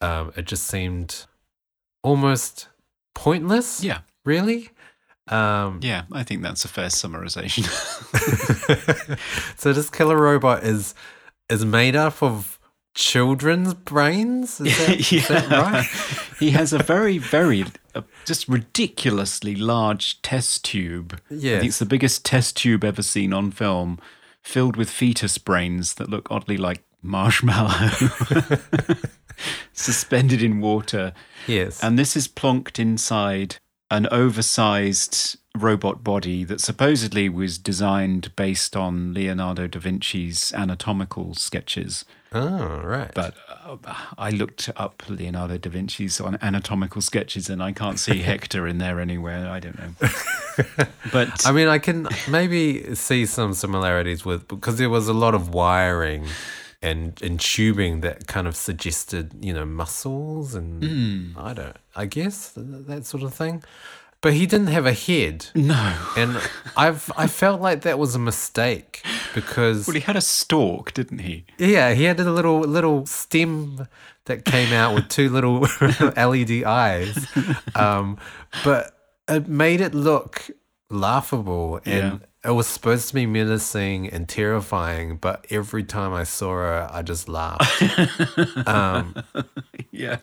Um, 0.00 0.32
it 0.34 0.46
just 0.46 0.66
seemed 0.66 1.26
almost 2.02 2.68
pointless. 3.14 3.82
Yeah. 3.82 4.00
Really. 4.24 4.70
Um, 5.28 5.80
Yeah, 5.82 6.02
I 6.12 6.22
think 6.24 6.42
that's 6.42 6.64
a 6.64 6.68
fair 6.68 6.88
summarization. 6.88 7.64
so 9.56 9.72
this 9.72 9.88
killer 9.90 10.16
robot 10.16 10.64
is 10.64 10.94
is 11.48 11.64
made 11.64 11.96
up 11.96 12.22
of 12.22 12.58
children's 12.94 13.74
brains. 13.74 14.60
Is 14.60 14.76
that, 15.28 15.48
that 15.48 15.50
right? 15.50 15.86
he 16.38 16.50
has 16.50 16.72
a 16.72 16.78
very, 16.78 17.18
very, 17.18 17.64
uh, 17.94 18.02
just 18.24 18.48
ridiculously 18.48 19.54
large 19.54 20.20
test 20.22 20.64
tube. 20.64 21.18
Think 21.60 21.68
it's 21.68 21.78
the 21.78 21.86
biggest 21.86 22.24
test 22.24 22.56
tube 22.56 22.84
ever 22.84 23.02
seen 23.02 23.32
on 23.32 23.50
film, 23.50 23.98
filled 24.42 24.76
with 24.76 24.90
fetus 24.90 25.38
brains 25.38 25.94
that 25.94 26.08
look 26.10 26.30
oddly 26.30 26.56
like 26.56 26.82
marshmallow, 27.02 27.90
suspended 29.72 30.42
in 30.42 30.60
water. 30.60 31.12
Yes. 31.46 31.82
And 31.82 31.98
this 31.98 32.16
is 32.16 32.28
plonked 32.28 32.78
inside 32.78 33.56
an 33.90 34.08
oversized 34.10 35.36
robot 35.58 36.02
body 36.02 36.44
that 36.44 36.60
supposedly 36.60 37.28
was 37.28 37.58
designed 37.58 38.34
based 38.36 38.74
on 38.74 39.12
Leonardo 39.12 39.66
da 39.66 39.78
Vinci's 39.78 40.50
anatomical 40.54 41.34
sketches. 41.34 42.06
oh, 42.32 42.80
right. 42.82 43.10
But 43.14 43.34
uh, 43.62 43.76
I 44.16 44.30
looked 44.30 44.70
up 44.76 45.02
Leonardo 45.10 45.58
da 45.58 45.68
Vinci's 45.68 46.22
on 46.22 46.38
anatomical 46.40 47.02
sketches 47.02 47.50
and 47.50 47.62
I 47.62 47.72
can't 47.72 47.98
see 47.98 48.18
Hector 48.22 48.66
in 48.66 48.78
there 48.78 48.98
anywhere. 48.98 49.48
I 49.50 49.60
don't 49.60 49.78
know. 49.78 50.08
But 51.12 51.46
I 51.46 51.52
mean, 51.52 51.68
I 51.68 51.78
can 51.78 52.08
maybe 52.28 52.94
see 52.94 53.24
some 53.24 53.54
similarities 53.54 54.24
with 54.24 54.48
because 54.48 54.76
there 54.76 54.90
was 54.90 55.08
a 55.08 55.14
lot 55.14 55.34
of 55.34 55.52
wiring 55.54 56.26
and 56.82 57.20
and 57.22 57.38
tubing 57.40 58.00
that 58.00 58.26
kind 58.26 58.46
of 58.48 58.56
suggested 58.56 59.32
you 59.40 59.52
know 59.54 59.64
muscles 59.64 60.54
and 60.54 60.82
Hmm. 60.82 61.38
I 61.38 61.52
don't 61.54 61.76
I 61.96 62.06
guess 62.06 62.52
th- 62.54 62.66
that 62.88 63.06
sort 63.06 63.22
of 63.22 63.32
thing. 63.34 63.62
But 64.20 64.34
he 64.34 64.46
didn't 64.46 64.68
have 64.68 64.86
a 64.86 64.92
head, 64.92 65.46
no. 65.52 65.96
and 66.16 66.40
I've 66.76 67.10
I 67.16 67.26
felt 67.26 67.60
like 67.60 67.80
that 67.82 67.98
was 67.98 68.14
a 68.14 68.20
mistake 68.20 69.02
because 69.34 69.88
Well, 69.88 69.94
he 69.94 70.00
had 70.00 70.14
a 70.14 70.20
stalk, 70.20 70.92
didn't 70.94 71.18
he? 71.18 71.44
yeah, 71.58 71.92
he 71.92 72.04
had 72.04 72.20
a 72.20 72.30
little 72.30 72.60
little 72.60 73.04
stem 73.06 73.88
that 74.26 74.44
came 74.44 74.72
out 74.72 74.94
with 74.94 75.08
two 75.08 75.28
little 75.28 75.60
LED 76.16 76.62
eyes, 76.62 77.26
um, 77.74 78.16
but 78.62 78.94
it 79.28 79.48
made 79.48 79.80
it 79.80 79.92
look 79.92 80.48
laughable 80.88 81.80
and. 81.84 82.20
It 82.44 82.50
was 82.50 82.66
supposed 82.66 83.08
to 83.08 83.14
be 83.14 83.24
menacing 83.26 84.08
and 84.10 84.28
terrifying, 84.28 85.16
but 85.16 85.46
every 85.50 85.84
time 85.84 86.12
I 86.12 86.24
saw 86.24 86.50
her, 86.54 86.88
I 86.90 87.02
just 87.02 87.28
laughed. 87.28 87.82
um, 88.66 89.14
Yeah. 89.92 90.18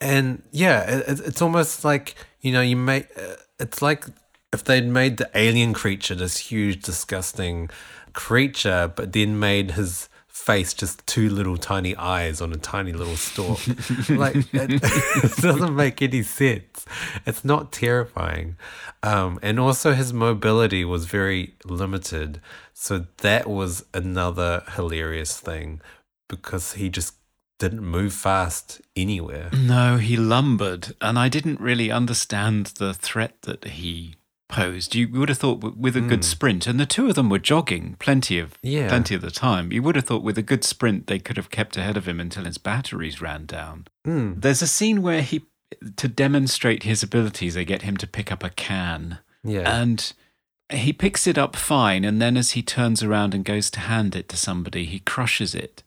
and 0.00 0.42
yeah, 0.50 0.82
it, 0.90 1.08
it- 1.08 1.26
it's 1.26 1.42
almost 1.42 1.84
like 1.84 2.16
you 2.40 2.52
know, 2.52 2.60
you 2.62 2.76
make. 2.76 3.06
uh, 3.16 3.36
It's 3.60 3.80
like 3.80 4.04
if 4.52 4.64
they'd 4.64 4.86
made 4.86 5.16
the 5.18 5.30
alien 5.34 5.72
creature 5.72 6.16
this 6.16 6.36
huge, 6.38 6.82
disgusting 6.82 7.70
creature, 8.12 8.92
but 8.94 9.12
then 9.12 9.38
made 9.38 9.72
his 9.72 10.08
face 10.42 10.74
just 10.74 11.06
two 11.06 11.28
little 11.28 11.56
tiny 11.56 11.94
eyes 11.96 12.40
on 12.40 12.52
a 12.52 12.56
tiny 12.56 12.92
little 12.92 13.16
stalk. 13.16 13.60
like 14.08 14.36
it, 14.52 14.82
it 14.82 15.36
doesn't 15.40 15.76
make 15.76 16.02
any 16.02 16.22
sense. 16.22 16.84
It's 17.24 17.44
not 17.44 17.70
terrifying, 17.70 18.56
um, 19.02 19.38
and 19.42 19.60
also 19.60 19.92
his 19.92 20.12
mobility 20.12 20.84
was 20.84 21.06
very 21.06 21.54
limited. 21.64 22.40
So 22.74 23.06
that 23.18 23.48
was 23.48 23.84
another 23.94 24.64
hilarious 24.74 25.38
thing 25.38 25.80
because 26.28 26.72
he 26.72 26.88
just 26.88 27.14
didn't 27.58 27.84
move 27.84 28.12
fast 28.12 28.80
anywhere. 28.96 29.50
No, 29.52 29.96
he 29.98 30.16
lumbered, 30.16 30.96
and 31.00 31.16
I 31.18 31.28
didn't 31.28 31.60
really 31.60 31.92
understand 31.92 32.66
the 32.78 32.92
threat 32.92 33.42
that 33.42 33.64
he 33.64 34.16
posed. 34.52 34.94
You 34.94 35.08
would 35.08 35.28
have 35.28 35.38
thought 35.38 35.76
with 35.76 35.96
a 35.96 36.00
good 36.00 36.24
sprint, 36.24 36.66
and 36.68 36.78
the 36.78 36.86
two 36.86 37.08
of 37.08 37.16
them 37.16 37.28
were 37.28 37.40
jogging 37.40 37.96
plenty 37.98 38.38
of 38.38 38.56
Yeah. 38.62 38.88
plenty 38.88 39.14
of 39.16 39.22
the 39.22 39.30
time. 39.32 39.72
You 39.72 39.82
would 39.82 39.96
have 39.96 40.04
thought 40.04 40.22
with 40.22 40.38
a 40.38 40.42
good 40.42 40.62
sprint 40.62 41.08
they 41.08 41.18
could 41.18 41.36
have 41.36 41.50
kept 41.50 41.76
ahead 41.76 41.96
of 41.96 42.06
him 42.06 42.20
until 42.20 42.44
his 42.44 42.58
batteries 42.58 43.20
ran 43.20 43.46
down. 43.46 43.86
Mm. 44.06 44.40
There's 44.40 44.62
a 44.62 44.66
scene 44.68 45.02
where 45.02 45.22
he, 45.22 45.42
to 45.96 46.06
demonstrate 46.06 46.84
his 46.84 47.02
abilities, 47.02 47.54
they 47.54 47.64
get 47.64 47.82
him 47.82 47.96
to 47.96 48.06
pick 48.06 48.30
up 48.30 48.44
a 48.44 48.50
can, 48.50 49.18
Yeah. 49.42 49.68
and 49.80 50.12
he 50.70 50.92
picks 50.92 51.26
it 51.26 51.36
up 51.36 51.56
fine, 51.56 52.04
and 52.04 52.20
then 52.22 52.36
as 52.36 52.52
he 52.52 52.62
turns 52.62 53.02
around 53.02 53.34
and 53.34 53.44
goes 53.44 53.70
to 53.70 53.80
hand 53.80 54.14
it 54.14 54.28
to 54.28 54.36
somebody, 54.36 54.84
he 54.84 55.00
crushes 55.00 55.54
it. 55.54 55.82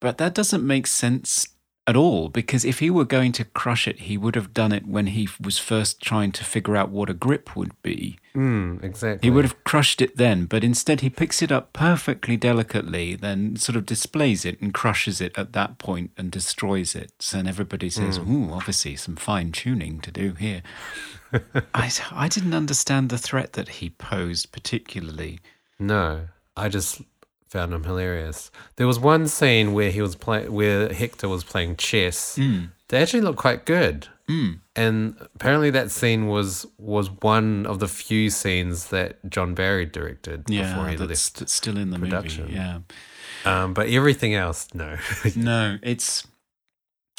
But 0.00 0.18
that 0.18 0.34
doesn't 0.34 0.66
make 0.66 0.86
sense 0.86 1.48
at 1.86 1.96
all 1.96 2.28
because 2.28 2.64
if 2.64 2.78
he 2.78 2.90
were 2.90 3.04
going 3.04 3.32
to 3.32 3.44
crush 3.44 3.86
it, 3.86 4.00
he 4.00 4.16
would 4.16 4.34
have 4.34 4.54
done 4.54 4.72
it 4.72 4.86
when 4.86 5.08
he 5.08 5.28
was 5.40 5.58
first 5.58 6.00
trying 6.00 6.32
to 6.32 6.44
figure 6.44 6.76
out 6.76 6.90
what 6.90 7.10
a 7.10 7.14
grip 7.14 7.54
would 7.54 7.80
be. 7.82 8.18
Mm, 8.34 8.82
exactly. 8.82 9.26
He 9.26 9.30
would 9.30 9.44
have 9.44 9.62
crushed 9.64 10.00
it 10.00 10.16
then, 10.16 10.46
but 10.46 10.64
instead 10.64 11.02
he 11.02 11.10
picks 11.10 11.42
it 11.42 11.52
up 11.52 11.72
perfectly 11.72 12.36
delicately, 12.36 13.14
then 13.14 13.56
sort 13.56 13.76
of 13.76 13.86
displays 13.86 14.44
it 14.44 14.60
and 14.60 14.72
crushes 14.72 15.20
it 15.20 15.36
at 15.36 15.52
that 15.52 15.78
point 15.78 16.10
and 16.16 16.30
destroys 16.30 16.94
it. 16.94 17.12
So 17.20 17.36
then 17.36 17.46
everybody 17.46 17.90
says, 17.90 18.18
Ooh, 18.18 18.50
obviously 18.50 18.96
some 18.96 19.16
fine 19.16 19.52
tuning 19.52 20.00
to 20.00 20.10
do 20.10 20.32
here. 20.32 20.62
I, 21.74 21.90
I 22.12 22.28
didn't 22.28 22.54
understand 22.54 23.10
the 23.10 23.18
threat 23.18 23.52
that 23.52 23.68
he 23.68 23.90
posed 23.90 24.52
particularly. 24.52 25.40
No, 25.78 26.28
I 26.56 26.68
just 26.68 27.02
found 27.54 27.72
him 27.72 27.84
hilarious. 27.84 28.50
There 28.76 28.86
was 28.86 28.98
one 28.98 29.28
scene 29.28 29.72
where 29.72 29.90
he 29.96 30.02
was 30.02 30.14
play 30.16 30.48
where 30.48 30.92
Hector 30.92 31.28
was 31.28 31.44
playing 31.44 31.76
chess. 31.76 32.38
They 32.88 33.00
actually 33.02 33.22
looked 33.22 33.38
quite 33.38 33.64
good. 33.64 34.08
Mm. 34.28 34.60
And 34.74 35.16
apparently 35.36 35.70
that 35.70 35.90
scene 35.90 36.26
was 36.34 36.66
was 36.78 37.06
one 37.22 37.66
of 37.66 37.78
the 37.78 37.88
few 37.88 38.30
scenes 38.30 38.86
that 38.88 39.10
John 39.34 39.54
Barry 39.54 39.86
directed 39.86 40.44
before 40.46 40.64
Yeah, 40.64 40.90
he 40.90 40.96
that's, 40.96 41.08
left. 41.26 41.38
that's 41.38 41.52
still 41.54 41.76
in 41.78 41.90
the 41.90 41.98
production. 41.98 42.44
movie. 42.44 42.54
Yeah. 42.54 42.78
Um, 43.44 43.74
but 43.74 43.88
everything 43.88 44.34
else, 44.34 44.68
no. 44.74 44.96
No, 45.36 45.78
it's. 45.82 46.26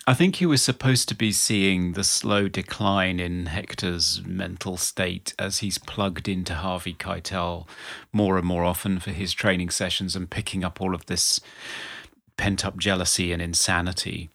I 0.07 0.13
think 0.13 0.35
he 0.35 0.45
was 0.45 0.61
supposed 0.61 1.09
to 1.09 1.15
be 1.15 1.31
seeing 1.31 1.93
the 1.93 2.03
slow 2.03 2.47
decline 2.47 3.19
in 3.19 3.47
Hector's 3.47 4.21
mental 4.23 4.77
state 4.77 5.33
as 5.39 5.59
he's 5.59 5.79
plugged 5.79 6.27
into 6.27 6.53
Harvey 6.53 6.93
Keitel 6.93 7.67
more 8.13 8.37
and 8.37 8.45
more 8.45 8.63
often 8.63 8.99
for 8.99 9.09
his 9.09 9.33
training 9.33 9.71
sessions 9.71 10.15
and 10.15 10.29
picking 10.29 10.63
up 10.63 10.79
all 10.79 10.93
of 10.93 11.07
this 11.07 11.39
pent 12.37 12.63
up 12.63 12.77
jealousy 12.77 13.31
and 13.31 13.41
insanity. 13.41 14.29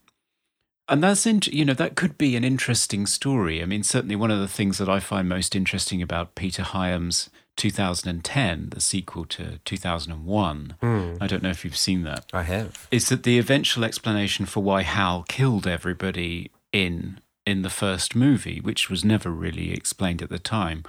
And 0.88 1.04
that's, 1.04 1.24
in, 1.24 1.40
you 1.46 1.64
know, 1.64 1.74
that 1.74 1.94
could 1.94 2.18
be 2.18 2.34
an 2.34 2.42
interesting 2.42 3.06
story. 3.06 3.62
I 3.62 3.64
mean, 3.64 3.84
certainly 3.84 4.16
one 4.16 4.32
of 4.32 4.40
the 4.40 4.48
things 4.48 4.78
that 4.78 4.88
I 4.88 4.98
find 4.98 5.28
most 5.28 5.54
interesting 5.54 6.02
about 6.02 6.34
Peter 6.34 6.64
Hyams' 6.64 7.30
2010, 7.60 8.70
the 8.70 8.80
sequel 8.80 9.24
to 9.26 9.58
2001, 9.64 10.74
hmm. 10.80 11.14
I 11.20 11.26
don't 11.26 11.42
know 11.42 11.50
if 11.50 11.64
you've 11.64 11.76
seen 11.76 12.02
that 12.04 12.24
I 12.32 12.42
have. 12.44 12.88
is 12.90 13.08
that 13.10 13.22
the 13.22 13.38
eventual 13.38 13.84
explanation 13.84 14.46
for 14.46 14.62
why 14.62 14.82
Hal 14.82 15.24
killed 15.28 15.66
everybody 15.66 16.50
in 16.72 17.20
in 17.46 17.62
the 17.62 17.70
first 17.70 18.14
movie, 18.14 18.60
which 18.60 18.88
was 18.90 19.04
never 19.04 19.30
really 19.30 19.72
explained 19.72 20.22
at 20.22 20.28
the 20.30 20.38
time, 20.38 20.84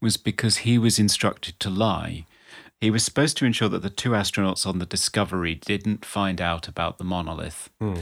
was 0.00 0.16
because 0.16 0.58
he 0.58 0.78
was 0.78 0.98
instructed 0.98 1.58
to 1.60 1.70
lie. 1.70 2.24
He 2.80 2.90
was 2.90 3.04
supposed 3.04 3.36
to 3.38 3.44
ensure 3.44 3.68
that 3.70 3.82
the 3.82 3.90
two 3.90 4.10
astronauts 4.10 4.64
on 4.66 4.78
the 4.78 4.86
Discovery 4.86 5.54
didn't 5.56 6.04
find 6.04 6.40
out 6.40 6.68
about 6.68 6.98
the 6.98 7.04
monolith. 7.04 7.70
Hmm. 7.80 7.94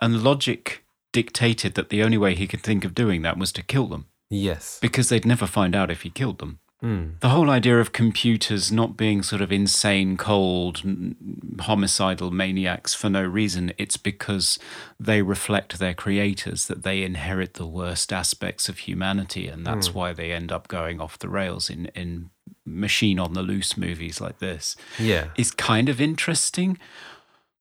And 0.00 0.22
logic 0.22 0.84
dictated 1.12 1.74
that 1.74 1.88
the 1.88 2.02
only 2.02 2.18
way 2.18 2.34
he 2.34 2.46
could 2.46 2.62
think 2.62 2.84
of 2.84 2.94
doing 2.94 3.22
that 3.22 3.38
was 3.38 3.52
to 3.52 3.62
kill 3.62 3.86
them 3.86 4.06
Yes. 4.28 4.78
because 4.82 5.08
they'd 5.08 5.24
never 5.24 5.46
find 5.46 5.74
out 5.74 5.90
if 5.90 6.02
he 6.02 6.10
killed 6.10 6.38
them. 6.38 6.58
Hmm. 6.80 7.12
The 7.20 7.30
whole 7.30 7.48
idea 7.48 7.80
of 7.80 7.92
computers 7.92 8.70
not 8.70 8.96
being 8.96 9.22
sort 9.22 9.40
of 9.40 9.50
insane, 9.50 10.16
cold, 10.16 10.82
homicidal 11.60 12.30
maniacs 12.30 12.92
for 12.92 13.08
no 13.08 13.22
reason, 13.22 13.72
it's 13.78 13.96
because 13.96 14.58
they 15.00 15.22
reflect 15.22 15.78
their 15.78 15.94
creators, 15.94 16.66
that 16.66 16.82
they 16.82 17.02
inherit 17.02 17.54
the 17.54 17.66
worst 17.66 18.12
aspects 18.12 18.68
of 18.68 18.80
humanity. 18.80 19.48
And 19.48 19.66
that's 19.66 19.88
hmm. 19.88 19.98
why 19.98 20.12
they 20.12 20.32
end 20.32 20.52
up 20.52 20.68
going 20.68 21.00
off 21.00 21.18
the 21.18 21.30
rails 21.30 21.70
in, 21.70 21.86
in 21.94 22.30
machine 22.66 23.18
on 23.18 23.32
the 23.32 23.42
loose 23.42 23.76
movies 23.76 24.20
like 24.20 24.38
this. 24.38 24.76
Yeah. 24.98 25.28
Is 25.36 25.50
kind 25.50 25.88
of 25.88 26.00
interesting. 26.00 26.78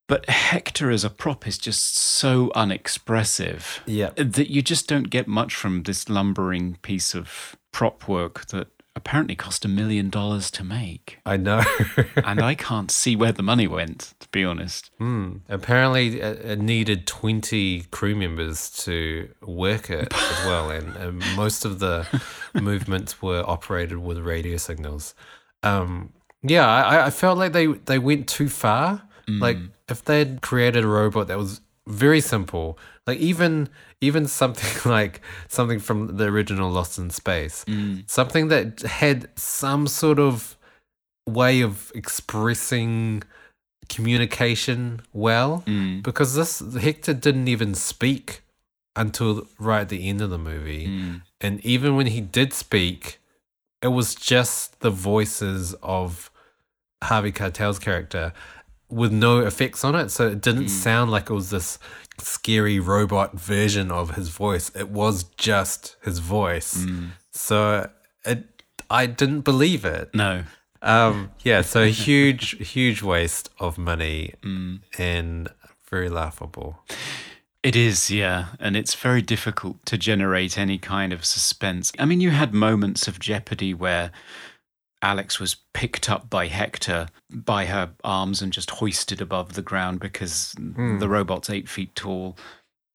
But 0.07 0.29
Hector 0.29 0.91
as 0.91 1.03
a 1.03 1.09
prop 1.09 1.47
is 1.47 1.57
just 1.57 1.97
so 1.97 2.51
unexpressive 2.53 3.81
Yeah. 3.87 4.11
that 4.15 4.51
you 4.51 4.61
just 4.61 4.87
don't 4.87 5.09
get 5.09 5.27
much 5.27 5.55
from 5.55 5.83
this 5.83 6.09
lumbering 6.09 6.77
piece 6.83 7.15
of 7.15 7.55
prop 7.71 8.07
work 8.07 8.45
that 8.47 8.67
apparently 8.95 9.35
cost 9.35 9.65
a 9.65 9.67
million 9.67 10.09
dollars 10.09 10.49
to 10.51 10.63
make. 10.63 11.19
I 11.25 11.37
know. 11.37 11.63
And 12.23 12.41
I 12.41 12.55
can't 12.55 12.89
see 12.89 13.15
where 13.15 13.31
the 13.31 13.43
money 13.43 13.67
went, 13.67 14.13
to 14.19 14.27
be 14.29 14.43
honest. 14.43 14.89
Hmm. 14.97 15.37
Apparently, 15.49 16.19
it, 16.19 16.45
it 16.45 16.59
needed 16.59 17.05
20 17.05 17.83
crew 17.91 18.15
members 18.15 18.69
to 18.85 19.29
work 19.41 19.89
it 19.89 20.13
as 20.13 20.45
well. 20.45 20.71
And, 20.71 20.95
and 20.95 21.23
most 21.35 21.65
of 21.65 21.79
the 21.79 22.07
movements 22.53 23.21
were 23.21 23.43
operated 23.45 23.99
with 23.99 24.17
radio 24.19 24.57
signals. 24.57 25.13
Um, 25.61 26.13
yeah, 26.41 26.67
I, 26.67 27.07
I 27.07 27.09
felt 27.09 27.37
like 27.37 27.53
they, 27.53 27.67
they 27.67 27.99
went 27.99 28.27
too 28.27 28.49
far. 28.49 29.03
Like, 29.27 29.57
if 29.89 30.05
they 30.05 30.19
had 30.19 30.41
created 30.41 30.83
a 30.83 30.87
robot 30.87 31.27
that 31.27 31.37
was 31.37 31.61
very 31.87 32.21
simple, 32.21 32.77
like 33.07 33.19
even 33.19 33.69
even 34.01 34.27
something 34.27 34.91
like 34.91 35.21
something 35.47 35.79
from 35.79 36.17
the 36.17 36.25
original 36.25 36.71
Lost 36.71 36.97
in 36.97 37.09
Space, 37.09 37.65
mm. 37.65 38.09
something 38.09 38.47
that 38.49 38.81
had 38.81 39.29
some 39.37 39.87
sort 39.87 40.19
of 40.19 40.57
way 41.27 41.61
of 41.61 41.91
expressing 41.95 43.23
communication 43.89 45.01
well. 45.13 45.63
Mm. 45.67 46.03
Because 46.03 46.35
this 46.35 46.59
Hector 46.75 47.13
didn't 47.13 47.47
even 47.47 47.75
speak 47.75 48.41
until 48.95 49.47
right 49.59 49.81
at 49.81 49.89
the 49.89 50.07
end 50.07 50.21
of 50.21 50.29
the 50.29 50.37
movie. 50.37 50.87
Mm. 50.87 51.21
And 51.41 51.65
even 51.65 51.95
when 51.95 52.07
he 52.07 52.21
did 52.21 52.53
speak 52.53 53.19
it 53.85 53.89
was 53.89 54.15
just 54.15 54.79
the 54.79 54.89
voices 54.89 55.75
of 55.83 56.31
Harvey 57.03 57.31
Keitel's 57.31 57.77
character 57.77 58.33
with 58.89 59.11
no 59.11 59.39
effects 59.39 59.83
on 59.83 59.95
it 59.95 60.09
so 60.09 60.27
it 60.27 60.41
didn't 60.41 60.63
hmm. 60.63 60.67
sound 60.67 61.11
like 61.11 61.29
it 61.29 61.33
was 61.33 61.49
this 61.49 61.79
scary 62.19 62.79
robot 62.79 63.37
version 63.37 63.91
of 63.91 64.15
his 64.15 64.29
voice 64.29 64.69
it 64.75 64.89
was 64.89 65.23
just 65.37 65.95
his 66.03 66.19
voice 66.19 66.83
hmm. 66.83 67.07
so 67.31 67.89
it 68.25 68.55
I 68.89 69.05
didn't 69.05 69.41
believe 69.41 69.85
it 69.85 70.13
No. 70.13 70.43
um, 70.81 71.31
yeah, 71.43 71.61
so 71.61 71.81
a 71.81 71.87
huge, 71.87 72.57
huge 72.71 73.01
waste 73.01 73.49
of 73.59 73.77
money 73.77 74.33
hmm. 74.43 74.77
and 74.97 75.49
very 75.89 76.09
laughable. 76.09 76.79
It 77.63 77.75
is, 77.75 78.11
yeah. 78.11 78.47
And 78.59 78.75
it's 78.75 78.93
very 78.93 79.23
difficult 79.23 79.83
to 79.87 79.97
generate 79.97 80.57
any 80.57 80.77
kind 80.77 81.11
of 81.11 81.25
suspense. 81.25 81.91
I 81.97 82.05
mean, 82.05 82.21
you 82.21 82.29
had 82.29 82.53
moments 82.53 83.07
of 83.07 83.19
jeopardy 83.19 83.73
where 83.73 84.11
Alex 85.01 85.39
was 85.39 85.57
picked 85.73 86.09
up 86.09 86.29
by 86.29 86.47
Hector 86.47 87.07
by 87.29 87.65
her 87.65 87.91
arms 88.03 88.41
and 88.41 88.51
just 88.51 88.71
hoisted 88.71 89.21
above 89.21 89.53
the 89.53 89.61
ground 89.61 89.99
because 89.99 90.53
hmm. 90.57 90.99
the 90.99 91.09
robot's 91.09 91.49
eight 91.49 91.69
feet 91.69 91.95
tall. 91.95 92.37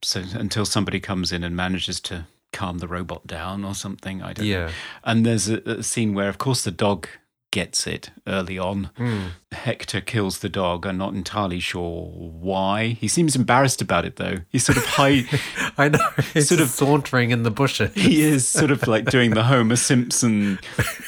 So 0.02 0.22
until 0.34 0.64
somebody 0.64 0.98
comes 0.98 1.30
in 1.30 1.44
and 1.44 1.54
manages 1.54 2.00
to 2.02 2.26
calm 2.52 2.78
the 2.78 2.88
robot 2.88 3.26
down 3.26 3.64
or 3.64 3.74
something, 3.74 4.22
I 4.22 4.32
don't 4.32 4.46
know. 4.46 4.50
Yeah. 4.50 4.70
And 5.04 5.24
there's 5.24 5.48
a, 5.48 5.58
a 5.58 5.82
scene 5.82 6.14
where, 6.14 6.28
of 6.28 6.38
course, 6.38 6.64
the 6.64 6.70
dog 6.70 7.06
gets 7.50 7.86
it 7.86 8.10
early 8.26 8.58
on. 8.58 8.90
Hmm. 8.96 9.26
Hector 9.52 10.00
kills 10.00 10.38
the 10.38 10.48
dog. 10.48 10.86
I'm 10.86 10.98
not 10.98 11.14
entirely 11.14 11.58
sure 11.60 12.06
why. 12.12 12.88
He 12.88 13.08
seems 13.08 13.34
embarrassed 13.34 13.82
about 13.82 14.04
it, 14.04 14.16
though. 14.16 14.36
He's 14.48 14.64
sort 14.64 14.78
of 14.78 14.84
high. 14.86 15.24
I 15.78 15.88
know. 15.88 15.98
It's 16.34 16.48
Sort 16.48 16.60
of- 16.60 16.68
of 16.68 16.72
sauntering 16.72 17.30
in 17.30 17.42
the 17.42 17.50
bushes. 17.50 17.92
he 17.94 18.22
is 18.22 18.46
sort 18.46 18.70
of 18.70 18.86
like 18.86 19.06
doing 19.06 19.30
the 19.32 19.42
Homer 19.44 19.76
Simpson 19.76 20.58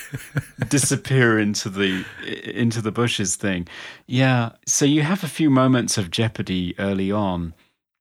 disappear 0.68 1.38
into 1.38 1.68
the 1.68 2.04
into 2.44 2.80
the 2.80 2.92
bushes 2.92 3.36
thing. 3.36 3.68
Yeah. 4.06 4.50
So 4.66 4.84
you 4.84 5.02
have 5.02 5.24
a 5.24 5.28
few 5.28 5.50
moments 5.50 5.98
of 5.98 6.10
jeopardy 6.10 6.74
early 6.78 7.10
on. 7.12 7.54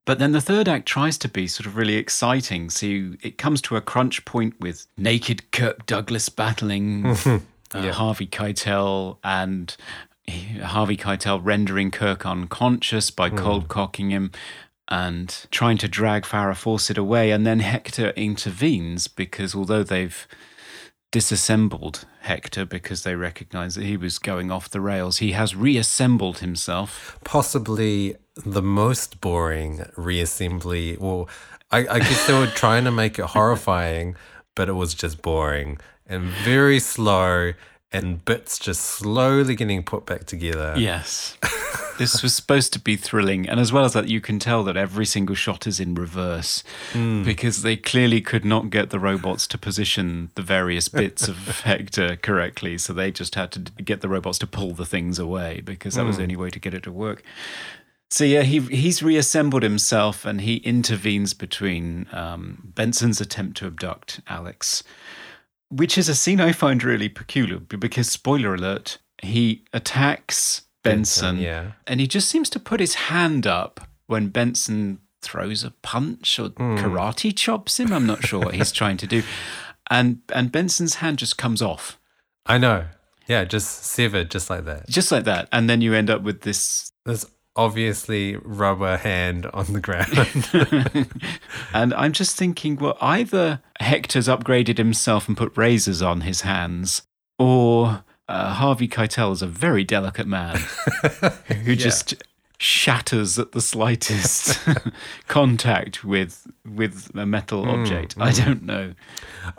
But 0.03 0.17
then 0.17 0.31
the 0.31 0.41
third 0.41 0.67
act 0.67 0.87
tries 0.87 1.17
to 1.19 1.29
be 1.29 1.47
sort 1.47 1.67
of 1.67 1.75
really 1.77 1.95
exciting. 1.95 2.71
So 2.71 2.87
you, 2.87 3.17
it 3.21 3.37
comes 3.37 3.61
to 3.63 3.75
a 3.75 3.81
crunch 3.81 4.25
point 4.25 4.59
with 4.59 4.87
naked 4.97 5.51
Kirk 5.51 5.85
Douglas 5.85 6.27
battling 6.27 7.03
hmm. 7.15 7.37
Uh, 7.74 7.91
Harvey 7.91 8.28
Keitel 8.28 9.17
and 9.24 9.76
Harvey 10.63 10.97
Keitel 10.97 11.39
rendering 11.43 11.91
Kirk 11.91 12.26
unconscious 12.26 13.11
by 13.11 13.30
cold 13.30 13.67
cocking 13.67 14.09
him 14.09 14.32
and 14.88 15.45
trying 15.51 15.78
to 15.78 15.88
drag 15.88 16.24
Farrah 16.24 16.55
Fawcett 16.55 16.97
away. 16.97 17.32
And 17.32 17.45
then 17.45 17.59
Hector 17.59 18.09
intervenes 18.11 19.07
because 19.07 19.55
although 19.55 19.84
they've 19.84 20.28
disassembled 21.11 22.05
Hector 22.22 22.65
because 22.65 23.03
they 23.03 23.15
recognize 23.15 23.76
that 23.76 23.86
he 23.86 23.97
was 23.97 24.19
going 24.19 24.51
off 24.51 24.69
the 24.69 24.82
rails, 24.82 25.17
he 25.17 25.32
has 25.32 25.55
reassembled 25.55 26.39
himself. 26.39 27.17
Possibly 27.24 28.15
the 28.45 28.61
most 28.61 29.22
boring 29.22 29.80
reassembly. 29.97 30.99
Well, 30.99 31.30
I, 31.72 31.88
I 31.88 31.99
guess 31.99 32.28
they 32.28 32.38
were 32.38 32.47
trying 32.47 32.84
to 32.86 32.91
make 32.91 33.17
it 33.17 33.26
horrifying, 33.26 34.15
but 34.55 34.69
it 34.69 34.74
was 34.74 34.93
just 34.93 35.22
boring 35.22 35.80
and 36.12 36.26
very 36.26 36.80
slow 36.80 37.53
and 37.93 38.24
bits 38.24 38.57
just 38.57 38.82
slowly 38.82 39.55
getting 39.55 39.84
put 39.84 40.05
back 40.05 40.26
together. 40.26 40.74
Yes. 40.78 41.38
this 41.97 42.24
was 42.24 42.34
supposed 42.34 42.72
to 42.74 42.80
be 42.80 42.95
thrilling. 42.95 43.49
And 43.49 43.59
as 43.59 43.74
well 43.74 43.84
as 43.84 43.93
that, 43.93 44.07
you 44.07 44.22
can 44.22 44.39
tell 44.39 44.64
that 44.64 44.78
every 44.78 45.05
single 45.05 45.36
shot 45.36 45.68
is 45.68 45.80
in 45.80 45.93
reverse 45.95 46.64
because 46.93 47.64
they 47.64 47.76
clearly 47.76 48.22
could 48.22 48.45
not 48.45 48.70
get 48.70 48.91
the 48.91 48.99
robots 48.99 49.45
to 49.47 49.57
position 49.57 50.32
the 50.36 50.41
various 50.41 50.88
bits 50.88 51.28
of 51.28 51.38
Hector 51.64 52.16
correctly. 52.16 52.78
So 52.78 52.93
they 52.93 53.12
just 53.12 53.36
had 53.36 53.51
to 53.51 53.59
get 53.59 53.99
the 53.99 54.09
robots 54.09 54.39
to 54.39 54.47
pull 54.47 54.74
the 54.74 54.86
things 54.86 55.20
away 55.20 55.62
because 55.64 55.95
that 55.95 56.05
was 56.05 56.16
the 56.18 56.24
only 56.24 56.38
way 56.38 56.49
to 56.49 56.59
get 56.59 56.74
it 56.74 56.84
to 56.84 56.91
work. 56.91 57.24
So 58.09 58.26
yeah, 58.26 58.43
he 58.43 58.59
he's 58.59 59.01
reassembled 59.01 59.64
himself 59.64 60.26
and 60.26 60.41
he 60.41 60.57
intervenes 60.57 61.34
between 61.34 62.07
um, 62.12 62.74
Benson's 62.76 63.22
attempt 63.22 63.55
to 63.57 63.68
abduct 63.68 64.20
Alex, 64.28 64.84
which 65.72 65.97
is 65.97 66.09
a 66.09 66.15
scene 66.15 66.39
I 66.39 66.51
find 66.51 66.84
really 66.84 67.09
peculiar 67.09 67.59
because 67.59 68.09
spoiler 68.09 68.53
alert, 68.53 68.97
he 69.22 69.63
attacks 69.74 70.63
Benson, 70.84 71.38
yeah. 71.38 71.72
and 71.88 71.99
he 71.99 72.07
just 72.07 72.28
seems 72.30 72.49
to 72.51 72.59
put 72.59 72.80
his 72.80 72.95
hand 72.95 73.47
up 73.47 73.82
when 74.07 74.30
Benson 74.30 74.99
throws 75.22 75.63
a 75.63 75.72
punch 75.84 76.39
or 76.39 76.49
hmm. 76.49 76.76
karate 76.76 77.36
chops 77.36 77.80
him. 77.80 77.93
I'm 77.93 78.07
not 78.07 78.26
sure 78.26 78.39
what 78.39 78.55
he's 78.55 78.72
trying 78.72 78.97
to 78.97 79.07
do, 79.07 79.24
and 79.89 80.22
and 80.34 80.51
Benson's 80.51 80.95
hand 80.95 81.19
just 81.19 81.38
comes 81.38 81.61
off 81.61 81.97
I 82.45 82.57
know. 82.57 82.86
Yeah, 83.28 83.45
just 83.45 83.86
severed 83.86 84.30
just 84.30 84.49
like 84.49 84.65
that. 84.65 84.89
just 84.89 85.11
like 85.11 85.24
that, 85.26 85.47
and 85.51 85.69
then 85.69 85.82
you 85.82 85.93
end 85.93 86.09
up 86.09 86.22
with 86.22 86.41
this 86.41 86.91
There's 87.05 87.26
obviously 87.56 88.38
rubber 88.38 88.97
hand 88.97 89.45
on 89.47 89.74
the 89.74 89.80
ground. 89.80 91.08
and 91.74 91.93
I'm 91.93 92.12
just 92.12 92.38
thinking, 92.38 92.78
well, 92.78 92.97
either 93.02 93.62
Hector's 93.80 94.28
upgraded 94.28 94.78
himself 94.78 95.28
and 95.28 95.36
put 95.36 95.56
razors 95.58 96.02
on 96.02 96.22
his 96.22 96.41
hands, 96.41 97.04
or 97.38 98.04
uh, 98.28 98.54
Harvey 98.54 98.88
Keitel 98.88 99.34
is 99.34 99.41
a 99.41 99.47
very 99.47 99.84
delicate 99.84 100.28
man 100.28 100.58
who 101.66 101.76
just 101.76 102.14
shatters 102.58 103.39
at 103.39 103.54
the 103.54 103.62
slightest 103.62 104.60
contact 105.28 106.04
with 106.04 106.47
with 106.64 107.10
a 107.16 107.26
metal 107.26 107.68
object. 107.68 108.16
I 108.20 108.32
don't 108.32 108.64
know. 108.64 108.93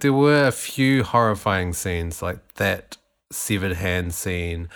There 0.01 0.13
were 0.13 0.47
a 0.47 0.53
few 0.53 1.03
horrifying 1.03 1.73
scenes 1.73 2.23
like 2.23 2.55
that 2.55 2.97
severed 3.33 3.73
hand 3.73 4.15
scene 4.15 4.69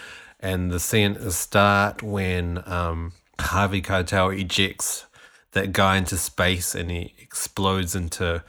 and 0.47 0.71
the 0.71 0.79
scene 0.79 1.13
at 1.13 1.23
the 1.23 1.33
start 1.33 2.03
when 2.03 2.63
um, 2.67 3.13
Harvey 3.41 3.83
Keitel 3.83 4.39
ejects 4.39 5.07
that 5.53 5.73
guy 5.73 5.97
into 5.97 6.17
space 6.17 6.75
and 6.75 6.91
he 6.91 7.15
explodes 7.19 7.97
into. 7.97 8.45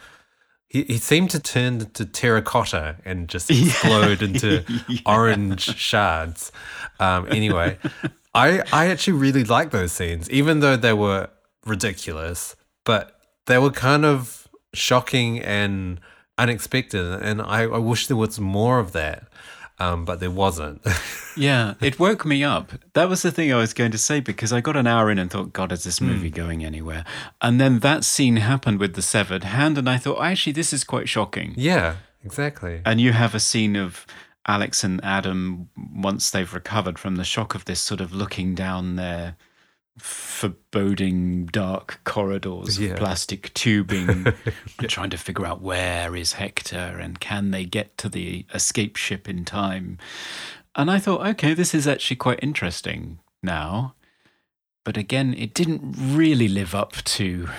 He, 0.70 0.84
he 0.84 0.98
seemed 0.98 1.32
to 1.32 1.40
turn 1.40 1.90
to 1.92 2.06
terracotta 2.06 2.98
and 3.04 3.28
just 3.28 3.50
explode 3.52 4.22
into 4.22 4.64
orange 5.06 5.76
shards. 5.76 6.52
Um, 7.00 7.28
anyway, 7.32 7.80
I 8.34 8.62
I 8.72 8.88
actually 8.88 9.18
really 9.18 9.44
like 9.44 9.72
those 9.72 9.92
scenes, 9.92 10.30
even 10.30 10.60
though 10.60 10.78
they 10.78 10.94
were 10.94 11.30
ridiculous, 11.66 12.56
but 12.86 13.20
they 13.48 13.58
were 13.58 13.72
kind 13.72 14.06
of 14.06 14.48
shocking 14.74 15.40
and 15.40 16.00
unexpected. 16.38 17.06
And 17.24 17.42
I, 17.42 17.64
I 17.64 17.80
wish 17.80 18.06
there 18.06 18.18
was 18.18 18.40
more 18.40 18.78
of 18.78 18.92
that, 18.92 19.28
um, 19.80 20.06
but 20.06 20.20
there 20.20 20.32
wasn't. 20.32 20.82
Yeah, 21.40 21.76
it 21.82 22.00
woke 22.00 22.26
me 22.26 22.44
up. 22.44 22.72
That 22.94 23.10
was 23.10 23.22
the 23.22 23.32
thing 23.32 23.54
I 23.54 23.58
was 23.58 23.72
going 23.72 23.92
to 23.92 23.98
say 24.00 24.20
because 24.20 24.52
I 24.52 24.60
got 24.60 24.76
an 24.76 24.88
hour 24.88 25.12
in 25.12 25.20
and 25.20 25.30
thought, 25.30 25.54
God, 25.54 25.72
is 25.72 25.84
this 25.84 26.02
movie 26.02 26.32
going 26.32 26.66
anywhere? 26.66 27.06
And 27.44 27.62
then 27.62 27.78
that 27.80 28.04
scene 28.04 28.38
happened 28.38 28.80
with 28.80 28.96
the 28.96 29.04
severed 29.04 29.44
hand, 29.44 29.78
and 29.78 29.88
I 29.88 29.98
thought, 29.98 30.20
actually, 30.20 30.54
this 30.54 30.74
is 30.74 30.84
quite 30.84 31.08
shocking. 31.08 31.54
yeah. 31.56 31.98
exactly. 32.26 32.82
And 32.88 33.00
you 33.00 33.12
have 33.14 33.36
a 33.36 33.40
scene 33.40 33.76
of 33.76 34.08
Alex 34.48 34.84
and 34.84 35.00
Adam 35.04 35.70
once 35.94 36.32
they've 36.32 36.52
recovered 36.52 36.98
from 36.98 37.18
the 37.18 37.24
shock 37.24 37.54
of 37.54 37.66
this, 37.66 37.82
sort 37.82 38.02
of 38.02 38.12
looking 38.12 38.56
down 38.56 38.96
their 38.96 39.36
foreboding 39.98 41.48
dark 41.48 42.00
corridors 42.04 42.80
Yeah. 42.80 42.92
of 42.92 42.98
plastic 42.98 43.54
tubing, 43.54 44.34
trying 44.88 45.10
to 45.10 45.18
figure 45.18 45.46
out 45.46 45.62
where 45.62 46.16
is 46.16 46.34
Hector 46.34 46.98
and 47.00 47.20
can 47.20 47.52
they 47.52 47.66
get 47.66 47.98
to 48.00 48.10
the 48.10 48.46
escape 48.54 48.96
ship 48.96 49.28
in 49.28 49.46
time. 49.46 49.98
And 50.76 50.92
I 50.92 51.00
thought, 51.00 51.26
okay, 51.28 51.54
this 51.54 51.74
is 51.74 51.88
actually 51.88 52.18
quite 52.18 52.40
interesting 52.42 53.20
now. 53.42 53.96
But 54.84 54.96
again, 54.96 55.34
it 55.34 55.54
didn't 55.54 55.96
really 55.98 56.48
live 56.48 56.74
up 56.74 56.94
to 57.04 57.50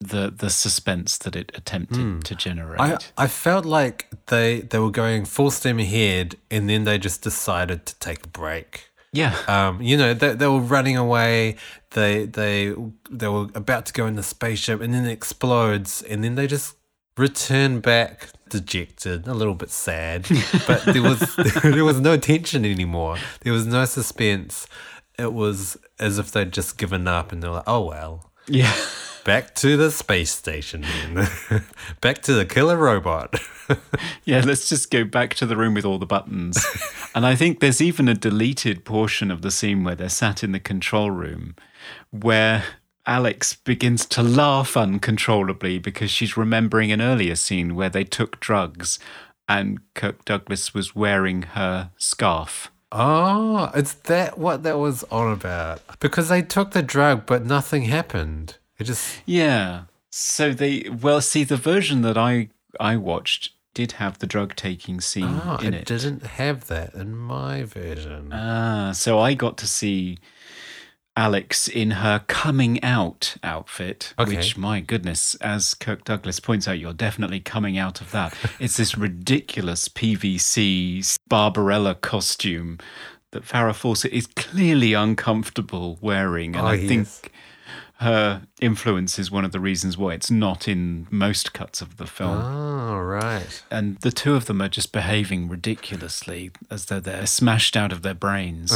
the 0.00 0.30
the 0.30 0.50
suspense 0.50 1.16
that 1.18 1.34
it 1.36 1.52
attempted 1.54 1.98
hmm. 1.98 2.18
to 2.20 2.34
generate. 2.34 2.80
I, 3.16 3.24
I 3.24 3.26
felt 3.26 3.64
like 3.64 4.08
they 4.26 4.60
they 4.60 4.78
were 4.78 4.90
going 4.90 5.24
full 5.24 5.50
steam 5.50 5.78
ahead 5.78 6.36
and 6.50 6.68
then 6.68 6.84
they 6.84 6.98
just 6.98 7.22
decided 7.22 7.86
to 7.86 7.98
take 7.98 8.24
a 8.24 8.28
break. 8.28 8.90
Yeah. 9.14 9.36
Um, 9.46 9.80
you 9.80 9.96
know, 9.96 10.12
they, 10.12 10.34
they 10.34 10.46
were 10.48 10.60
running 10.60 10.96
away. 10.96 11.56
They 11.92 12.26
they 12.26 12.74
they 13.10 13.28
were 13.28 13.48
about 13.54 13.86
to 13.86 13.92
go 13.92 14.06
in 14.06 14.16
the 14.16 14.22
spaceship, 14.24 14.80
and 14.80 14.92
then 14.92 15.06
it 15.06 15.12
explodes, 15.12 16.02
and 16.02 16.24
then 16.24 16.34
they 16.34 16.48
just 16.48 16.76
return 17.16 17.78
back 17.78 18.30
dejected, 18.48 19.28
a 19.28 19.34
little 19.34 19.54
bit 19.54 19.70
sad. 19.70 20.26
But 20.66 20.84
there 20.84 21.02
was 21.02 21.36
there 21.62 21.84
was 21.84 22.00
no 22.00 22.16
tension 22.16 22.64
anymore. 22.64 23.16
There 23.42 23.52
was 23.52 23.66
no 23.66 23.84
suspense. 23.84 24.66
It 25.16 25.32
was 25.32 25.76
as 26.00 26.18
if 26.18 26.32
they'd 26.32 26.52
just 26.52 26.76
given 26.76 27.06
up, 27.06 27.30
and 27.30 27.40
they're 27.40 27.50
like, 27.50 27.68
"Oh 27.68 27.86
well." 27.86 28.32
Yeah. 28.46 28.74
Back 29.24 29.54
to 29.56 29.78
the 29.78 29.90
space 29.90 30.30
station 30.32 30.82
then. 30.82 31.28
Back 32.02 32.20
to 32.22 32.34
the 32.34 32.44
killer 32.44 32.76
robot. 32.76 33.34
Yeah, 34.26 34.42
let's 34.44 34.68
just 34.68 34.90
go 34.90 35.04
back 35.04 35.32
to 35.36 35.46
the 35.46 35.56
room 35.56 35.72
with 35.72 35.86
all 35.86 35.98
the 35.98 36.04
buttons. 36.04 36.62
and 37.14 37.24
I 37.24 37.34
think 37.34 37.60
there's 37.60 37.80
even 37.80 38.08
a 38.08 38.14
deleted 38.14 38.84
portion 38.84 39.30
of 39.30 39.40
the 39.40 39.50
scene 39.50 39.84
where 39.84 39.94
they're 39.94 40.10
sat 40.10 40.44
in 40.44 40.52
the 40.52 40.60
control 40.60 41.10
room 41.10 41.56
where 42.10 42.64
Alex 43.06 43.54
begins 43.54 44.04
to 44.06 44.22
laugh 44.22 44.76
uncontrollably 44.76 45.78
because 45.78 46.10
she's 46.10 46.36
remembering 46.36 46.92
an 46.92 47.00
earlier 47.00 47.36
scene 47.36 47.74
where 47.74 47.88
they 47.88 48.04
took 48.04 48.38
drugs 48.40 48.98
and 49.48 49.80
Kirk 49.94 50.26
Douglas 50.26 50.74
was 50.74 50.94
wearing 50.94 51.42
her 51.42 51.90
scarf. 51.96 52.70
Oh, 52.94 53.72
is 53.74 53.94
that 53.94 54.38
what 54.38 54.62
that 54.62 54.78
was 54.78 55.02
all 55.04 55.32
about? 55.32 55.82
Because 55.98 56.28
they 56.28 56.42
took 56.42 56.70
the 56.70 56.82
drug, 56.82 57.26
but 57.26 57.44
nothing 57.44 57.82
happened. 57.82 58.56
It 58.78 58.84
just 58.84 59.18
Yeah. 59.26 59.82
So 60.10 60.52
they 60.52 60.88
well 60.88 61.20
see 61.20 61.42
the 61.42 61.56
version 61.56 62.02
that 62.02 62.16
I 62.16 62.50
I 62.78 62.96
watched 62.96 63.50
did 63.74 63.92
have 63.92 64.20
the 64.20 64.26
drug 64.26 64.54
taking 64.54 65.00
scene 65.00 65.40
oh, 65.44 65.58
in 65.60 65.74
it, 65.74 65.80
it. 65.80 65.86
didn't 65.86 66.24
have 66.24 66.68
that 66.68 66.94
in 66.94 67.16
my 67.16 67.64
version. 67.64 68.30
Ah, 68.32 68.92
so 68.92 69.18
I 69.18 69.34
got 69.34 69.58
to 69.58 69.66
see 69.66 70.18
Alex 71.16 71.68
in 71.68 71.92
her 71.92 72.24
coming 72.26 72.82
out 72.82 73.36
outfit, 73.42 74.14
Okay. 74.18 74.36
which, 74.36 74.56
my 74.56 74.80
goodness, 74.80 75.36
as 75.36 75.74
Kirk 75.74 76.04
Douglas 76.04 76.40
points 76.40 76.66
out, 76.66 76.78
you're 76.78 76.92
definitely 76.92 77.40
coming 77.40 77.78
out 77.78 78.00
of 78.00 78.10
that. 78.10 78.36
it's 78.58 78.76
this 78.76 78.98
ridiculous 78.98 79.88
PVC 79.88 81.16
Barbarella 81.28 81.94
costume 81.94 82.78
that 83.30 83.44
Farrah 83.44 83.74
Fawcett 83.74 84.12
is 84.12 84.26
clearly 84.28 84.92
uncomfortable 84.92 85.98
wearing. 86.00 86.56
And 86.56 86.64
Oh, 86.64 86.68
I 86.70 86.78
think 86.86 87.02
is. 87.02 87.22
Her 87.98 88.42
influence 88.60 89.18
is 89.18 89.30
one 89.30 89.44
of 89.44 89.52
the 89.52 89.60
reasons 89.60 89.96
why 89.96 90.14
it's 90.14 90.30
not 90.30 90.66
in 90.66 91.06
most 91.10 91.52
cuts 91.52 91.80
of 91.80 91.96
the 91.96 92.06
film 92.06 92.40
oh, 92.42 92.98
right. 92.98 93.62
and 93.70 93.96
the 93.98 94.10
two 94.10 94.34
of 94.34 94.46
them 94.46 94.60
are 94.60 94.68
just 94.68 94.90
behaving 94.92 95.48
ridiculously 95.48 96.50
as 96.70 96.86
though 96.86 97.00
they're 97.00 97.26
smashed 97.26 97.76
out 97.76 97.92
of 97.92 98.02
their 98.02 98.14
brains. 98.14 98.72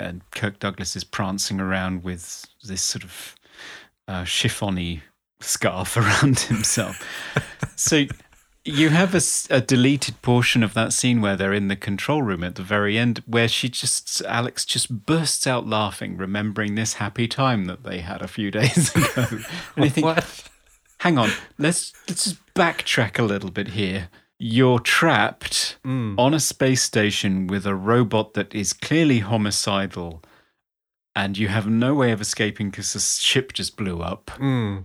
And 0.00 0.28
Kirk 0.30 0.58
Douglas 0.58 0.96
is 0.96 1.04
prancing 1.04 1.60
around 1.60 2.02
with 2.04 2.46
this 2.62 2.82
sort 2.82 3.04
of 3.04 3.34
uh, 4.08 4.22
chiffony 4.22 5.02
scarf 5.40 5.96
around 5.96 6.40
himself. 6.40 7.02
so 7.76 8.06
you 8.64 8.88
have 8.90 9.14
a 9.50 9.60
deleted 9.60 10.20
portion 10.22 10.62
of 10.62 10.72
that 10.74 10.92
scene 10.92 11.20
where 11.20 11.36
they're 11.36 11.52
in 11.52 11.68
the 11.68 11.76
control 11.76 12.22
room 12.22 12.42
at 12.42 12.54
the 12.54 12.62
very 12.62 12.96
end, 12.98 13.22
where 13.26 13.48
she 13.48 13.68
just 13.68 14.22
Alex 14.22 14.64
just 14.64 15.04
bursts 15.06 15.46
out 15.46 15.66
laughing, 15.66 16.16
remembering 16.16 16.74
this 16.74 16.94
happy 16.94 17.28
time 17.28 17.66
that 17.66 17.82
they 17.82 17.98
had 18.00 18.22
a 18.22 18.28
few 18.28 18.50
days 18.60 18.94
ago. 18.94 19.26
And 19.76 19.84
I 19.84 19.88
think, 19.88 20.04
What? 20.06 20.44
hang 20.98 21.18
on 21.18 21.28
let's 21.58 21.92
let's 22.08 22.24
just 22.24 22.54
backtrack 22.54 23.18
a 23.18 23.22
little 23.22 23.50
bit 23.50 23.68
here 23.68 24.08
you're 24.38 24.78
trapped 24.78 25.76
on 25.84 26.32
a 26.32 26.40
space 26.40 26.82
station 26.82 27.46
with 27.46 27.66
a 27.66 27.74
robot 27.74 28.32
that 28.34 28.54
is 28.54 28.72
clearly 28.72 29.18
homicidal 29.18 30.22
and 31.14 31.36
you 31.36 31.48
have 31.48 31.68
no 31.68 31.94
way 31.94 32.10
of 32.10 32.20
escaping 32.22 32.70
because 32.70 32.94
the 32.94 33.00
ship 33.00 33.52
just 33.52 33.76
blew 33.76 34.00
up 34.00 34.30
Mm. 34.38 34.84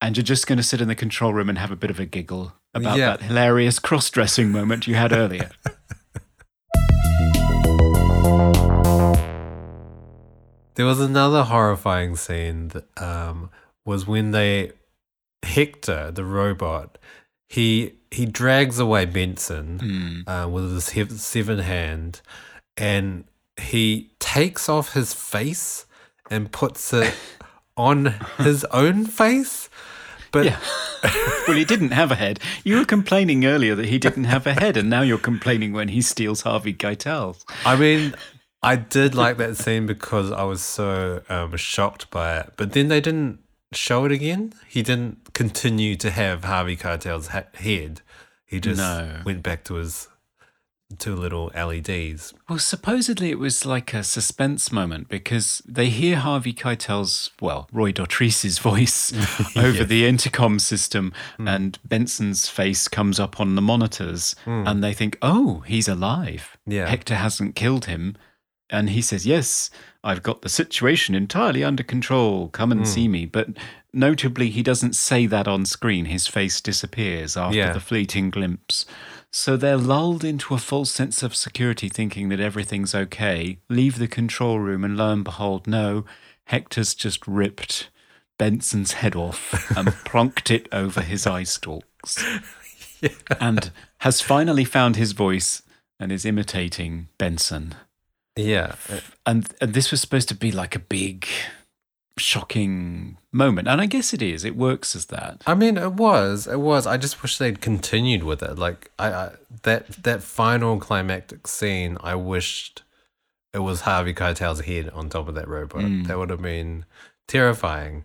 And 0.00 0.16
you're 0.16 0.24
just 0.24 0.46
going 0.46 0.56
to 0.58 0.62
sit 0.62 0.80
in 0.80 0.88
the 0.88 0.94
control 0.94 1.32
room 1.32 1.48
and 1.48 1.58
have 1.58 1.70
a 1.70 1.76
bit 1.76 1.90
of 1.90 1.98
a 2.00 2.06
giggle 2.06 2.54
about 2.74 2.98
Yeah. 2.98 3.16
that 3.16 3.22
hilarious 3.22 3.78
cross-dressing 3.78 4.50
moment 4.50 4.86
you 4.86 4.94
had 4.94 5.12
earlier 5.12 5.50
There 10.74 10.84
was 10.84 11.00
another 11.00 11.44
horrifying 11.44 12.16
scene 12.16 12.68
that 12.68 12.84
um, 13.02 13.48
was 13.86 14.06
when 14.06 14.32
they 14.32 14.72
Hector, 15.42 16.10
the 16.10 16.24
robot, 16.24 16.98
he 17.48 17.94
he 18.10 18.26
drags 18.26 18.78
away 18.78 19.06
Benson 19.06 20.24
uh, 20.26 20.46
with 20.50 20.70
his 20.74 20.90
hev- 20.90 21.12
seven 21.12 21.60
hand, 21.60 22.20
and 22.76 23.24
he 23.58 24.10
takes 24.18 24.68
off 24.68 24.92
his 24.92 25.14
face 25.14 25.86
and 26.30 26.52
puts 26.52 26.92
it 26.92 27.14
on 27.76 28.14
his 28.38 28.64
own 28.66 29.06
face. 29.06 29.68
But 30.32 30.44
yeah 30.46 30.58
well 31.46 31.56
he 31.56 31.64
didn't 31.64 31.92
have 31.92 32.10
a 32.10 32.14
head 32.16 32.40
you 32.64 32.76
were 32.78 32.84
complaining 32.84 33.46
earlier 33.46 33.74
that 33.76 33.86
he 33.86 33.96
didn't 33.98 34.24
have 34.24 34.46
a 34.46 34.52
head 34.52 34.76
and 34.76 34.90
now 34.90 35.00
you're 35.02 35.18
complaining 35.18 35.72
when 35.72 35.88
he 35.88 36.02
steals 36.02 36.42
harvey 36.42 36.74
keitel's 36.74 37.44
I 37.64 37.76
mean, 37.76 38.14
I 38.62 38.76
did 38.76 39.14
like 39.14 39.36
that 39.36 39.56
scene 39.56 39.86
because 39.86 40.32
I 40.32 40.42
was 40.42 40.60
so 40.60 41.22
um, 41.28 41.56
shocked 41.56 42.10
by 42.10 42.38
it. 42.40 42.52
But 42.56 42.72
then 42.72 42.88
they 42.88 43.00
didn't 43.00 43.38
show 43.72 44.04
it 44.04 44.12
again. 44.12 44.52
He 44.66 44.82
didn't 44.82 45.32
continue 45.34 45.94
to 45.96 46.10
have 46.10 46.42
Harvey 46.44 46.76
Keitel's 46.76 47.28
ha- 47.28 47.44
head. 47.54 48.00
He 48.44 48.58
just 48.58 48.78
No. 48.78 49.20
went 49.24 49.42
back 49.44 49.62
to 49.64 49.74
his 49.74 50.08
two 50.98 51.14
little 51.14 51.50
LEDs. 51.54 52.32
Well, 52.48 52.58
supposedly 52.58 53.30
it 53.30 53.38
was 53.38 53.66
like 53.66 53.92
a 53.92 54.04
suspense 54.04 54.70
moment 54.70 55.08
because 55.08 55.62
they 55.66 55.88
hear 55.88 56.16
Harvey 56.16 56.52
Keitel's, 56.52 57.30
well, 57.40 57.68
Roy 57.72 57.92
Dotrice's 57.92 58.58
voice 58.58 59.12
over 59.56 59.84
the 59.84 60.06
intercom 60.06 60.58
system, 60.58 61.12
hmm. 61.36 61.48
and 61.48 61.78
Benson's 61.84 62.48
face 62.48 62.88
comes 62.88 63.18
up 63.18 63.40
on 63.40 63.54
the 63.54 63.62
monitors, 63.62 64.34
hmm. 64.44 64.64
and 64.66 64.82
they 64.82 64.94
think, 64.94 65.18
oh, 65.22 65.64
he's 65.66 65.88
alive. 65.88 66.56
Yeah. 66.66 66.88
Hector 66.88 67.16
hasn't 67.16 67.56
killed 67.56 67.86
him. 67.86 68.16
And 68.68 68.90
he 68.90 69.00
says, 69.00 69.24
yes, 69.24 69.70
I've 70.02 70.24
got 70.24 70.42
the 70.42 70.48
situation 70.48 71.14
entirely 71.14 71.62
under 71.62 71.84
control. 71.84 72.48
Come 72.48 72.72
and 72.72 72.80
hmm. 72.80 72.86
see 72.86 73.06
me. 73.06 73.24
But 73.26 73.48
notably, 73.92 74.50
he 74.50 74.62
doesn't 74.62 74.94
say 74.94 75.26
that 75.26 75.46
on 75.46 75.66
screen. 75.66 76.06
His 76.06 76.26
face 76.26 76.60
disappears 76.60 77.36
after 77.36 77.56
Yeah. 77.56 77.72
the 77.72 77.80
fleeting 77.80 78.30
glimpse. 78.30 78.86
So 79.36 79.58
they're 79.58 79.76
lulled 79.76 80.24
into 80.24 80.54
a 80.54 80.58
false 80.58 80.90
sense 80.90 81.22
of 81.22 81.36
security, 81.36 81.90
thinking 81.90 82.30
that 82.30 82.40
everything's 82.40 82.94
okay, 82.94 83.58
leave 83.68 83.98
the 83.98 84.08
control 84.08 84.58
room, 84.58 84.82
and 84.82 84.96
lo 84.96 85.12
and 85.12 85.22
behold, 85.22 85.66
no, 85.66 86.06
Hector's 86.46 86.94
just 86.94 87.26
ripped 87.26 87.90
Benson's 88.38 88.92
head 88.92 89.14
off 89.14 89.52
and 89.76 89.88
plonked 90.06 90.50
it 90.50 90.66
over 90.72 91.02
his 91.02 91.26
eye 91.26 91.42
stalks. 91.42 92.24
And 93.38 93.70
has 93.98 94.22
finally 94.22 94.64
found 94.64 94.96
his 94.96 95.12
voice 95.12 95.62
and 96.00 96.10
is 96.10 96.24
imitating 96.24 97.08
Benson. 97.18 97.74
Yeah. 98.36 98.76
And, 99.26 99.46
and 99.60 99.74
this 99.74 99.90
was 99.90 100.00
supposed 100.00 100.30
to 100.30 100.34
be 100.34 100.50
like 100.50 100.74
a 100.74 100.80
big, 100.80 101.26
shocking 102.18 103.18
moment. 103.32 103.68
And 103.68 103.80
I 103.80 103.86
guess 103.86 104.14
it 104.14 104.22
is. 104.22 104.44
It 104.44 104.56
works 104.56 104.96
as 104.96 105.06
that. 105.06 105.42
I 105.46 105.54
mean, 105.54 105.76
it 105.76 105.92
was. 105.92 106.46
It 106.46 106.60
was. 106.60 106.86
I 106.86 106.96
just 106.96 107.22
wish 107.22 107.38
they'd 107.38 107.60
continued 107.60 108.24
with 108.24 108.42
it. 108.42 108.58
Like 108.58 108.90
I, 108.98 109.12
I 109.12 109.30
that 109.62 109.88
that 110.02 110.22
final 110.22 110.78
climactic 110.78 111.46
scene. 111.46 111.98
I 112.00 112.14
wished 112.14 112.82
it 113.52 113.60
was 113.60 113.82
Harvey 113.82 114.12
Keitel's 114.14 114.60
head 114.60 114.90
on 114.90 115.08
top 115.08 115.28
of 115.28 115.34
that 115.34 115.48
robot. 115.48 115.82
That 116.06 116.18
would 116.18 116.30
have 116.30 116.42
been 116.42 116.84
terrifying. 117.26 118.04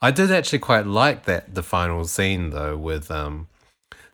I 0.00 0.10
did 0.10 0.30
actually 0.30 0.58
quite 0.60 0.86
like 0.86 1.24
that 1.24 1.54
the 1.54 1.62
final 1.62 2.04
scene 2.04 2.50
though, 2.50 2.76
with 2.76 3.10
um, 3.10 3.48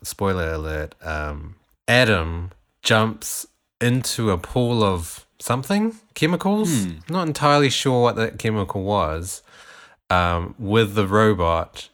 spoiler 0.02 0.52
alert, 0.52 0.94
um, 1.02 1.56
Adam 1.86 2.50
jumps 2.82 3.46
into 3.80 4.30
a 4.30 4.38
pool 4.38 4.82
of 4.82 5.26
something 5.42 5.96
chemicals. 6.14 6.86
Not 7.08 7.26
entirely 7.26 7.70
sure 7.70 8.02
what 8.02 8.16
that 8.16 8.38
chemical 8.38 8.82
was 8.82 9.42
um, 10.10 10.54
with 10.58 10.94
the 10.94 11.06
robot 11.06 11.88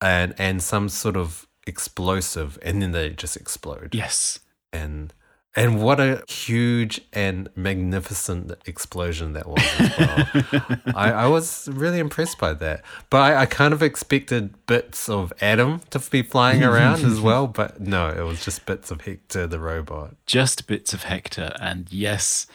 and 0.00 0.34
and 0.38 0.62
some 0.62 0.88
sort 0.88 1.16
of 1.16 1.46
explosive 1.66 2.58
and 2.62 2.82
then 2.82 2.92
they 2.92 3.10
just 3.10 3.36
explode. 3.36 3.94
Yes. 3.94 4.40
And 4.72 5.12
and 5.56 5.82
what 5.82 5.98
a 5.98 6.22
huge 6.28 7.00
and 7.12 7.48
magnificent 7.56 8.52
explosion 8.66 9.32
that 9.32 9.48
was 9.48 9.62
as 9.80 9.98
well. 9.98 10.78
I, 10.94 11.10
I 11.12 11.26
was 11.26 11.68
really 11.72 11.98
impressed 11.98 12.38
by 12.38 12.54
that. 12.54 12.84
But 13.10 13.22
I, 13.22 13.42
I 13.42 13.46
kind 13.46 13.74
of 13.74 13.82
expected 13.82 14.54
bits 14.66 15.08
of 15.08 15.32
Adam 15.40 15.80
to 15.90 15.98
be 15.98 16.22
flying 16.22 16.62
around 16.62 17.04
as 17.04 17.20
well, 17.20 17.48
but 17.48 17.80
no, 17.80 18.10
it 18.10 18.22
was 18.22 18.44
just 18.44 18.64
bits 18.64 18.92
of 18.92 19.00
Hector 19.00 19.48
the 19.48 19.58
robot. 19.58 20.14
Just 20.24 20.68
bits 20.68 20.94
of 20.94 21.02
Hector. 21.02 21.52
And 21.60 21.88
yes, 21.90 22.46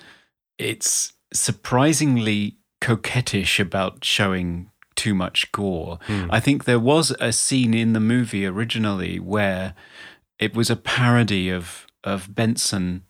it's 0.57 1.13
surprisingly 1.33 2.57
coquettish 2.81 3.59
about 3.59 4.03
showing 4.03 4.69
too 4.95 5.13
much 5.13 5.51
gore. 5.51 5.99
Hmm. 6.07 6.27
I 6.29 6.39
think 6.39 6.63
there 6.63 6.79
was 6.79 7.11
a 7.19 7.31
scene 7.31 7.73
in 7.73 7.93
the 7.93 7.99
movie 7.99 8.45
originally 8.45 9.19
where 9.19 9.73
it 10.39 10.55
was 10.55 10.69
a 10.69 10.75
parody 10.75 11.49
of 11.49 11.85
of 12.03 12.33
Benson 12.35 13.03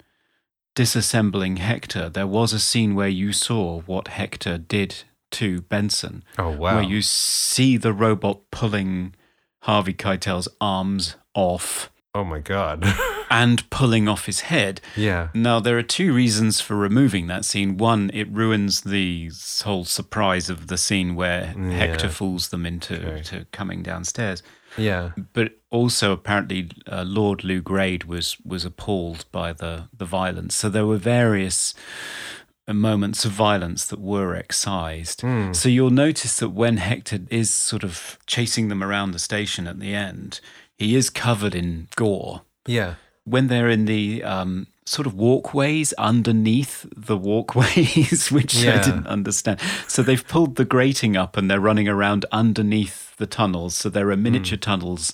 disassembling 0.76 1.58
Hector. 1.58 2.10
There 2.10 2.28
was 2.28 2.54
a 2.54 2.60
scene 2.60 2.96
where 2.96 3.10
you 3.10 3.34
saw 3.34 3.82
what 3.82 4.08
Hector 4.10 4.58
did 4.58 5.04
to 5.32 5.62
Benson. 5.62 6.24
Oh, 6.38 6.52
wow. 6.52 6.76
Where 6.76 6.84
you 6.84 7.02
see 7.02 7.78
the 7.78 7.94
robot 7.94 8.40
pulling 8.52 9.16
Harvey 9.64 9.94
Keitel's 9.94 10.48
arms 10.62 11.16
off 11.34 11.92
Oh 12.16 12.24
my 12.24 12.40
God. 12.40 12.82
and 13.42 13.58
pulling 13.70 14.08
off 14.08 14.26
his 14.26 14.42
head. 14.52 14.80
yeah. 14.96 15.28
Now, 15.34 15.60
there 15.60 15.78
are 15.78 15.84
two 16.00 16.14
reasons 16.14 16.62
for 16.62 16.76
removing 16.76 17.28
that 17.28 17.44
scene. 17.46 17.78
One, 17.78 18.10
it 18.14 18.28
ruins 18.32 18.82
the 18.82 19.32
whole 19.64 19.86
surprise 19.86 20.50
of 20.50 20.68
the 20.68 20.78
scene 20.78 21.16
where 21.16 21.46
Hector 21.82 22.10
fools 22.10 22.50
them 22.50 22.66
into 22.66 22.96
Okay. 22.96 23.22
to 23.30 23.46
coming 23.52 23.84
downstairs. 23.84 24.42
Yeah. 24.78 25.12
But 25.34 25.48
also, 25.70 26.12
apparently, 26.12 26.70
uh, 26.92 27.04
Lord 27.08 27.44
Lew 27.44 27.62
Grade 27.62 28.04
was 28.06 28.38
was 28.46 28.66
appalled 28.66 29.26
by 29.32 29.54
the 29.54 29.74
the 29.98 30.06
violence. 30.06 30.54
So 30.56 30.70
there 30.70 30.86
were 30.86 30.98
various 31.20 31.74
uh, 32.68 32.74
moments 32.74 33.26
of 33.26 33.32
violence 33.32 33.86
that 33.86 34.00
were 34.02 34.36
excised. 34.36 35.24
So 35.54 35.70
you'll 35.70 35.92
notice 36.08 36.40
that 36.40 36.50
when 36.50 36.78
Hector 36.78 37.20
is 37.30 37.50
sort 37.70 37.84
of 37.84 38.18
chasing 38.26 38.70
them 38.70 38.84
around 38.84 39.12
the 39.12 39.20
station 39.20 39.68
at 39.68 39.80
the 39.80 39.94
end, 39.96 40.40
he 40.78 40.96
is 40.96 41.10
covered 41.10 41.56
in 41.56 41.88
gore 41.96 42.42
Yeah. 42.68 42.96
When 43.26 43.48
they're 43.48 43.70
in 43.70 43.86
the 43.86 44.24
um, 44.24 44.68
sort 44.86 45.06
of 45.08 45.14
walkways 45.16 45.92
underneath 45.94 46.86
the 46.96 47.18
walkways, 47.18 48.32
which 48.32 48.56
Yeah. 48.56 48.80
I 48.80 48.84
didn't 48.84 49.08
understand. 49.08 49.60
So 49.88 50.02
they've 50.04 50.26
pulled 50.28 50.56
the 50.56 50.66
grating 50.66 51.18
up 51.18 51.36
and 51.38 51.50
they're 51.50 51.60
running 51.60 51.88
around 51.88 52.26
underneath 52.32 53.16
the 53.18 53.26
tunnels. 53.28 53.76
So 53.76 53.90
there 53.90 54.10
are 54.12 54.18
miniature 54.18 54.58
tunnels 54.58 55.14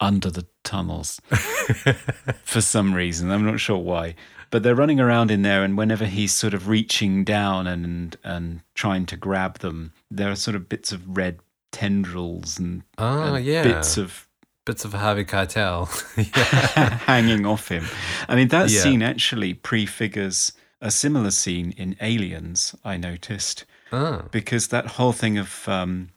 under 0.00 0.30
the 0.30 0.46
tunnels 0.64 1.20
for 2.44 2.60
some 2.60 2.94
reason. 2.94 3.30
I'm 3.30 3.44
not 3.44 3.60
sure 3.60 3.78
why. 3.78 4.14
But 4.50 4.62
they're 4.62 4.74
running 4.76 5.00
around 5.00 5.30
in 5.32 5.42
there, 5.42 5.64
and 5.64 5.76
whenever 5.76 6.06
he's 6.06 6.32
sort 6.32 6.54
of 6.54 6.68
reaching 6.68 7.24
down 7.24 7.66
and 7.66 8.16
and 8.22 8.60
trying 8.74 9.04
to 9.06 9.16
grab 9.16 9.58
them, 9.58 9.92
there 10.12 10.30
are 10.30 10.36
sort 10.36 10.54
of 10.54 10.68
bits 10.68 10.92
of 10.92 11.16
red 11.16 11.40
tendrils 11.72 12.58
and, 12.58 12.82
Oh, 12.98 13.34
and 13.34 13.44
yeah. 13.44 13.64
bits 13.64 13.96
of 13.98 14.23
Bits 14.64 14.84
of 14.84 14.94
Harvey 14.94 15.24
Keitel. 15.24 15.88
hanging 17.06 17.44
off 17.44 17.68
him. 17.68 17.84
I 18.28 18.34
mean, 18.36 18.48
that 18.48 18.70
Yeah. 18.70 18.80
scene 18.82 19.02
actually 19.02 19.52
prefigures 19.54 20.52
a 20.80 20.90
similar 20.90 21.30
scene 21.30 21.72
in 21.76 21.96
Aliens, 22.00 22.74
I 22.84 22.96
noticed, 22.96 23.64
Oh. 23.92 24.22
because 24.30 24.68
that 24.68 24.86
whole 24.96 25.12
thing 25.12 25.36
of 25.38 25.68
um, 25.68 26.10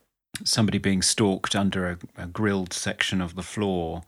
somebody 0.43 0.77
being 0.77 1.01
stalked 1.01 1.55
under 1.55 1.89
a, 1.91 2.23
a 2.23 2.27
grilled 2.27 2.71
section 2.73 3.21
of 3.21 3.35
the 3.35 3.43
floor 3.43 4.03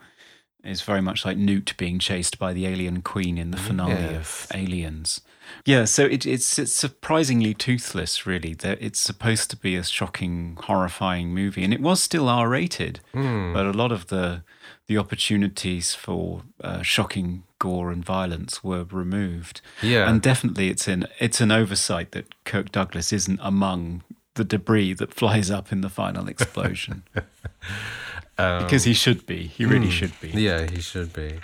is 0.64 0.82
very 0.82 1.02
much 1.02 1.26
like 1.26 1.38
Newt 1.38 1.74
being 1.78 2.00
chased 2.00 2.40
by 2.40 2.52
the 2.54 2.66
alien 2.66 3.02
queen 3.02 3.38
in 3.38 3.52
the 3.52 3.58
finale 3.58 3.92
Yes. 3.94 4.46
of 4.50 4.58
Aliens. 4.58 5.22
Yeah, 5.66 5.86
so 5.86 6.06
it, 6.06 6.26
it's 6.26 6.58
it's 6.60 6.74
surprisingly 6.74 7.54
toothless, 7.54 8.26
really. 8.26 8.54
That 8.56 8.82
it's 8.82 9.00
supposed 9.00 9.50
to 9.52 9.58
be 9.58 9.76
a 9.76 9.84
shocking, 9.84 10.58
horrifying 10.64 11.34
movie, 11.34 11.64
and 11.64 11.74
it 11.74 11.82
was 11.82 12.02
still 12.02 12.28
R 12.30 12.48
rated, 12.50 13.00
Hmm. 13.14 13.54
but 13.54 13.66
a 13.66 13.72
lot 13.72 13.92
of 13.92 14.08
the 14.08 14.44
the 14.88 14.98
opportunities 14.98 15.94
for 15.94 16.42
uh, 16.64 16.82
shocking 16.82 17.44
gore 17.60 17.92
and 17.92 18.04
violence 18.06 18.64
were 18.64 18.86
removed. 18.86 19.62
Yeah. 19.84 20.10
and 20.10 20.22
definitely 20.22 20.70
it's 20.70 20.88
an 20.88 21.06
it's 21.20 21.42
an 21.42 21.52
oversight 21.52 22.12
that 22.12 22.26
Kirk 22.46 22.72
Douglas 22.72 23.14
isn't 23.14 23.40
among 23.44 24.04
the 24.36 24.44
debris 24.46 24.94
that 24.94 25.14
flies 25.14 25.52
up 25.52 25.72
in 25.72 25.82
the 25.82 25.90
final 25.90 26.28
explosion 26.30 27.04
because 28.38 28.86
he 28.86 28.94
should 28.94 29.26
be. 29.26 29.48
He 29.48 29.66
really 29.66 29.90
should 29.92 30.14
be. 30.22 30.30
Yeah, 30.30 30.66
he 30.70 30.82
should 30.82 31.12
be. 31.14 31.40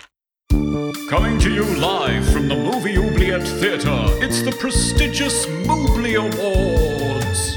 Coming 1.08 1.38
to 1.38 1.52
you 1.52 1.64
live 1.76 2.28
from 2.32 2.48
the 2.48 2.56
Movie 2.56 2.98
Oubliette 2.98 3.46
Theatre, 3.46 4.06
it's 4.22 4.42
the 4.42 4.52
prestigious 4.52 5.46
Mobley 5.66 6.14
Awards. 6.16 7.56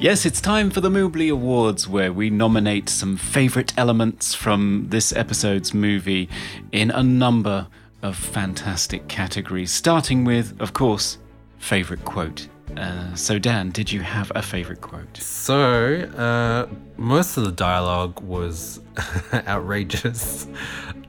Yes, 0.00 0.26
it's 0.26 0.40
time 0.40 0.70
for 0.70 0.80
the 0.80 0.90
Mobley 0.90 1.28
Awards, 1.28 1.88
where 1.88 2.12
we 2.12 2.30
nominate 2.30 2.88
some 2.88 3.16
favourite 3.16 3.72
elements 3.78 4.34
from 4.34 4.86
this 4.90 5.12
episode's 5.12 5.72
movie 5.72 6.28
in 6.72 6.90
a 6.90 7.02
number 7.02 7.68
of 8.02 8.16
fantastic 8.16 9.08
categories, 9.08 9.70
starting 9.70 10.24
with, 10.24 10.60
of 10.60 10.72
course, 10.72 11.18
favourite 11.58 12.04
quote. 12.04 12.48
Uh, 12.76 13.14
so, 13.14 13.38
Dan, 13.38 13.70
did 13.70 13.90
you 13.92 14.00
have 14.00 14.32
a 14.34 14.42
favourite 14.42 14.80
quote? 14.80 15.16
So, 15.16 16.00
uh, 16.16 16.66
most 16.96 17.36
of 17.36 17.44
the 17.44 17.52
dialogue 17.52 18.20
was 18.20 18.80
outrageous. 19.32 20.46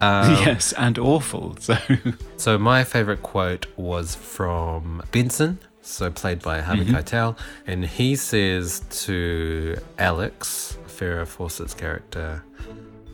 Um, 0.01 0.31
yes, 0.45 0.73
and 0.73 0.97
awful. 0.99 1.55
So, 1.59 1.77
So, 2.37 2.57
my 2.57 2.83
favorite 2.83 3.23
quote 3.23 3.65
was 3.77 4.15
from 4.15 5.01
Benson, 5.11 5.59
so 5.81 6.11
played 6.11 6.41
by 6.41 6.61
Harvey 6.61 6.85
Keitel, 6.85 7.37
and 7.65 7.85
he 7.85 8.15
says 8.15 8.81
to 9.05 9.75
Alex, 9.97 10.77
Farrah 10.87 11.27
Fawcett's 11.27 11.73
character, 11.73 12.43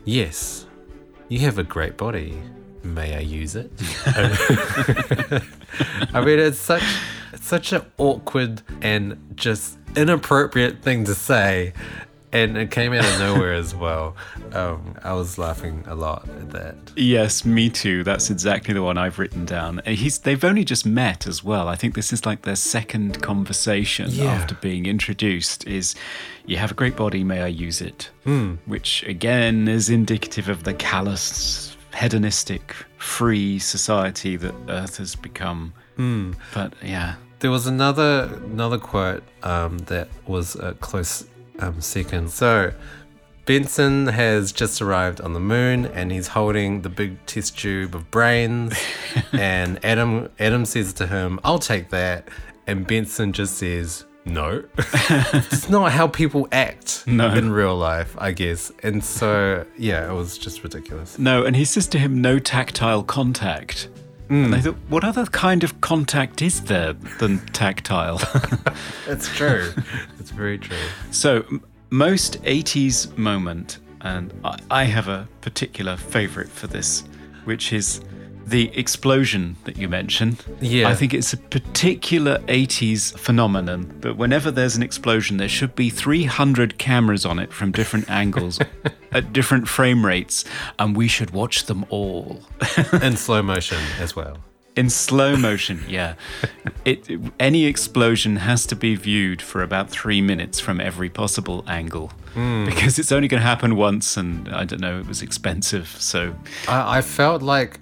Yes, 0.04 0.66
you 1.28 1.38
have 1.40 1.58
a 1.58 1.64
great 1.64 1.96
body. 1.96 2.40
May 2.82 3.14
I 3.16 3.20
use 3.20 3.54
it? 3.54 3.70
I 6.12 6.20
mean, 6.24 6.38
it's 6.40 6.58
such 6.58 6.82
such 7.42 7.72
an 7.72 7.82
awkward 7.98 8.62
and 8.80 9.16
just 9.34 9.78
inappropriate 9.96 10.82
thing 10.82 11.04
to 11.04 11.14
say, 11.14 11.72
and 12.34 12.56
it 12.56 12.70
came 12.70 12.94
out 12.94 13.04
of 13.04 13.18
nowhere 13.18 13.52
as 13.52 13.74
well. 13.74 14.16
Um, 14.54 14.96
I 15.02 15.12
was 15.12 15.36
laughing 15.36 15.84
a 15.86 15.94
lot 15.94 16.26
at 16.30 16.50
that. 16.52 16.76
yes, 16.96 17.44
me 17.44 17.68
too. 17.68 18.04
That's 18.04 18.30
exactly 18.30 18.72
the 18.72 18.82
one 18.82 18.96
I've 18.96 19.18
written 19.18 19.44
down. 19.44 19.80
Uh, 19.80 19.90
He's, 19.90 20.18
they've 20.20 20.42
only 20.42 20.64
just 20.64 20.86
met 20.86 21.26
as 21.26 21.44
well. 21.44 21.68
I 21.68 21.76
think 21.76 21.94
this 21.94 22.10
is 22.10 22.24
like 22.24 22.42
their 22.42 22.56
second 22.56 23.20
conversation 23.22 24.08
Yeah. 24.10 24.26
after 24.32 24.54
being 24.54 24.86
introduced 24.86 25.66
is, 25.66 25.94
you 26.46 26.56
have 26.56 26.70
a 26.70 26.74
great 26.74 26.96
body, 26.96 27.22
may 27.22 27.42
I 27.42 27.48
use 27.48 27.82
it? 27.82 28.08
Which 28.64 29.02
again 29.02 29.68
is 29.68 29.90
indicative 29.90 30.48
of 30.48 30.64
the 30.64 30.72
callous, 30.72 31.76
hedonistic, 31.94 32.74
free 32.96 33.58
society 33.58 34.36
that 34.36 34.54
Earth 34.70 34.96
has 34.96 35.14
become. 35.16 35.74
But 36.54 36.72
yeah. 36.82 37.14
There 37.42 37.50
was 37.50 37.66
another 37.66 38.38
another 38.44 38.78
quote 38.78 39.24
um, 39.42 39.78
that 39.78 40.06
was 40.28 40.54
a 40.54 40.74
close 40.74 41.26
um, 41.58 41.80
second. 41.80 42.30
So 42.30 42.72
Benson 43.46 44.06
has 44.06 44.52
just 44.52 44.80
arrived 44.80 45.20
on 45.20 45.32
the 45.32 45.40
moon 45.40 45.86
and 45.86 46.12
he's 46.12 46.28
holding 46.28 46.82
the 46.82 46.88
big 46.88 47.26
test 47.26 47.58
tube 47.58 47.96
of 47.96 48.08
brains. 48.12 48.74
and 49.32 49.84
Adam 49.84 50.28
Adam 50.38 50.64
says 50.64 50.92
to 50.94 51.06
him, 51.08 51.40
"I'll 51.42 51.58
take 51.58 51.90
that," 51.90 52.28
and 52.68 52.86
Benson 52.86 53.32
just 53.32 53.58
says. 53.58 54.04
No, 54.24 54.62
it's 54.78 55.68
not 55.68 55.90
how 55.90 56.06
people 56.06 56.46
act 56.52 57.04
No. 57.08 57.34
in 57.34 57.50
real 57.50 57.74
life, 57.76 58.14
I 58.16 58.30
guess. 58.30 58.70
And 58.84 59.02
so, 59.02 59.66
yeah, 59.76 60.08
it 60.08 60.14
was 60.14 60.38
just 60.38 60.62
ridiculous. 60.62 61.18
No, 61.18 61.44
and 61.44 61.56
he 61.56 61.64
says 61.64 61.88
to 61.88 61.98
him, 61.98 62.20
no 62.20 62.38
tactile 62.38 63.02
contact. 63.02 63.88
Mm. 64.32 64.46
And 64.46 64.54
I 64.54 64.60
thought, 64.62 64.76
what 64.88 65.04
other 65.04 65.26
kind 65.26 65.62
of 65.62 65.82
contact 65.82 66.40
is 66.40 66.62
there 66.62 66.94
than 67.18 67.38
tactile? 67.48 68.18
It's 69.06 69.28
true. 69.36 69.74
it's 70.18 70.30
very 70.30 70.56
true. 70.58 70.76
So, 71.10 71.44
m- 71.50 71.62
most 71.90 72.40
80s 72.42 73.14
moment, 73.18 73.78
and 74.00 74.32
I, 74.42 74.58
I 74.70 74.84
have 74.84 75.08
a 75.08 75.28
particular 75.42 75.98
favorite 75.98 76.48
for 76.48 76.66
this, 76.66 77.04
which 77.44 77.74
is 77.74 78.00
the 78.46 78.76
explosion 78.78 79.56
that 79.64 79.76
you 79.76 79.88
mentioned. 79.88 80.44
Yeah. 80.60 80.88
I 80.88 80.94
think 80.94 81.14
it's 81.14 81.32
a 81.32 81.36
particular 81.36 82.38
80s 82.40 83.18
phenomenon 83.18 83.94
that 84.00 84.16
whenever 84.16 84.50
there's 84.50 84.76
an 84.76 84.82
explosion, 84.82 85.36
there 85.36 85.48
should 85.48 85.74
be 85.74 85.90
300 85.90 86.78
cameras 86.78 87.24
on 87.24 87.38
it 87.38 87.52
from 87.52 87.72
different 87.72 88.10
angles 88.22 88.58
at 89.12 89.32
different 89.32 89.68
frame 89.68 90.04
rates, 90.04 90.44
and 90.78 90.96
we 90.96 91.08
should 91.08 91.30
watch 91.30 91.66
them 91.66 91.84
all. 91.88 92.40
In 93.02 93.16
slow 93.16 93.42
motion 93.42 93.78
as 93.98 94.16
well. 94.16 94.38
In 94.74 94.88
slow 94.88 95.36
motion, 95.36 95.84
yeah. 95.86 96.14
It, 96.86 97.06
any 97.38 97.66
explosion 97.66 98.36
has 98.36 98.64
to 98.66 98.76
be 98.76 98.94
viewed 98.94 99.42
for 99.42 99.62
about 99.62 99.90
three 99.90 100.22
minutes 100.22 100.60
from 100.60 100.80
every 100.80 101.10
possible 101.10 101.62
angle. 101.66 102.10
Hmm. 102.34 102.64
because 102.64 102.98
it's 102.98 103.12
only 103.12 103.28
going 103.28 103.42
to 103.42 103.46
happen 103.46 103.76
once, 103.76 104.16
and 104.16 104.48
I 104.48 104.64
don't 104.64 104.80
know, 104.80 104.98
it 104.98 105.06
was 105.06 105.20
expensive. 105.20 105.88
So 105.98 106.34
I, 106.66 106.98
I 106.98 107.02
felt 107.02 107.42
like 107.42 107.78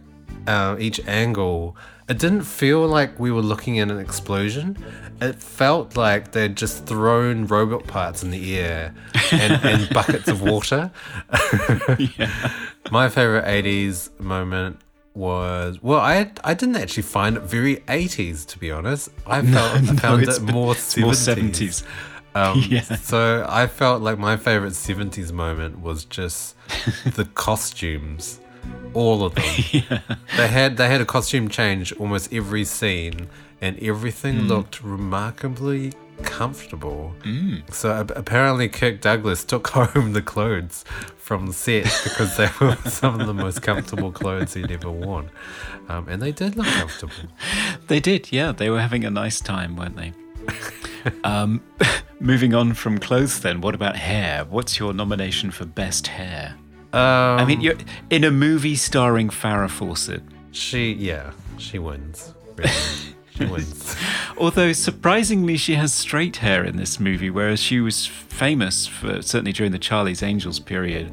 uh, 0.47 0.77
each 0.79 1.01
angle, 1.07 1.77
it 2.09 2.19
didn't 2.19 2.43
feel 2.43 2.87
like 2.87 3.19
we 3.21 3.31
were 3.31 3.43
looking 3.43 3.79
at 3.79 3.91
an 3.91 3.99
explosion. 3.99 4.77
It 5.21 5.37
felt 5.37 5.97
like 5.97 6.33
they'd 6.33 6.57
just 6.57 6.87
thrown 6.87 7.47
robot 7.47 7.87
parts 7.87 8.23
in 8.23 8.31
the 8.31 8.59
air 8.59 8.95
and, 9.33 9.53
and 9.65 9.89
buckets 9.91 10.29
of 10.29 10.43
water. 10.43 10.91
My 12.91 13.09
favorite 13.09 13.45
80s 13.45 14.19
moment 14.19 14.81
was 15.13 15.83
well 15.83 15.99
I 15.99 16.31
I 16.45 16.55
didn't 16.55 16.77
actually 16.77 17.03
find 17.03 17.37
it 17.37 17.43
very 17.43 17.79
80s 17.89 18.47
to 18.47 18.59
be 18.61 18.71
honest 18.71 19.09
I 19.27 19.43
felt 19.43 19.75
I 19.77 19.81
found 19.97 20.23
it 20.23 20.41
more 20.41 20.73
it's 20.73 20.97
more 21.05 21.13
70s, 21.13 21.83
70s. 21.83 21.85
Um, 22.37 22.63
Yeah. 22.69 22.83
so 22.83 23.45
I 23.49 23.67
felt 23.67 24.03
like 24.03 24.19
my 24.19 24.37
favorite 24.37 24.73
70s 24.75 25.33
moment 25.33 25.81
was 25.81 26.05
just 26.05 26.55
the 27.05 27.25
costumes 27.35 28.39
all 28.95 29.25
of 29.25 29.35
them 29.35 29.45
yeah. 29.73 30.01
they 30.37 30.49
had 30.49 30.77
they 30.77 30.89
had 30.89 31.01
a 31.01 31.05
costume 31.05 31.49
change 31.49 31.93
almost 31.95 32.33
every 32.33 32.65
scene 32.65 33.29
and 33.61 33.79
everything 33.81 34.41
Hmm. 34.41 34.47
looked 34.49 34.83
remarkably 34.83 35.93
comfortable 36.23 37.15
so 37.71 37.91
a- 37.93 38.13
apparently 38.19 38.69
kirk 38.69 39.01
douglas 39.01 39.45
took 39.45 39.69
home 39.79 40.13
the 40.13 40.21
clothes 40.23 40.85
from 41.17 41.47
the 41.47 41.53
set 41.53 41.85
because 42.05 42.37
they 42.37 42.49
were 42.61 42.77
some 42.87 43.19
of 43.21 43.27
the 43.27 43.33
most 43.35 43.63
comfortable 43.63 44.11
clothes 44.13 44.55
he'd 44.55 44.71
ever 44.71 44.91
worn 44.91 45.31
um, 45.89 46.07
and 46.09 46.21
they 46.21 46.33
did 46.33 46.57
look 46.57 46.67
comfortable 46.67 47.15
They 47.89 47.99
did, 48.01 48.31
yeah. 48.31 48.53
They 48.53 48.71
were 48.71 48.81
having 48.81 49.05
a 49.05 49.11
nice 49.11 49.41
time, 49.41 49.77
weren't 49.77 49.97
they? 49.97 50.13
um, 51.25 51.61
moving 52.21 52.55
on 52.55 52.75
from 52.75 52.99
clothes, 52.99 53.41
then, 53.41 53.61
what 53.61 53.75
about 53.75 53.97
hair? 53.97 54.45
What's 54.45 54.79
your 54.79 54.93
nomination 54.93 55.51
for 55.51 55.65
best 55.65 56.07
hair? 56.07 56.55
Um, 56.93 57.41
I 57.41 57.45
mean, 57.45 57.61
you're 57.61 57.77
in 58.11 58.25
a 58.25 58.31
movie 58.31 58.77
starring 58.77 59.29
Farrah 59.29 59.71
Fawcett. 59.71 60.23
she 60.53 60.93
yeah 60.95 61.31
she 61.59 61.79
wins 61.79 62.35
really. 62.57 62.71
she 63.35 63.45
wins 63.47 63.97
Although 64.37 64.73
surprisingly, 64.73 65.59
she 65.59 65.75
has 65.75 65.93
straight 65.93 66.37
hair 66.37 66.65
in 66.65 66.77
this 66.79 66.99
movie, 66.99 67.29
whereas 67.29 67.61
she 67.61 67.79
was 67.81 68.07
famous 68.07 68.87
for 68.87 69.21
certainly 69.21 69.53
during 69.53 69.71
the 69.71 69.79
Charlie's 69.79 70.23
Angels 70.23 70.59
period 70.59 71.13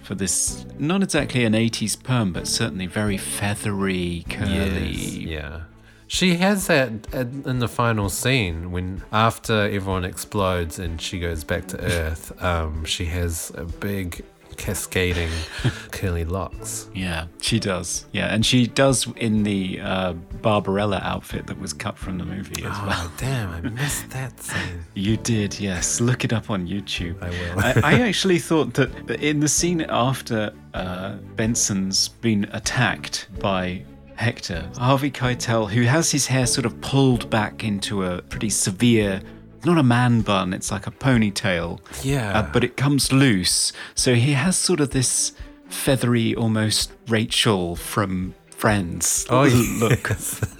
for 0.00 0.14
this 0.14 0.64
not 0.78 1.02
exactly 1.02 1.44
an 1.44 1.54
80s 1.54 2.00
perm, 2.00 2.32
but 2.32 2.46
certainly 2.46 2.86
very 2.86 3.16
feathery, 3.16 4.24
curly. 4.30 4.90
Yes, 4.92 5.14
yeah. 5.14 5.60
She 6.06 6.36
has 6.36 6.68
that 6.68 7.12
in 7.12 7.58
the 7.58 7.66
final 7.68 8.08
scene 8.08 8.70
when 8.70 9.02
after 9.10 9.62
everyone 9.64 10.04
explodes 10.04 10.78
and 10.78 11.00
she 11.00 11.18
goes 11.18 11.42
back 11.42 11.66
to 11.68 11.80
Earth. 11.80 12.32
Um, 12.42 12.84
she 12.84 13.06
has 13.06 13.50
a 13.56 13.64
big 13.64 14.24
cascading 14.58 15.30
curly 15.90 16.24
locks. 16.24 16.90
Yeah, 16.94 17.28
she 17.40 17.58
does. 17.58 18.06
Yeah, 18.12 18.26
and 18.26 18.44
she 18.44 18.66
does 18.66 19.06
in 19.16 19.44
the 19.44 19.80
uh, 19.80 20.12
Barbarella 20.42 21.00
outfit 21.02 21.46
that 21.46 21.58
was 21.58 21.72
cut 21.72 21.96
from 21.96 22.18
the 22.18 22.24
movie 22.24 22.64
as 22.64 22.70
well. 22.82 22.90
Oh 22.90 23.12
damn! 23.18 23.50
I 23.50 23.60
missed 23.62 24.10
that 24.10 24.38
scene. 24.40 24.84
You 24.94 25.16
did, 25.16 25.58
yes. 25.60 26.00
Look 26.00 26.24
it 26.24 26.32
up 26.32 26.50
on 26.50 26.66
YouTube. 26.66 27.22
I 27.22 27.30
will. 27.30 27.84
I, 27.84 27.94
I 27.96 28.00
actually 28.00 28.40
thought 28.40 28.74
that 28.74 29.10
in 29.22 29.40
the 29.40 29.48
scene 29.48 29.82
after 29.82 30.52
uh, 30.74 31.16
Benson's 31.36 32.08
been 32.08 32.44
attacked 32.52 33.28
by 33.38 33.84
Hector, 34.16 34.68
Harvey 34.76 35.10
Keitel, 35.12 35.70
who 35.70 35.82
has 35.82 36.10
his 36.10 36.26
hair 36.26 36.46
sort 36.46 36.66
of 36.66 36.80
pulled 36.80 37.30
back 37.30 37.62
into 37.62 38.04
a 38.04 38.20
pretty 38.22 38.50
severe, 38.50 39.22
not 39.64 39.78
a 39.78 39.82
man 39.82 40.20
bun, 40.22 40.52
it's 40.52 40.70
like 40.70 40.86
a 40.86 40.90
ponytail. 40.90 41.80
Yeah. 42.02 42.38
Uh, 42.38 42.50
but 42.52 42.64
it 42.64 42.76
comes 42.76 43.12
loose. 43.12 43.72
So 43.94 44.14
he 44.14 44.32
has 44.32 44.56
sort 44.56 44.80
of 44.80 44.90
this 44.90 45.32
feathery, 45.68 46.34
almost 46.34 46.92
Rachel 47.08 47.76
from 47.76 48.34
Friends 48.50 49.26
Oh, 49.30 49.44
look 49.80 50.10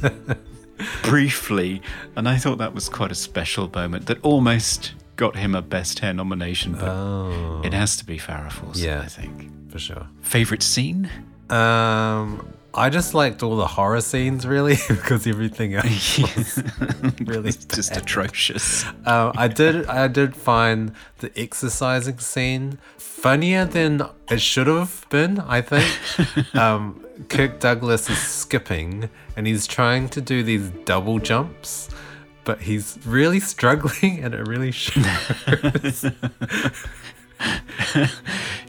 briefly. 1.03 1.83
And 2.17 2.29
I 2.29 2.37
thought 2.37 2.59
that 2.59 2.75
was 2.75 2.89
quite 2.89 3.11
a 3.11 3.15
special 3.17 3.71
moment 3.75 4.07
that 4.07 4.23
almost 4.23 4.95
got 5.17 5.37
him 5.37 5.55
a 5.55 5.63
Best 5.63 5.99
Hair 6.01 6.15
nomination. 6.15 6.73
But 6.73 6.89
Oh, 6.89 7.61
it 7.65 7.73
has 7.73 7.97
to 7.97 8.05
be 8.05 8.19
Farrah 8.19 8.53
Fawcett, 8.53 8.85
Yeah. 8.85 9.01
I 9.01 9.07
think. 9.07 9.71
for 9.71 9.79
sure. 9.79 10.07
Favorite 10.23 10.63
scene? 10.63 11.11
Um, 11.51 12.53
I 12.79 12.91
just 12.91 13.13
liked 13.13 13.43
all 13.43 13.57
the 13.57 13.67
horror 13.67 14.01
scenes 14.01 14.47
really 14.47 14.77
because 14.89 15.27
everything 15.27 15.75
else 15.75 16.19
was 16.37 16.63
really 17.21 17.51
just 17.75 17.97
atrocious. 17.97 18.85
Um, 19.05 19.33
I 19.37 19.49
did. 19.49 19.87
I 19.87 20.07
did 20.09 20.37
find 20.37 20.93
the 21.19 21.33
exercising 21.37 22.19
scene 22.19 22.79
funnier 22.97 23.65
than 23.65 24.03
it 24.31 24.41
should 24.41 24.69
have 24.69 25.05
been. 25.11 25.41
I 25.41 25.61
think. 25.61 26.55
Um, 26.55 27.05
Kirk 27.29 27.59
Douglas 27.59 28.09
is 28.09 28.19
skipping 28.19 29.11
and 29.37 29.47
he's 29.47 29.67
trying 29.67 30.09
to 30.11 30.21
do 30.21 30.45
these 30.45 30.71
double 30.85 31.19
jumps, 31.19 31.89
but 32.45 32.61
he's 32.61 32.97
really 33.05 33.41
struggling, 33.41 34.23
and 34.23 34.35
it 34.35 34.47
really 34.47 34.71
shows. 34.71 36.05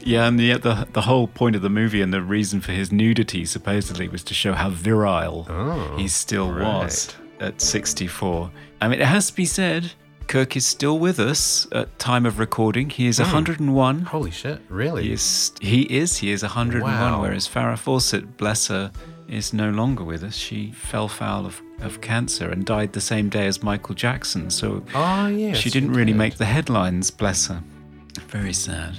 Yeah, 0.02 0.26
and 0.26 0.40
yet 0.40 0.62
the 0.62 0.88
the 0.92 1.02
whole 1.02 1.26
point 1.26 1.56
of 1.56 1.62
the 1.62 1.68
movie 1.70 2.00
and 2.00 2.12
the 2.12 2.22
reason 2.22 2.60
for 2.60 2.72
his 2.72 2.90
nudity 2.90 3.44
supposedly 3.44 4.08
was 4.08 4.24
to 4.24 4.34
show 4.34 4.54
how 4.54 4.70
virile 4.70 5.46
Oh, 5.48 5.96
he 5.96 6.08
still 6.08 6.48
was 6.48 7.14
at 7.38 7.60
64. 7.60 8.50
I 8.80 8.88
mean, 8.88 9.00
it 9.00 9.06
has 9.06 9.28
to 9.28 9.34
be 9.34 9.44
said, 9.44 9.92
Kirk 10.26 10.56
is 10.56 10.66
still 10.66 10.98
with 10.98 11.18
us 11.18 11.66
at 11.72 11.98
time 11.98 12.24
of 12.24 12.38
recording. 12.38 12.88
He 12.88 13.08
is 13.08 13.18
hmm. 13.18 13.24
101. 13.24 14.02
Holy 14.02 14.30
shit! 14.30 14.60
Really? 14.68 15.04
He 15.04 15.12
is. 15.12 15.52
He 15.60 15.82
is. 15.82 16.16
He 16.18 16.30
is 16.30 16.42
101. 16.42 16.82
Wow. 16.90 17.20
Whereas 17.22 17.46
Farrah 17.48 17.78
Fawcett, 17.78 18.36
bless 18.36 18.68
her, 18.68 18.92
is 19.28 19.52
no 19.52 19.70
longer 19.70 20.04
with 20.04 20.22
us. 20.22 20.36
She 20.36 20.72
fell 20.72 21.08
foul 21.08 21.46
of, 21.46 21.60
of 21.80 22.00
cancer 22.00 22.48
and 22.48 22.64
died 22.64 22.92
the 22.92 23.00
same 23.00 23.28
day 23.28 23.46
as 23.46 23.62
Michael 23.62 23.94
Jackson. 23.94 24.50
So 24.50 24.82
Oh 24.94 25.26
yes. 25.26 25.56
she 25.58 25.68
didn't 25.68 25.92
really 25.92 26.12
did. 26.12 26.18
make 26.18 26.36
the 26.36 26.46
headlines. 26.46 27.10
Bless 27.10 27.48
her. 27.48 27.62
Very 28.28 28.52
sad. 28.52 28.98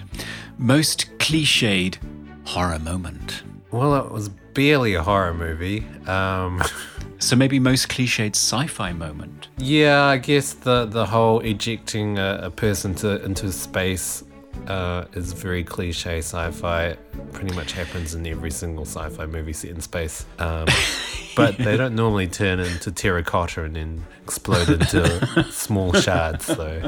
Most 0.58 1.18
cliched 1.18 1.98
horror 2.46 2.80
moment. 2.80 3.44
Well, 3.72 3.96
it 3.96 4.12
was 4.12 4.30
barely 4.30 4.96
a 4.96 5.04
horror 5.04 5.34
movie. 5.34 5.86
Um, 6.08 6.62
So 7.22 7.36
maybe 7.36 7.60
most 7.60 7.88
cliched 7.88 8.36
sci-fi 8.36 8.94
moment. 8.94 9.50
Yeah, 9.60 10.06
I 10.06 10.18
guess 10.18 10.54
the 10.54 10.86
the 10.86 11.06
whole 11.06 11.40
ejecting 11.42 12.18
a, 12.18 12.40
a 12.44 12.50
person 12.50 12.96
to 12.96 13.24
into 13.24 13.52
space 13.52 14.24
uh, 14.68 15.06
is 15.14 15.34
very 15.34 15.64
cliche 15.64 16.20
sci-fi. 16.20 16.96
Pretty 17.32 17.56
much 17.56 17.72
happens 17.74 18.14
in 18.16 18.26
every 18.28 18.52
single 18.52 18.86
sci-fi 18.86 19.26
movie 19.26 19.54
set 19.54 19.72
in 19.72 19.82
space. 19.82 20.26
Um, 20.40 20.68
but 21.36 21.58
they 21.58 21.78
don't 21.78 21.96
normally 21.96 22.28
turn 22.28 22.60
into 22.60 22.92
terracotta 22.92 23.64
and 23.64 23.76
then 23.76 24.06
explode 24.24 24.70
into 24.70 25.46
small 25.52 25.94
shards. 25.94 26.46
So, 26.46 26.82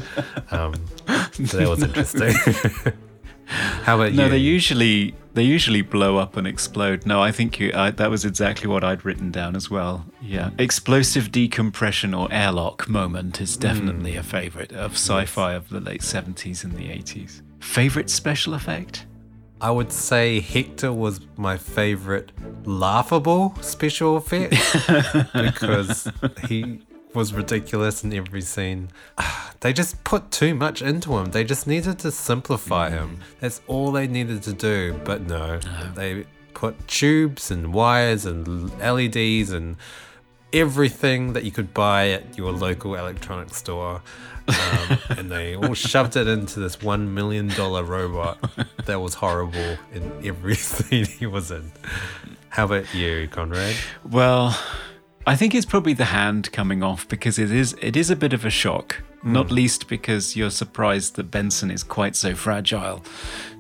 um, 0.51 0.74
so 1.45 1.57
that 1.57 1.69
was 1.69 1.84
interesting. 1.89 2.34
How 3.45 3.95
about 3.99 4.13
No, 4.13 4.24
you? 4.26 4.30
they 4.32 4.38
usually 4.38 5.13
they 5.34 5.43
usually 5.43 5.82
blow 5.82 6.17
up 6.17 6.38
and 6.38 6.47
explode. 6.47 7.05
No, 7.05 7.21
I 7.21 7.32
think 7.32 7.59
you, 7.59 7.71
I, 7.76 7.91
that 7.91 8.09
was 8.09 8.24
exactly 8.24 8.67
what 8.69 8.84
I'd 8.84 9.03
written 9.03 9.32
down 9.32 9.55
as 9.55 9.69
well. 9.69 10.05
Yeah, 10.21 10.51
explosive 10.57 11.30
decompression 11.32 12.13
or 12.13 12.32
airlock 12.32 12.88
moment 12.88 13.41
is 13.41 13.57
definitely 13.57 14.15
a 14.15 14.24
favorite 14.24 14.71
of 14.71 14.93
sci-fi 14.93 15.53
of 15.53 15.69
the 15.69 15.82
late 15.82 16.03
seventies 16.03 16.63
and 16.63 16.74
the 16.78 16.89
eighties. 16.89 17.41
Favorite 17.64 18.09
special 18.09 18.53
effect? 18.53 19.05
I 19.59 19.72
would 19.72 19.91
say 19.91 20.41
Hector 20.41 20.91
was 20.93 21.22
my 21.38 21.57
favorite 21.57 22.32
laughable 22.66 23.55
special 23.61 24.18
effect 24.18 24.53
because 25.34 26.07
he 26.47 26.82
was 27.16 27.34
ridiculous 27.34 28.03
in 28.03 28.14
every 28.14 28.41
scene. 28.41 28.89
They 29.61 29.72
just 29.72 30.03
put 30.03 30.30
too 30.30 30.53
much 30.53 30.82
into 30.82 31.18
him. 31.18 31.32
They 31.32 31.45
just 31.45 31.68
needed 31.68 31.97
to 31.99 32.11
simplify 32.11 32.89
him. 32.89 33.11
Mm. 33.11 33.39
That's 33.39 33.61
all 33.66 33.93
they 33.93 34.07
needed 34.07 34.43
to 34.43 34.51
do. 34.51 34.99
But 35.05 35.22
no, 35.22 35.59
they 35.95 36.26
put 36.53 36.86
tubes 36.89 37.49
and 37.49 37.74
wires 37.74 38.26
and 38.26 38.78
LEDs 38.82 39.51
and 39.51 39.78
everything 40.51 41.32
that 41.32 41.45
you 41.45 41.51
could 41.51 41.74
buy 41.74 42.09
at 42.09 42.38
your 42.38 42.51
local 42.51 42.95
electronics 42.95 43.55
store. 43.55 44.01
Um, 44.48 44.98
and 45.18 45.32
they 45.32 45.56
all 45.56 45.74
shoved 45.74 46.16
it 46.16 46.28
into 46.28 46.60
this 46.60 46.82
one 46.82 47.14
million 47.14 47.48
dollar 47.50 47.84
robot 47.84 48.38
that 48.86 49.00
was 49.00 49.16
horrible 49.16 49.78
in 49.94 50.12
every 50.26 50.56
scene 50.70 51.06
he 51.06 51.26
was 51.26 51.52
in. 51.52 51.72
How 52.50 52.66
about 52.66 52.94
you, 52.94 53.28
Conrad? 53.30 53.76
Well, 54.10 54.58
I 55.26 55.36
think 55.36 55.56
it's 55.56 55.66
probably 55.66 55.94
the 55.94 56.06
hand 56.06 56.52
coming 56.52 56.84
off 56.84 57.08
because 57.08 57.39
it 57.39 57.52
is 57.52 57.76
it 57.82 57.96
is 57.96 58.10
a 58.10 58.16
bit 58.16 58.34
of 58.34 58.46
a 58.46 58.50
shock. 58.50 59.02
Not 59.26 59.52
least 59.52 59.88
because 59.88 60.36
you're 60.36 60.50
surprised 60.50 61.16
that 61.16 61.32
Benson 61.32 61.72
is 61.72 61.82
quite 61.82 62.14
so 62.14 62.36
fragile. 62.36 63.02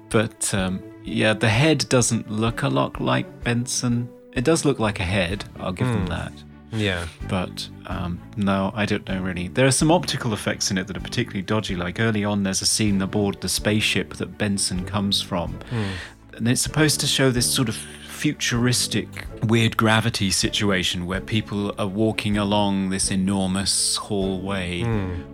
But 0.09 0.53
um, 0.53 0.83
yeah, 1.05 1.33
the 1.33 1.47
head 1.47 1.87
doesn't 1.87 2.29
look 2.29 2.63
a 2.63 2.67
lot 2.67 2.99
like 2.99 3.43
Benson. 3.45 4.09
It 4.33 4.43
does 4.43 4.65
look 4.65 4.79
like 4.79 4.99
a 4.99 5.05
head. 5.05 5.45
I'll 5.59 5.71
give 5.71 5.87
them 5.87 6.05
that. 6.07 6.33
Yeah. 6.73 7.07
But 7.29 7.69
um, 7.85 8.19
no, 8.35 8.71
I 8.75 8.85
don't 8.85 9.07
know 9.07 9.21
really. 9.21 9.47
There 9.47 9.65
are 9.67 9.71
some 9.71 9.91
optical 9.91 10.33
effects 10.33 10.71
in 10.71 10.77
it 10.77 10.87
that 10.87 10.97
are 10.97 11.01
particularly 11.01 11.43
dodgy. 11.43 11.75
Like 11.75 11.99
early 11.99 12.23
on, 12.25 12.43
there's 12.43 12.61
a 12.61 12.65
scene 12.65 13.01
aboard 13.01 13.41
the 13.41 13.49
spaceship 13.49 14.15
that 14.15 14.37
Benson 14.37 14.85
comes 14.85 15.21
from, 15.21 15.59
and 16.35 16.47
it's 16.47 16.61
supposed 16.61 16.99
to 17.01 17.07
show 17.07 17.29
this 17.31 17.51
sort 17.53 17.69
of 17.69 17.75
futuristic 18.23 19.25
weird 19.43 19.75
gravity 19.77 20.31
situation 20.31 21.05
where 21.05 21.21
people 21.21 21.73
are 21.77 21.87
walking 21.87 22.37
along 22.37 22.89
this 22.89 23.11
enormous 23.11 23.97
hallway 23.97 24.81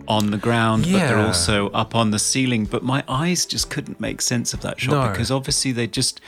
on 0.08 0.30
the 0.32 0.36
ground 0.36 0.82
but 0.84 0.98
they're 0.98 1.18
also 1.18 1.70
up 1.70 1.94
on 1.94 2.10
the 2.10 2.18
ceiling 2.18 2.64
but 2.64 2.82
my 2.82 3.02
eyes 3.08 3.46
just 3.46 3.70
couldn't 3.70 4.00
make 4.00 4.20
sense 4.20 4.52
of 4.52 4.60
that 4.60 4.80
shot 4.80 5.06
No. 5.06 5.10
because 5.12 5.30
obviously 5.30 5.72
they 5.72 5.86
just 5.86 6.20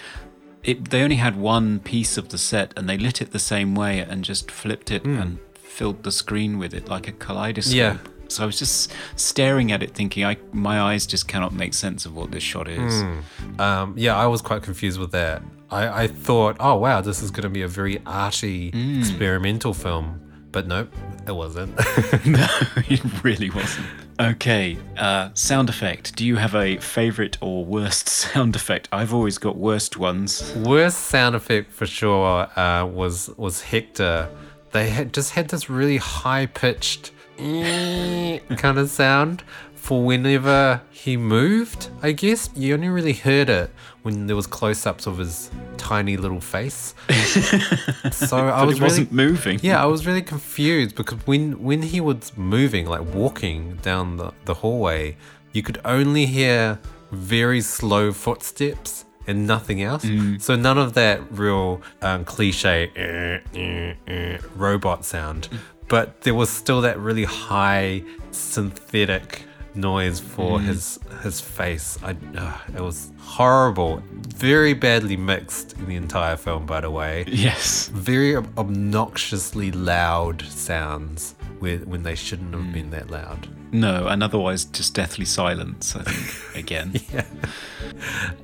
it, 0.65 0.91
they 0.91 1.03
only 1.03 1.17
had 1.17 1.37
one 1.37 1.81
piece 1.81 2.17
of 2.17 2.29
the 2.29 2.39
set 2.39 2.73
and 2.77 2.89
they 2.89 2.97
lit 2.97 3.21
it 3.21 3.33
the 3.33 3.39
same 3.39 3.75
way 3.75 3.99
and 3.99 4.25
just 4.25 4.51
flipped 4.51 4.91
it 4.91 5.03
hmm. 5.03 5.19
and 5.19 5.39
filled 5.55 6.03
the 6.03 6.13
screen 6.13 6.59
with 6.59 6.75
it 6.75 6.89
like 6.89 7.09
a 7.09 7.13
kaleidoscope. 7.13 7.75
Yeah. 7.75 7.97
So 8.29 8.45
I 8.45 8.47
was 8.47 8.59
just 8.59 8.93
staring 9.17 9.73
at 9.73 9.83
it 9.83 9.95
thinking 9.95 10.25
I 10.25 10.39
my 10.53 10.81
eyes 10.81 11.07
just 11.07 11.29
cannot 11.29 11.53
make 11.53 11.75
sense 11.75 12.07
of 12.07 12.15
what 12.15 12.31
this 12.31 12.43
shot 12.43 12.69
is. 12.69 13.03
Hmm. 13.03 13.61
Um, 13.61 13.95
yeah, 13.97 14.17
I 14.17 14.27
was 14.27 14.41
quite 14.41 14.63
confused 14.63 14.99
with 14.99 15.13
that. 15.13 15.43
I, 15.71 16.05
I 16.05 16.07
thought, 16.07 16.57
oh 16.61 16.77
wow, 16.77 17.01
this 17.01 17.23
is 17.23 17.31
going 17.31 17.45
to 17.45 17.51
be 17.51 17.63
a 17.63 17.69
very 17.69 18.01
arty 18.07 18.71
hmm. 18.71 18.99
experimental 19.01 19.75
film, 19.75 20.21
but 20.51 20.67
nope, 20.67 20.93
it 21.27 21.33
wasn't. 21.33 21.75
no, 22.27 22.47
it 22.89 23.23
really 23.23 23.51
wasn't. 23.51 23.87
Okay, 24.21 24.77
uh, 24.99 25.31
sound 25.35 25.69
effect. 25.69 26.17
Do 26.17 26.25
you 26.27 26.37
have 26.37 26.55
a 26.55 26.77
favorite 26.79 27.39
or 27.41 27.65
worst 27.65 28.09
sound 28.21 28.55
effect? 28.55 28.89
I've 28.93 29.15
always 29.15 29.39
got 29.39 29.57
worst 29.57 29.97
ones. 29.97 30.53
Worst 30.57 30.99
sound 30.99 31.35
effect 31.35 31.73
for 31.73 31.87
sure 31.87 32.49
uh, 32.59 32.85
was 32.87 33.31
was 33.37 33.63
Hector. 33.63 34.29
They 34.73 34.91
had 34.91 35.13
just 35.13 35.33
had 35.33 35.49
this 35.49 35.69
really 35.69 35.99
high 35.99 36.47
pitched 36.47 37.13
kind 37.39 38.79
of 38.79 38.89
sound 38.91 39.43
for 39.75 40.05
whenever 40.05 40.81
he 40.91 41.17
moved. 41.17 41.89
I 42.03 42.13
guess 42.13 42.49
you 42.55 42.75
only 42.75 42.89
really 42.89 43.15
heard 43.15 43.49
it 43.51 43.71
when 44.03 44.27
there 44.27 44.37
was 44.37 44.47
close 44.47 44.87
ups 44.87 45.07
of 45.07 45.19
his 45.19 45.51
tiny 45.77 46.17
little 46.17 46.41
face. 46.41 46.95
so 48.13 48.37
I 48.37 48.65
was 48.65 48.75
really 48.75 48.81
wasn't 48.81 49.13
moving. 49.13 49.61
Yeah, 49.63 49.83
I 49.83 49.87
was 49.87 50.07
really 50.07 50.23
confused 50.23 50.97
because 50.97 51.25
when 51.27 51.63
when 51.63 51.83
he 51.83 52.01
was 52.01 52.37
moving, 52.37 52.87
like 52.87 53.15
walking 53.15 53.77
down 53.77 54.17
the, 54.17 54.33
the 54.45 54.55
hallway, 54.55 55.17
you 55.53 55.63
could 55.63 55.81
only 55.85 56.27
hear 56.27 56.79
very 57.11 57.61
slow 57.61 58.13
footsteps 58.13 59.05
and 59.27 59.47
nothing 59.47 59.83
else. 59.83 60.05
So 60.39 60.57
none 60.57 60.79
of 60.79 60.95
that 60.95 61.21
real 61.31 61.81
um, 62.01 62.25
cliche 62.25 62.91
eh, 62.97 63.39
eh, 63.55 63.95
eh, 64.07 64.39
robot 64.57 65.05
sound, 65.05 65.49
but 65.89 66.23
there 66.23 66.35
was 66.35 66.51
still 66.51 66.81
that 66.81 66.99
really 66.99 67.25
high 67.25 68.03
synthetic 68.33 69.45
noise 69.75 70.21
for 70.21 70.61
his 70.61 70.99
his 71.23 71.41
face. 71.41 71.99
I 72.03 72.17
uh, 72.37 72.59
it 72.77 72.81
was 72.81 73.11
horrible, 73.19 74.03
very 74.13 74.75
badly 74.75 75.17
mixed 75.17 75.73
in 75.75 75.87
the 75.87 75.97
entire 75.97 76.37
film. 76.37 76.67
By 76.67 76.81
the 76.81 76.91
way, 76.91 77.25
Yes. 77.29 77.89
very 77.89 78.37
ob- 78.37 78.59
obnoxiously 78.59 79.71
loud 79.73 80.43
sounds 80.43 81.35
where, 81.59 81.79
when 81.79 82.03
they 82.03 82.15
shouldn't 82.15 82.55
have 82.55 82.73
been 82.73 82.91
that 82.91 83.11
loud. 83.11 83.49
No, 83.75 84.07
and 84.09 84.23
otherwise 84.23 84.67
just 84.67 84.93
deathly 84.95 85.25
silence, 85.25 85.97
I 85.97 86.03
think, 86.03 86.57
again. 86.65 86.93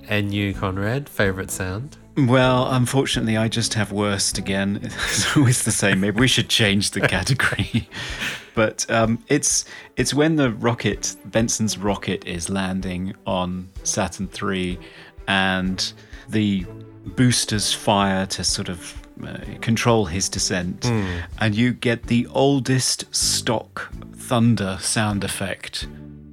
And 0.09 0.33
you, 0.33 0.55
Conrad, 0.55 1.09
favorite 1.09 1.51
sound? 1.51 1.99
Well, 2.17 2.73
unfortunately, 2.73 3.37
I 3.37 3.49
just 3.49 3.75
have 3.75 3.93
worst 3.93 4.39
again. 4.39 4.81
It's 5.09 5.37
always 5.37 5.65
the 5.65 5.71
same. 5.71 6.01
Maybe 6.01 6.19
we 6.19 6.29
should 6.29 6.49
change 6.49 6.93
the 6.93 7.01
category. 7.17 7.89
But 8.63 8.85
um, 8.91 9.23
it's 9.29 9.65
it's 9.97 10.13
when 10.13 10.35
the 10.37 10.51
rocket, 10.51 11.15
Benson's 11.25 11.79
rocket, 11.79 12.27
is 12.27 12.49
landing 12.51 13.15
on 13.25 13.69
Saturn 13.85 14.27
three, 14.29 14.79
and 15.29 15.93
the 16.29 16.67
boosters 17.17 17.73
fire 17.73 18.27
to 18.27 18.43
sort 18.43 18.69
of 18.69 18.81
uh, 19.25 19.39
control 19.61 20.07
his 20.07 20.29
descent, 20.29 20.85
and 21.39 21.55
you 21.55 21.73
get 21.73 21.99
the 22.09 22.27
oldest 22.31 23.05
stock 23.15 23.91
thunder 24.15 24.77
sound 24.81 25.23
effect 25.25 25.87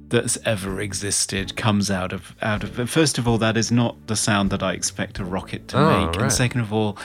that's 0.08 0.36
ever 0.44 0.80
existed 0.80 1.56
comes 1.56 1.90
out 1.90 2.12
of 2.12 2.34
out 2.42 2.62
of 2.64 2.90
first 2.90 3.18
of 3.18 3.26
all 3.28 3.38
that 3.38 3.56
is 3.56 3.70
not 3.72 3.94
the 4.06 4.14
sound 4.16 4.50
that 4.50 4.62
I 4.62 4.72
expect 4.72 5.18
a 5.18 5.24
rocket 5.24 5.66
to 5.68 5.78
Oh, 5.78 5.86
make 6.06 6.06
right. 6.14 6.22
and 6.22 6.32
second 6.32 6.60
of 6.60 6.72
all 6.72 6.96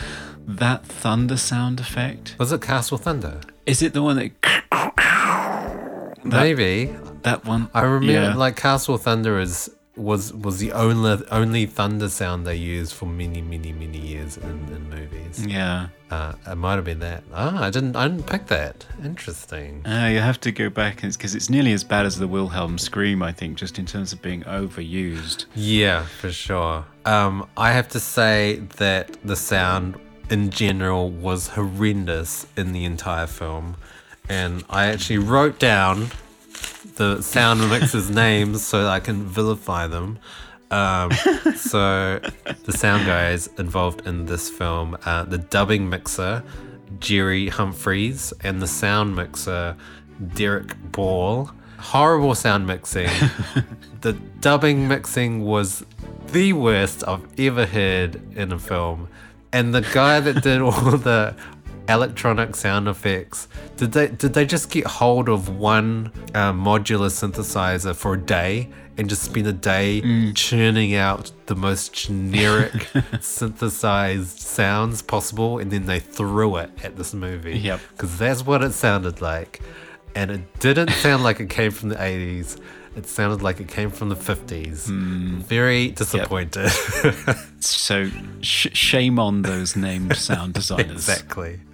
that 0.48 0.86
thunder 0.86 1.38
sound 1.38 1.80
effect 1.80 2.36
Was 2.38 2.52
it 2.52 2.62
Castle 2.62 2.98
Thunder? 3.00 3.42
is 3.66 3.82
it 3.82 3.94
the 3.94 4.02
one 4.04 4.18
that 4.18 4.32
Maybe. 6.24 6.94
that 7.24 7.46
one 7.46 7.70
I 7.74 7.82
remember 7.82 8.12
Yeah. 8.14 8.36
like 8.36 8.56
Castle 8.56 8.98
Thunder 8.98 9.40
is 9.40 9.70
was 9.98 10.34
was 10.34 10.58
the 10.60 10.72
only 10.72 11.22
only 11.30 11.66
thunder 11.66 12.08
sound 12.10 12.48
they 12.48 12.56
used 12.56 12.94
for 12.94 13.06
many 13.06 13.42
many 13.42 13.74
many 13.74 13.98
years 14.00 14.38
in, 14.38 14.50
in 14.76 14.90
movies. 14.90 15.46
yeah 15.46 15.88
Uh, 16.10 16.34
it 16.48 16.56
might 16.56 16.76
have 16.76 16.86
been 16.86 17.00
that. 17.00 17.24
Ah, 17.34 17.66
I 17.66 17.70
didn't 17.70 17.96
I 17.96 18.08
didn't 18.08 18.26
pick 18.26 18.48
that. 18.48 18.86
Interesting. 19.04 19.86
uh, 19.86 20.08
you 20.12 20.20
have 20.20 20.40
to 20.42 20.52
go 20.52 20.70
back 20.70 20.96
because 21.02 21.36
it's 21.36 21.50
nearly 21.50 21.74
as 21.74 21.84
bad 21.84 22.06
as 22.06 22.18
the 22.18 22.28
Wilhelm 22.28 22.78
scream 22.78 23.22
I 23.22 23.32
think 23.34 23.58
just 23.58 23.78
in 23.80 23.86
terms 23.86 24.14
of 24.14 24.22
being 24.22 24.44
overused 24.44 25.46
Yeah, 25.56 26.06
for 26.22 26.32
sure. 26.32 26.86
Um, 27.06 27.46
I 27.58 27.72
have 27.74 27.90
to 27.90 28.00
say 28.00 28.62
that 28.78 29.18
the 29.26 29.36
sound 29.36 29.96
in 30.30 30.50
general 30.50 31.10
was 31.12 31.50
horrendous 31.50 32.48
in 32.56 32.72
the 32.72 32.86
entire 32.86 33.28
film. 33.28 33.76
And 34.30 34.64
I 34.70 34.86
actually 34.86 35.20
wrote 35.20 35.60
down 35.60 36.12
the 36.96 37.22
sound 37.22 37.70
mixers' 37.70 38.10
names 38.24 38.64
so 38.64 38.84
that 38.84 38.90
I 38.90 39.00
can 39.00 39.24
vilify 39.24 39.88
them. 39.88 40.20
Um, 40.70 41.12
so 41.56 42.20
the 42.64 42.72
sound 42.72 43.06
guys 43.06 43.48
involved 43.58 44.08
in 44.08 44.26
this 44.26 44.50
film, 44.50 44.98
uh, 45.06 45.24
the 45.26 45.38
dubbing 45.38 45.90
mixer, 45.90 46.44
Gerry 47.00 47.50
Humphreys, 47.50 48.34
and 48.42 48.62
the 48.62 48.68
sound 48.68 49.16
mixer, 49.16 49.76
Derek 50.34 50.76
Ball. 50.92 51.52
Horrible 51.78 52.36
sound 52.36 52.68
mixing. 52.68 53.10
the 54.02 54.14
dubbing 54.40 54.88
mixing 54.88 55.44
was 55.44 55.84
the 56.32 56.54
worst 56.54 57.04
I've 57.08 57.28
ever 57.40 57.66
heard 57.66 58.22
in 58.38 58.52
a 58.52 58.60
film. 58.60 59.10
And 59.52 59.74
the 59.74 59.82
guy 59.82 60.20
that 60.20 60.44
did 60.44 60.62
all 60.62 60.72
the 60.72 61.36
electronic 61.94 62.56
sound 62.56 62.88
effects, 62.88 63.48
did 63.78 63.92
they 63.92 64.08
did 64.08 64.34
they 64.34 64.46
just 64.46 64.70
get 64.72 64.86
hold 64.86 65.30
of 65.30 65.50
one 65.50 66.12
uh, 66.34 66.52
modular 66.54 67.10
synthesizer 67.10 67.96
for 67.96 68.14
a 68.14 68.18
day 68.20 68.70
and 68.98 69.10
just 69.10 69.24
spend 69.24 69.48
a 69.48 69.54
day 69.54 70.02
churning 70.34 70.96
out 70.96 71.32
the 71.48 71.56
most 71.56 71.94
generic 71.94 72.88
synthesized 73.22 74.40
sounds 74.40 75.02
possible, 75.02 75.60
and 75.60 75.72
then 75.72 75.86
they 75.86 76.00
threw 76.00 76.58
it 76.58 76.70
at 76.84 76.96
this 76.98 77.14
movie? 77.14 77.58
Yep. 77.58 77.80
because 77.92 78.18
that's 78.18 78.46
what 78.46 78.64
it 78.64 78.74
sounded 78.74 79.22
like. 79.22 79.62
And 80.14 80.30
it 80.30 80.60
didn't 80.60 80.90
sound 80.92 81.24
like 81.24 81.40
it 81.40 81.50
came 81.50 81.72
from 81.72 81.90
the 81.90 81.96
80s. 81.96 82.60
It 82.96 83.06
sounded 83.08 83.42
like 83.42 83.60
it 83.62 83.68
came 83.70 83.90
from 83.90 84.10
the 84.10 84.16
50s. 84.16 84.88
Very 85.44 85.90
disappointed. 85.92 86.70
so 87.62 88.10
sh- 88.42 88.68
shame 88.74 89.18
on 89.18 89.44
those 89.44 89.76
named 89.76 90.16
sound 90.18 90.54
designers 90.56 90.92
exactly. 91.08 91.60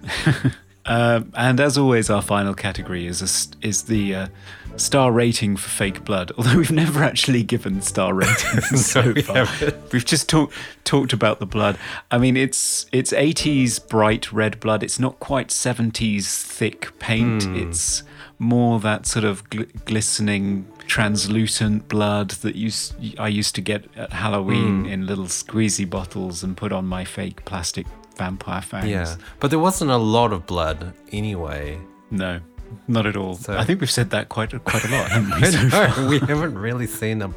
Um, 0.90 1.32
and 1.36 1.60
as 1.60 1.76
always, 1.76 2.08
our 2.08 2.22
final 2.22 2.54
category 2.54 3.06
is 3.06 3.20
a, 3.20 3.66
is 3.66 3.82
the 3.82 4.14
uh, 4.14 4.28
star 4.76 5.12
rating 5.12 5.58
for 5.58 5.68
fake 5.68 6.02
blood. 6.02 6.32
Although 6.38 6.56
we've 6.56 6.72
never 6.72 7.04
actually 7.04 7.42
given 7.42 7.82
star 7.82 8.14
ratings 8.14 8.86
so 8.86 9.12
we 9.12 9.20
far, 9.20 9.44
haven't. 9.44 9.92
we've 9.92 10.06
just 10.06 10.30
talked 10.30 10.54
talked 10.84 11.12
about 11.12 11.40
the 11.40 11.46
blood. 11.46 11.76
I 12.10 12.16
mean, 12.16 12.38
it's 12.38 12.86
it's 12.90 13.12
80s 13.12 13.86
bright 13.86 14.32
red 14.32 14.60
blood. 14.60 14.82
It's 14.82 14.98
not 14.98 15.20
quite 15.20 15.48
70s 15.48 16.42
thick 16.42 16.98
paint. 16.98 17.44
It's 17.54 18.02
more 18.38 18.80
that 18.80 19.04
sort 19.04 19.26
of 19.26 19.44
gl- 19.50 19.84
glistening, 19.84 20.66
translucent 20.88 21.86
blood 21.86 22.30
that 22.30 22.56
used 22.56 22.94
I 23.18 23.28
used 23.28 23.54
to 23.54 23.60
get 23.60 23.84
at 23.94 24.12
Halloween 24.12 24.84
hmm. 24.84 24.90
in 24.90 25.06
little 25.06 25.26
squeezy 25.26 25.88
bottles 25.88 26.42
and 26.42 26.56
put 26.56 26.72
on 26.72 26.86
my 26.86 27.04
fake 27.04 27.44
plastic 27.44 27.86
vampire 28.16 28.62
fangs. 28.62 28.88
Yeah. 28.88 29.16
But 29.38 29.50
there 29.50 29.60
wasn't 29.60 29.92
a 29.92 29.96
lot 29.96 30.32
of 30.32 30.46
blood 30.46 30.94
anyway. 31.12 31.78
No, 32.10 32.40
not 32.88 33.06
at 33.06 33.16
all. 33.16 33.36
So- 33.36 33.56
I 33.56 33.64
think 33.64 33.80
we've 33.80 33.90
said 33.90 34.10
that 34.10 34.28
quite 34.30 34.50
quite 34.64 34.84
a 34.84 34.88
lot, 34.88 35.10
haven't 35.12 35.40
we? 35.40 35.46
so 35.46 35.68
no, 35.68 36.08
we 36.08 36.18
haven't 36.20 36.58
really 36.58 36.86
seen 36.86 37.22
a, 37.22 37.30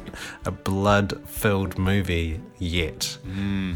a 0.46 0.50
blood 0.50 1.20
filled 1.28 1.78
movie 1.78 2.40
yet. 2.58 3.18
Hmm, 3.24 3.74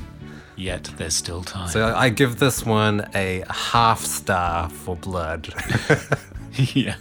yet 0.56 0.84
there's 0.96 1.14
still 1.14 1.42
time. 1.42 1.68
So 1.68 1.94
I 1.94 2.08
give 2.08 2.38
this 2.38 2.64
one 2.64 3.08
a 3.14 3.44
half 3.50 4.00
star 4.00 4.70
for 4.70 4.96
blood, 4.96 5.52
yeah, 6.54 6.96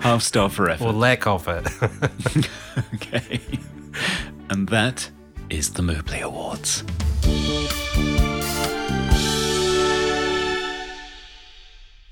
half 0.00 0.22
star 0.22 0.48
for 0.48 0.68
effort. 0.70 0.84
or 0.84 0.92
lack 0.92 1.26
of 1.26 1.48
it. 1.48 1.68
okay, 2.94 3.40
and 4.50 4.68
that 4.68 5.10
is 5.50 5.72
the 5.72 5.82
Mobley 5.82 6.20
Awards. 6.20 6.84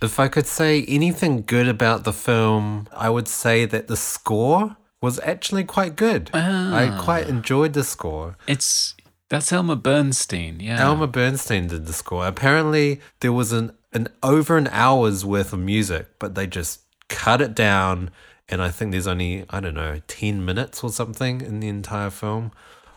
If 0.02 0.18
I 0.18 0.28
could 0.28 0.46
say 0.46 0.84
anything 0.88 1.42
good 1.46 1.68
about 1.68 2.04
the 2.04 2.12
film, 2.12 2.88
I 2.92 3.10
would 3.10 3.28
say 3.28 3.66
that 3.66 3.86
the 3.86 3.96
score 3.96 4.76
was 5.02 5.20
actually 5.20 5.64
quite 5.64 5.96
good. 5.96 6.30
I 6.32 6.88
ah. 6.88 7.02
quite 7.02 7.28
enjoyed 7.28 7.74
the 7.74 7.84
score. 7.84 8.36
It's 8.46 8.94
that's 9.28 9.52
Elmer 9.52 9.76
Bernstein. 9.76 10.58
Yeah. 10.60 10.80
Elmer 10.82 11.06
Bernstein 11.06 11.68
did 11.68 11.86
the 11.86 11.92
score. 11.92 12.26
Apparently, 12.26 13.00
there 13.20 13.32
was 13.32 13.52
an, 13.52 13.72
an 13.92 14.08
over 14.22 14.56
an 14.56 14.68
hour's 14.72 15.24
worth 15.24 15.52
of 15.52 15.60
music, 15.60 16.08
but 16.18 16.34
they 16.34 16.46
just 16.46 16.80
cut 17.10 17.42
it 17.42 17.54
down. 17.54 18.10
And 18.48 18.62
I 18.62 18.70
think 18.70 18.92
there's 18.92 19.06
only, 19.06 19.44
I 19.50 19.60
don't 19.60 19.74
know, 19.74 20.00
10 20.08 20.44
minutes 20.44 20.82
or 20.82 20.90
something 20.90 21.40
in 21.42 21.60
the 21.60 21.68
entire 21.68 22.10
film 22.10 22.52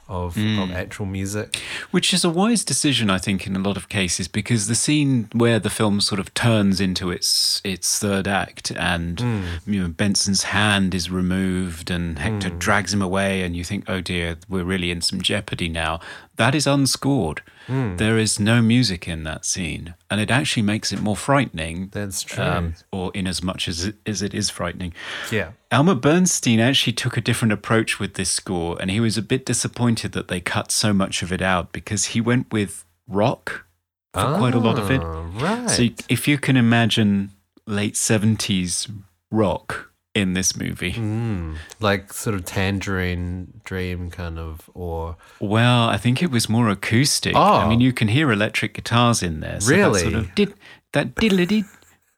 of, 0.07 0.37
of 0.37 0.69
hmm. 0.69 0.71
actual 0.73 1.05
music. 1.05 1.55
Which 1.91 2.13
is 2.13 2.23
a 2.23 2.29
wise 2.29 2.63
decision, 2.63 3.09
I 3.09 3.17
think, 3.17 3.47
in 3.47 3.55
a 3.55 3.59
lot 3.59 3.77
of 3.77 3.89
cases, 3.89 4.27
because 4.27 4.67
the 4.67 4.75
scene 4.75 5.29
where 5.33 5.59
the 5.59 5.69
film 5.69 6.01
sort 6.01 6.19
of 6.19 6.33
turns 6.33 6.81
into 6.81 7.09
its 7.09 7.61
its 7.63 7.99
third 7.99 8.27
act, 8.27 8.71
and 8.71 9.19
hmm. 9.19 9.43
you 9.65 9.81
know 9.81 9.89
Benson's 9.89 10.43
hand 10.43 10.93
is 10.93 11.09
removed, 11.09 11.89
and 11.89 12.19
Hector 12.19 12.49
hmm. 12.49 12.57
drags 12.59 12.93
him 12.93 13.01
away, 13.01 13.41
and 13.43 13.55
you 13.55 13.63
think, 13.63 13.85
oh 13.87 14.01
dear, 14.01 14.37
we're 14.49 14.65
really 14.65 14.91
in 14.91 15.01
some 15.01 15.21
jeopardy 15.21 15.69
now. 15.69 15.99
That 16.35 16.55
is 16.55 16.65
unscored. 16.67 17.41
There 17.67 18.17
is 18.17 18.39
no 18.39 18.61
music 18.61 19.07
in 19.07 19.23
that 19.23 19.45
scene, 19.45 19.93
and 20.09 20.19
it 20.19 20.29
actually 20.29 20.63
makes 20.63 20.91
it 20.91 20.99
more 21.01 21.15
frightening. 21.15 21.89
That's 21.93 22.21
true. 22.23 22.43
Um, 22.43 22.73
or 22.91 23.11
in 23.13 23.25
as 23.27 23.41
much 23.41 23.67
as 23.69 23.85
it, 23.85 23.95
as 24.05 24.21
it 24.21 24.33
is 24.33 24.49
frightening. 24.49 24.93
yeah. 25.31 25.51
Elmer 25.71 25.95
Bernstein 25.95 26.59
actually 26.59 26.93
took 26.93 27.15
a 27.17 27.21
different 27.21 27.51
approach 27.53 27.99
with 27.99 28.15
this 28.15 28.29
score, 28.29 28.77
and 28.81 28.91
he 28.91 28.99
was 28.99 29.17
a 29.17 29.21
bit 29.21 29.45
disappointed 29.45 30.11
that 30.11 30.27
they 30.27 30.41
cut 30.41 30.71
so 30.71 30.91
much 30.91 31.23
of 31.23 31.31
it 31.31 31.41
out 31.41 31.71
because 31.71 32.05
he 32.07 32.19
went 32.21 32.51
with 32.51 32.83
rock 33.07 33.65
for 34.13 34.35
quite 34.37 34.53
a 34.55 34.59
lot 34.59 34.77
of 34.77 34.91
it. 34.91 35.01
Ah, 35.01 35.21
Right. 35.35 35.69
So 35.69 35.83
if 36.09 36.27
you 36.27 36.37
can 36.37 36.57
imagine 36.57 37.31
late 37.65 37.93
70s 37.95 38.91
rock 39.31 39.89
in 40.15 40.33
this 40.33 40.55
movie, 40.55 40.93
Mm, 40.93 41.55
like 41.79 42.13
sort 42.13 42.35
of 42.35 42.45
tangerine 42.45 43.61
dream 43.63 44.11
kind 44.11 44.37
of, 44.37 44.69
or 44.75 45.17
well, 45.39 45.89
I 45.89 45.97
think 45.97 46.21
it 46.21 46.29
was 46.29 46.47
more 46.47 46.69
acoustic. 46.69 47.35
Oh. 47.35 47.39
I 47.41 47.63
Oh. 47.65 47.69
mean, 47.69 47.79
you 47.81 47.91
can 47.93 48.07
hear 48.09 48.31
electric 48.31 48.75
guitars 48.75 49.23
in 49.23 49.39
there. 49.39 49.59
So 49.59 49.71
that 49.75 49.95
sort 49.95 50.13
Really? 50.13 50.15
of 50.15 50.35
did, 50.35 50.53
that 50.91 51.15
diddly 51.15 51.65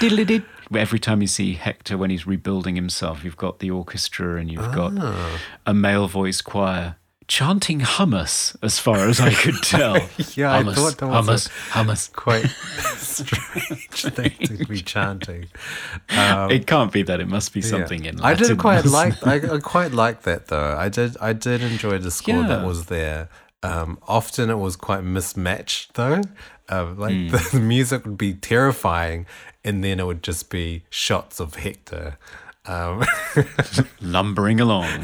diddly 0.00 0.44
Every 0.74 0.98
time 0.98 1.20
you 1.20 1.28
see 1.28 1.54
Hector 1.54 1.96
when 1.98 2.08
he's 2.10 2.26
rebuilding 2.26 2.74
himself, 2.74 3.22
you've 3.22 3.36
got 3.36 3.58
the 3.58 3.70
orchestra 3.70 4.36
and 4.36 4.50
you've 4.50 4.72
got 4.72 4.92
Ah. 4.98 5.38
a 5.66 5.74
male 5.74 6.08
voice 6.08 6.40
choir 6.40 6.96
chanting 7.28 7.80
hummus, 7.80 8.54
as 8.62 8.78
far 8.78 9.08
as 9.08 9.20
I 9.20 9.32
could 9.32 9.54
tell. 9.62 9.96
Yeah, 10.34 10.52
I 10.52 10.62
hummus, 10.62 10.74
thought 10.74 10.98
that 10.98 11.06
was 11.08 11.46
a- 11.46 11.50
hummus, 11.50 12.08
hummus. 12.08 12.12
quite 12.12 12.46
strange 12.98 14.02
thing 14.14 14.30
to 14.58 14.66
be 14.66 14.80
chanting. 14.94 15.46
Um, 16.10 16.50
it 16.50 16.66
can't 16.66 16.92
be 16.92 17.02
that. 17.02 17.20
It 17.20 17.28
must 17.28 17.52
be 17.52 17.60
Yeah. 17.60 17.66
something 17.68 18.04
in 18.04 18.20
I 18.20 18.34
did 18.34 18.58
quite 18.58 18.84
like. 18.84 19.26
I, 19.26 19.36
I 19.54 19.58
quite 19.58 19.92
like 19.92 20.22
that 20.22 20.48
though. 20.48 20.76
I 20.76 20.88
did. 20.88 21.16
I 21.20 21.32
did 21.32 21.62
enjoy 21.62 21.98
the 21.98 22.10
score 22.10 22.42
that 22.44 22.64
was 22.66 22.86
there. 22.86 23.28
Um, 23.62 23.98
often 24.06 24.50
it 24.50 24.58
was 24.58 24.76
quite 24.76 25.02
mismatched 25.04 25.94
though. 25.94 26.20
Um, 26.68 26.98
like 26.98 27.14
Hmm. 27.14 27.28
the, 27.28 27.48
the 27.52 27.60
music 27.60 28.04
would 28.06 28.18
be 28.18 28.34
terrifying, 28.34 29.26
and 29.64 29.82
then 29.84 30.00
it 30.00 30.06
would 30.06 30.22
just 30.22 30.50
be 30.50 30.84
shots 30.90 31.40
of 31.40 31.56
Hector. 31.56 32.18
Um, 32.66 33.04
lumbering 34.00 34.60
along. 34.60 34.86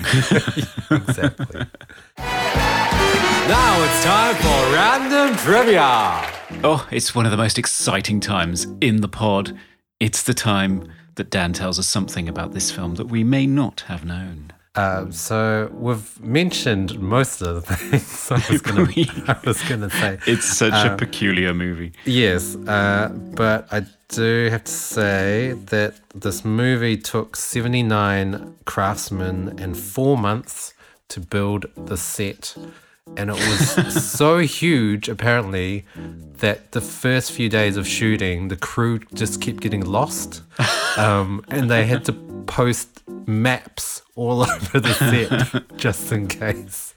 exactly. 0.91 1.67
now 2.17 3.83
it's 3.85 4.05
time 4.05 4.35
for 4.37 4.73
random 4.73 5.37
trivia. 5.37 6.27
Oh, 6.65 6.89
it's 6.91 7.15
one 7.15 7.27
of 7.27 7.31
the 7.31 7.37
most 7.37 7.59
exciting 7.59 8.21
times 8.21 8.67
in 8.81 9.03
the 9.03 9.09
pod. 9.09 9.57
It's 9.99 10.23
the 10.23 10.33
time 10.35 10.91
that 11.17 11.31
Dan 11.31 11.53
tells 11.53 11.79
us 11.79 11.87
something 11.87 12.29
about 12.29 12.53
this 12.53 12.71
film 12.71 12.95
that 12.95 13.09
we 13.09 13.23
may 13.25 13.47
not 13.47 13.81
have 13.83 14.07
known. 14.07 14.53
Um, 14.77 15.11
so 15.11 15.69
we've 15.73 16.21
mentioned 16.21 16.99
most 17.01 17.43
of 17.43 17.67
the 17.67 17.77
things 17.77 18.31
I 18.31 19.35
was. 19.45 19.63
I 19.65 19.69
gonna 19.69 19.91
say. 19.91 20.19
It's 20.27 20.45
such 20.45 20.73
Uh, 20.73 20.93
a 20.93 20.97
peculiar 20.97 21.53
movie. 21.53 21.93
Yes, 22.05 22.55
uh, 22.69 23.09
but 23.35 23.67
I 23.73 23.87
do 24.09 24.49
have 24.51 24.65
to 24.65 24.73
say 24.73 25.55
that 25.67 25.95
this 26.15 26.45
movie 26.45 26.97
took 26.97 27.37
79 27.37 28.55
craftsmen 28.65 29.55
and 29.59 29.77
four 29.77 30.17
months 30.17 30.75
to 31.09 31.21
build 31.21 31.67
the 31.77 31.97
set. 31.97 32.57
And 33.17 33.31
it 33.31 33.35
was 33.35 34.05
so 34.19 34.39
huge, 34.39 35.09
apparently, 35.09 35.85
that 36.39 36.71
the 36.73 36.81
first 36.81 37.33
few 37.33 37.49
days 37.49 37.77
of 37.77 37.89
shooting, 37.89 38.49
the 38.49 38.57
crew 38.57 39.01
just 39.15 39.41
kept 39.41 39.61
getting 39.61 39.85
lost. 39.85 40.43
Um, 40.97 41.45
and 41.49 41.69
they 41.69 41.87
had 41.87 42.05
to 42.05 42.13
post 42.47 43.03
maps 43.27 44.03
all 44.21 44.43
over 44.51 44.81
the 44.81 44.93
set 44.95 45.63
just 45.79 46.13
in 46.13 46.29
case. 46.29 46.95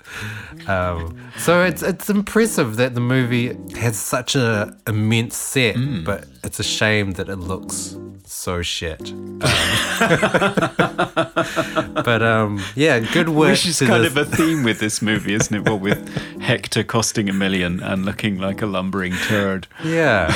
Um, 0.68 1.18
so 1.38 1.64
it's 1.64 1.82
it's 1.82 2.10
impressive 2.10 2.76
that 2.76 2.94
the 2.94 3.00
movie 3.02 3.56
has 3.80 3.98
such 3.98 4.36
an 4.36 4.78
immense 4.86 5.38
set, 5.38 5.76
but 6.04 6.26
it's 6.44 6.60
a 6.60 6.64
shame 6.64 7.14
that 7.14 7.30
it 7.30 7.38
looks 7.38 7.98
so 8.26 8.62
shit. 8.62 9.12
Um, 9.12 9.40
but 12.06 12.22
um, 12.22 12.62
yeah, 12.76 13.00
good 13.00 13.30
work. 13.30 13.52
Which 13.52 13.66
is 13.68 13.80
kind 13.80 14.04
this- 14.04 14.12
of 14.16 14.18
a 14.18 14.26
theme 14.26 14.64
with 14.64 14.80
this 14.80 15.02
movie, 15.02 15.34
isn't 15.34 15.56
it? 15.56 15.66
Well, 15.66 15.80
with 15.80 16.08
Hector 16.42 16.84
costing 16.84 17.30
a 17.30 17.34
million 17.34 17.82
and 17.82 18.04
looking 18.06 18.38
like 18.38 18.62
a 18.62 18.66
lumbering 18.66 19.14
turd. 19.28 19.68
yeah. 19.84 20.28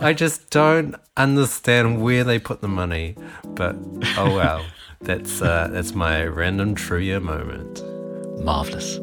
I 0.00 0.12
just 0.14 0.50
don't 0.50 0.94
understand 1.16 2.02
where 2.02 2.24
they 2.24 2.38
put 2.38 2.60
the 2.62 2.68
money, 2.68 3.14
but 3.44 3.76
oh 4.16 4.34
well. 4.34 4.64
That's 5.02 5.40
uh, 5.40 5.68
that's 5.72 5.94
my 5.94 6.24
random 6.26 6.74
trivia 6.74 7.20
moment. 7.20 7.82
Marvelous. 8.44 9.00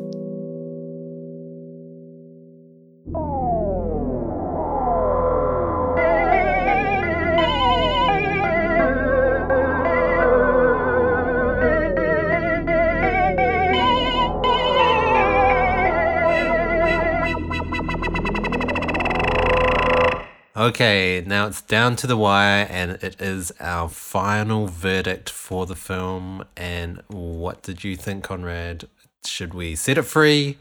Okay, 20.67 21.23
now 21.25 21.47
it's 21.47 21.61
down 21.61 21.95
to 21.95 22.07
the 22.07 22.17
wire, 22.17 22.67
and 22.69 23.01
it 23.01 23.21
is 23.21 23.53
our 23.61 23.87
final 23.87 24.67
verdict 24.67 25.29
for 25.29 25.65
the 25.65 25.77
film. 25.77 26.43
And 26.57 27.01
what 27.07 27.63
did 27.63 27.85
you 27.85 27.95
think, 27.95 28.25
Conrad? 28.25 28.89
Should 29.25 29.53
we 29.53 29.75
set 29.75 29.97
it 29.97 30.01
free 30.01 30.57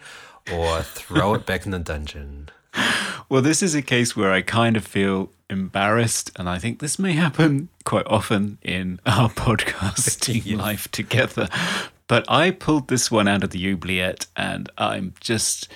or 0.53 0.83
throw 0.83 1.35
it 1.35 1.45
back 1.45 1.67
in 1.67 1.73
the 1.73 1.81
dungeon? 1.81 2.51
Well, 3.29 3.43
this 3.43 3.61
is 3.61 3.75
a 3.75 3.83
case 3.83 4.15
where 4.15 4.31
I 4.31 4.43
kind 4.43 4.77
of 4.77 4.87
feel 4.87 5.33
embarrassed, 5.51 6.31
and 6.37 6.49
I 6.49 6.61
think 6.61 6.79
this 6.79 6.97
may 6.97 7.15
happen 7.15 7.69
quite 7.83 8.07
often 8.07 8.59
in 8.63 9.01
our 9.05 9.29
podcasting 9.31 10.57
life 10.57 10.89
together. 10.93 11.49
But 12.07 12.25
I 12.31 12.53
pulled 12.53 12.87
this 12.87 13.11
one 13.11 13.27
out 13.27 13.43
of 13.43 13.51
the 13.51 13.73
oubliette, 13.73 14.27
and 14.37 14.71
I'm 14.79 15.15
just, 15.19 15.67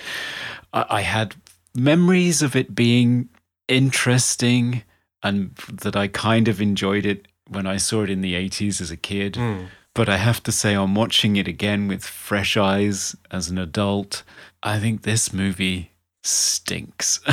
I, 0.73 0.87
I 0.89 1.01
had 1.01 1.35
memories 1.75 2.43
of 2.43 2.55
it 2.55 2.77
being 2.77 3.29
interesting 3.71 4.83
and 5.23 5.55
that 5.73 5.97
I 5.97 6.09
kind 6.09 6.49
of 6.49 6.61
enjoyed 6.61 7.07
it 7.07 7.29
when 7.49 7.67
I 7.67 7.77
saw 7.77 8.03
it 8.03 8.11
in 8.11 8.21
the 8.21 8.35
80s 8.35 8.81
as 8.81 8.91
a 8.91 8.97
kid. 8.97 9.37
Hmm. 9.37 9.65
But 9.95 10.09
I 10.09 10.19
have 10.19 10.43
to 10.45 10.53
say, 10.53 10.75
on 10.75 10.95
watching 10.95 11.37
it 11.37 11.49
again 11.49 11.89
with 11.89 12.05
fresh 12.05 12.57
eyes 12.57 13.17
as 13.31 13.49
an 13.49 13.59
adult, 13.59 14.23
I 14.63 14.79
think 14.79 15.03
this 15.03 15.33
movie 15.33 15.91
stinks. 16.23 17.21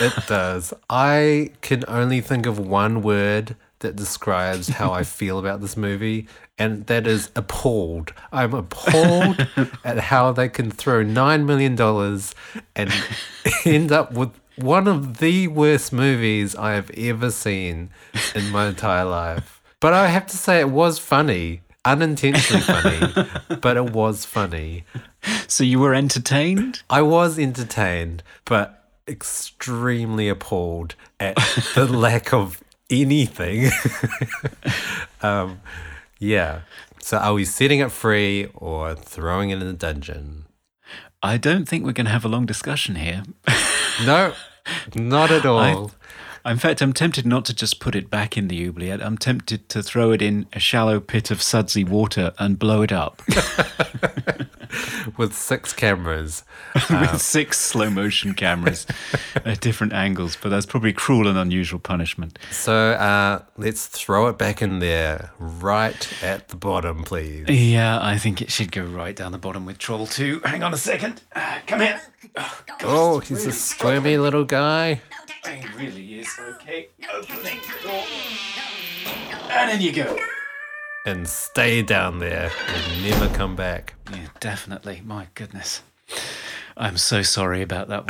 It 0.00 0.14
does. 0.28 0.72
I 0.88 1.50
can 1.60 1.82
only 1.88 2.20
think 2.20 2.46
of 2.46 2.56
one 2.56 3.02
word 3.02 3.56
that 3.80 3.96
describes 3.96 4.68
how 4.68 4.92
I 4.92 5.02
feel 5.02 5.40
about 5.40 5.60
this 5.60 5.76
movie, 5.76 6.28
and 6.56 6.86
that 6.86 7.04
is 7.04 7.30
appalled. 7.34 8.12
I'm 8.30 8.54
appalled 8.54 9.44
at 9.84 9.98
how 9.98 10.30
they 10.30 10.48
can 10.48 10.70
throw 10.70 11.04
$9 11.04 11.44
million 11.44 11.72
and 12.76 12.92
end 13.64 13.90
up 13.90 14.12
with 14.12 14.30
one 14.62 14.88
of 14.88 15.18
the 15.18 15.48
worst 15.48 15.92
movies 15.92 16.54
I 16.56 16.72
have 16.72 16.90
ever 16.90 17.30
seen 17.30 17.90
in 18.34 18.50
my 18.50 18.68
entire 18.68 19.04
life. 19.04 19.62
But 19.80 19.94
I 19.94 20.08
have 20.08 20.26
to 20.26 20.36
say, 20.36 20.60
it 20.60 20.70
was 20.70 20.98
funny. 20.98 21.62
Unintentionally 21.84 22.62
funny, 22.62 23.28
but 23.60 23.76
it 23.76 23.92
was 23.92 24.24
funny. 24.24 24.84
so 25.46 25.64
you 25.64 25.78
were 25.78 25.94
entertained? 25.94 26.82
I 26.90 27.02
was 27.02 27.38
entertained, 27.38 28.22
but 28.44 28.90
extremely 29.06 30.28
appalled 30.28 30.94
at 31.18 31.36
the 31.74 31.86
lack 31.90 32.34
of 32.34 32.62
anything. 32.90 33.70
um, 35.22 35.60
yeah. 36.18 36.62
So 37.00 37.16
are 37.16 37.34
we 37.34 37.44
setting 37.44 37.78
it 37.78 37.90
free 37.90 38.48
or 38.54 38.94
throwing 38.94 39.50
it 39.50 39.60
in 39.60 39.66
the 39.66 39.72
dungeon? 39.72 40.44
I 41.22 41.36
don't 41.38 41.66
think 41.66 41.84
we're 41.84 41.92
going 41.92 42.06
to 42.06 42.12
have 42.12 42.24
a 42.24 42.28
long 42.28 42.44
discussion 42.44 42.96
here. 42.96 43.22
No, 44.04 44.34
not 44.94 45.30
at 45.30 45.44
all. 45.46 45.90
In 46.48 46.56
fact, 46.56 46.80
I'm 46.80 46.92
tempted 46.94 47.26
not 47.26 47.44
to 47.46 47.54
just 47.54 47.78
put 47.78 47.94
it 47.94 48.08
back 48.08 48.36
in 48.38 48.48
the 48.48 48.66
oubliette. 48.66 49.02
I'm 49.04 49.18
tempted 49.18 49.68
to 49.68 49.82
throw 49.82 50.12
it 50.12 50.22
in 50.22 50.46
a 50.54 50.58
shallow 50.58 50.98
pit 50.98 51.30
of 51.30 51.42
sudsy 51.42 51.84
water 51.84 52.32
and 52.38 52.58
blow 52.58 52.82
it 52.82 52.90
up 52.92 53.22
With 55.16 55.34
six 55.34 55.72
cameras. 55.72 56.44
with 56.90 57.20
six 57.20 57.58
slow 57.58 57.88
motion 57.90 58.34
cameras 58.34 58.86
at 59.44 59.60
different 59.60 59.92
angles. 59.94 60.36
But 60.40 60.50
that's 60.50 60.66
probably 60.66 60.92
cruel 60.92 61.26
and 61.26 61.38
unusual 61.38 61.80
punishment. 61.80 62.38
So 62.50 62.74
uh, 62.92 63.42
let's 63.56 63.86
throw 63.86 64.28
it 64.28 64.36
back 64.38 64.60
in 64.60 64.78
there, 64.78 65.32
right 65.38 66.22
at 66.22 66.48
the 66.48 66.56
bottom, 66.56 67.02
please. 67.02 67.48
Yeah, 67.48 67.98
I 68.00 68.18
think 68.18 68.42
it 68.42 68.50
should 68.50 68.70
go 68.70 68.84
right 68.84 69.16
down 69.16 69.32
the 69.32 69.38
bottom 69.38 69.64
with 69.64 69.78
Troll 69.78 70.06
2. 70.06 70.42
Hang 70.44 70.62
on 70.62 70.74
a 70.74 70.78
second. 70.78 71.22
Uh, 71.34 71.58
come 71.66 71.80
here. 71.80 72.00
Oh, 72.36 72.62
Oh, 72.82 73.18
he's 73.20 73.46
a 73.46 73.52
squirmy 73.52 74.18
little 74.18 74.44
guy. 74.44 75.00
He 75.50 75.76
really 75.76 76.20
is. 76.20 76.28
Okay, 76.38 76.88
opening 77.12 77.58
the 77.60 77.88
door. 77.88 78.04
And 79.50 79.70
in 79.70 79.80
you 79.80 79.92
go. 79.92 80.16
And 81.06 81.28
stay 81.28 81.82
down 81.82 82.18
there 82.18 82.50
and 82.68 83.02
never 83.02 83.28
come 83.34 83.56
back. 83.56 83.94
Yeah, 84.12 84.28
definitely. 84.40 85.02
My 85.04 85.28
goodness. 85.34 85.82
I'm 86.76 86.96
so 86.96 87.22
sorry 87.22 87.62
about 87.62 87.88
that 87.88 88.08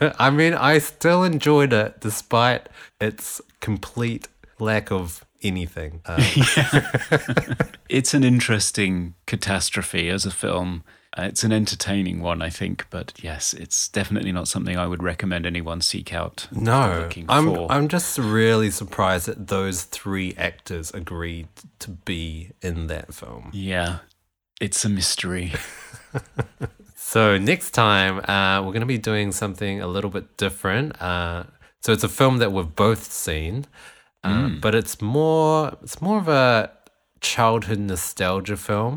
one. 0.00 0.12
I 0.18 0.30
mean, 0.30 0.54
I 0.54 0.78
still 0.78 1.24
enjoyed 1.24 1.72
it 1.72 2.00
despite 2.00 2.68
its 3.00 3.40
complete 3.60 4.28
lack 4.58 4.92
of 4.92 5.24
anything. 5.42 6.00
Uh, 6.06 6.22
it's 7.88 8.14
an 8.14 8.24
interesting 8.24 9.14
catastrophe 9.26 10.08
as 10.08 10.24
a 10.24 10.30
film. 10.30 10.84
Uh, 11.16 11.22
it's 11.22 11.44
an 11.44 11.52
entertaining 11.52 12.20
one, 12.20 12.40
I 12.40 12.48
think, 12.48 12.86
but 12.88 13.12
yes, 13.20 13.52
it's 13.52 13.88
definitely 13.88 14.32
not 14.32 14.48
something 14.48 14.78
I 14.78 14.86
would 14.86 15.02
recommend 15.02 15.44
anyone 15.44 15.80
seek 15.82 16.12
out. 16.14 16.48
no, 16.50 17.00
looking 17.02 17.26
I'm 17.28 17.54
for. 17.54 17.70
I'm 17.70 17.88
just 17.88 18.18
really 18.18 18.70
surprised 18.70 19.26
that 19.26 19.48
those 19.48 19.84
three 19.84 20.34
actors 20.38 20.90
agreed 20.92 21.48
to 21.80 21.90
be 21.90 22.52
in 22.62 22.86
that 22.86 23.12
film. 23.12 23.50
Yeah, 23.52 23.98
it's 24.60 24.84
a 24.84 24.88
mystery. 24.88 25.52
So 27.12 27.36
next 27.36 27.72
time, 27.72 28.20
uh, 28.20 28.62
we're 28.62 28.72
going 28.72 28.80
to 28.80 28.86
be 28.86 28.96
doing 28.96 29.32
something 29.32 29.82
a 29.82 29.86
little 29.86 30.08
bit 30.08 30.38
different. 30.38 31.00
Uh, 31.02 31.44
so 31.80 31.92
it's 31.92 32.04
a 32.04 32.08
film 32.08 32.38
that 32.38 32.52
we've 32.52 32.74
both 32.74 33.12
seen, 33.12 33.66
uh, 34.24 34.48
but 34.62 34.74
it's 34.74 35.02
more 35.02 35.76
it's 35.82 36.00
more 36.00 36.16
of 36.16 36.28
a 36.28 36.70
childhood 37.20 37.80
nostalgia 37.80 38.56
film. 38.56 38.96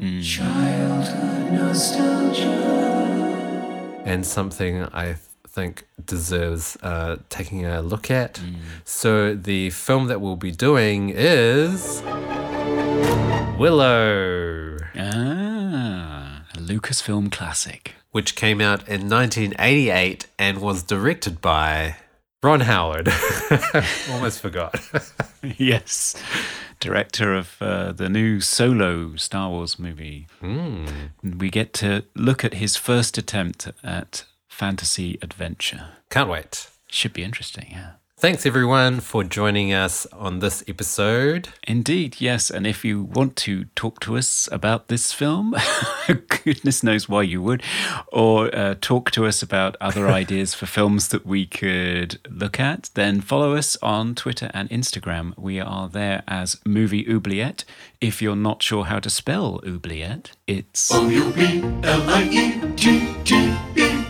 And 4.06 4.26
something 4.26 4.84
I 4.94 5.06
th- 5.06 5.18
think 5.48 5.86
deserves 6.06 6.78
uh, 6.82 7.18
taking 7.30 7.66
a 7.66 7.82
look 7.82 8.10
at. 8.12 8.40
So 8.84 9.36
the 9.36 9.70
film 9.72 10.08
that 10.08 10.22
we'll 10.22 10.36
be 10.36 10.52
doing 10.52 11.10
is 11.16 12.02
Willow, 13.58 14.78
Ah, 14.98 16.44
a 16.54 16.58
Lucasfilm 16.60 17.32
classic. 17.32 17.94
which 18.12 18.36
came 18.36 18.62
out 18.62 18.88
in 18.88 19.10
1988 19.10 20.28
and 20.40 20.60
was 20.62 20.84
directed 20.84 21.42
by 21.42 21.98
Ron 22.46 22.60
Howard. 22.60 23.10
Almost 24.12 24.40
forgot. 24.40 24.80
yes, 25.58 26.16
director 26.80 27.34
of 27.34 27.56
uh, 27.60 27.92
the 27.92 28.08
new 28.08 28.40
Solo 28.40 29.16
Star 29.16 29.50
Wars 29.50 29.80
movie. 29.80 30.28
Hmm. 30.42 30.86
We 31.24 31.50
get 31.50 31.74
to 31.74 32.04
look 32.14 32.46
at 32.46 32.54
his 32.54 32.76
first 32.76 33.18
attempt 33.18 33.72
at 33.84 34.26
fantasy 34.48 35.18
adventure. 35.24 35.94
Can't 36.12 36.30
wait. 36.30 36.70
Should 36.86 37.14
be 37.14 37.24
interesting, 37.24 37.70
yeah. 37.72 37.94
Thanks 38.18 38.46
everyone 38.46 39.02
for 39.02 39.26
joining 39.26 39.74
us 39.74 40.06
on 40.14 40.40
this 40.40 40.64
episode. 40.70 41.50
Indeed, 41.68 42.22
yes. 42.22 42.50
And 42.50 42.66
if 42.66 42.86
you 42.86 43.04
want 43.04 43.36
to 43.36 43.66
talk 43.76 44.00
to 44.00 44.16
us 44.16 44.48
about 44.54 44.88
this 44.88 45.12
film, 45.12 45.54
goodness 46.46 46.82
knows 46.82 47.10
why 47.10 47.24
you 47.24 47.42
would, 47.42 47.62
or 48.14 48.56
uh, 48.56 48.76
talk 48.80 49.12
to 49.12 49.26
us 49.26 49.44
about 49.44 49.76
other 49.82 50.08
ideas 50.22 50.54
for 50.54 50.66
films 50.66 51.10
that 51.10 51.26
we 51.26 51.46
could 51.46 52.18
look 52.30 52.58
at, 52.58 52.90
then 52.94 53.20
follow 53.20 53.54
us 53.54 53.76
on 53.82 54.16
Twitter 54.16 54.50
and 54.54 54.70
Instagram. 54.70 55.38
We 55.38 55.60
are 55.60 55.90
there 55.90 56.24
as 56.26 56.58
Movie 56.66 57.06
Oubliette. 57.12 57.66
If 58.00 58.22
you're 58.22 58.38
not 58.38 58.64
sure 58.64 58.86
how 58.86 59.00
to 59.00 59.10
spell 59.10 59.60
oubliette, 59.68 60.32
it's 60.48 60.90
O 60.94 61.10
U 61.10 61.34
B 61.34 61.62
L 61.84 62.10
I 62.10 62.24
E 62.24 62.76
T 62.78 63.14
T 63.26 63.54
E. 63.76 64.06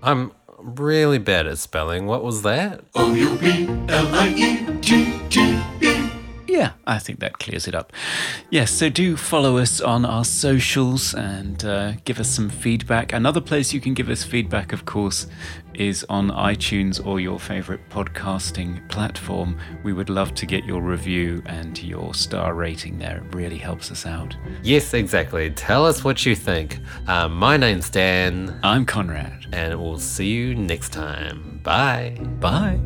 I'm 0.00 0.30
really 0.60 1.18
bad 1.18 1.46
at 1.46 1.58
spelling. 1.58 2.06
What 2.06 2.22
was 2.22 2.42
that? 2.42 2.84
O 2.94 3.14
U 3.14 3.38
B 3.38 3.66
L 3.88 4.14
I 4.14 4.28
E 4.28 4.80
T 4.80 5.20
T 5.28 5.60
E. 5.80 6.10
Yeah, 6.46 6.72
I 6.86 6.98
think 6.98 7.20
that 7.20 7.38
clears 7.38 7.68
it 7.68 7.74
up. 7.74 7.92
Yes, 8.50 8.70
so 8.70 8.88
do 8.88 9.16
follow 9.16 9.58
us 9.58 9.80
on 9.80 10.04
our 10.04 10.24
socials 10.24 11.14
and 11.14 11.64
uh, 11.64 11.92
give 12.04 12.18
us 12.18 12.28
some 12.28 12.48
feedback. 12.48 13.12
Another 13.12 13.40
place 13.40 13.72
you 13.72 13.80
can 13.80 13.94
give 13.94 14.08
us 14.08 14.24
feedback, 14.24 14.72
of 14.72 14.84
course, 14.84 15.26
is 15.78 16.04
on 16.08 16.30
iTunes 16.30 17.04
or 17.06 17.20
your 17.20 17.38
favorite 17.38 17.80
podcasting 17.88 18.86
platform. 18.88 19.56
We 19.84 19.92
would 19.92 20.10
love 20.10 20.34
to 20.34 20.46
get 20.46 20.64
your 20.64 20.82
review 20.82 21.42
and 21.46 21.80
your 21.82 22.14
star 22.14 22.54
rating 22.54 22.98
there. 22.98 23.18
It 23.18 23.34
really 23.34 23.58
helps 23.58 23.90
us 23.90 24.04
out. 24.04 24.36
Yes, 24.62 24.92
exactly. 24.92 25.50
Tell 25.50 25.86
us 25.86 26.02
what 26.04 26.26
you 26.26 26.34
think. 26.34 26.78
Uh, 27.06 27.28
my 27.28 27.56
name's 27.56 27.88
Dan, 27.90 28.58
I'm 28.62 28.84
Conrad. 28.84 29.46
and 29.52 29.80
we'll 29.80 29.98
see 29.98 30.26
you 30.26 30.54
next 30.54 30.90
time. 30.92 31.60
Bye. 31.62 32.18
Bye. 32.40 32.78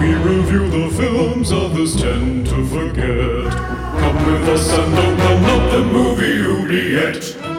We 0.00 0.14
review 0.14 0.70
the 0.70 0.88
films 0.96 1.50
others 1.52 1.96
tend 1.96 2.46
to 2.46 2.64
forget. 2.66 3.52
Come 3.98 4.26
with 4.26 4.48
us 4.48 4.70
and 4.72 4.94
open 4.94 5.44
up 5.44 5.72
the 5.72 5.84
movie 5.84 6.40
oubliette. 6.40 7.57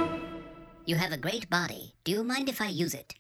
You 0.90 0.96
have 0.96 1.12
a 1.12 1.18
great 1.18 1.52
body. 1.52 1.94
Do 2.04 2.12
you 2.12 2.24
mind 2.24 2.50
if 2.50 2.60
I 2.60 2.70
use 2.70 2.96
it? 2.96 3.14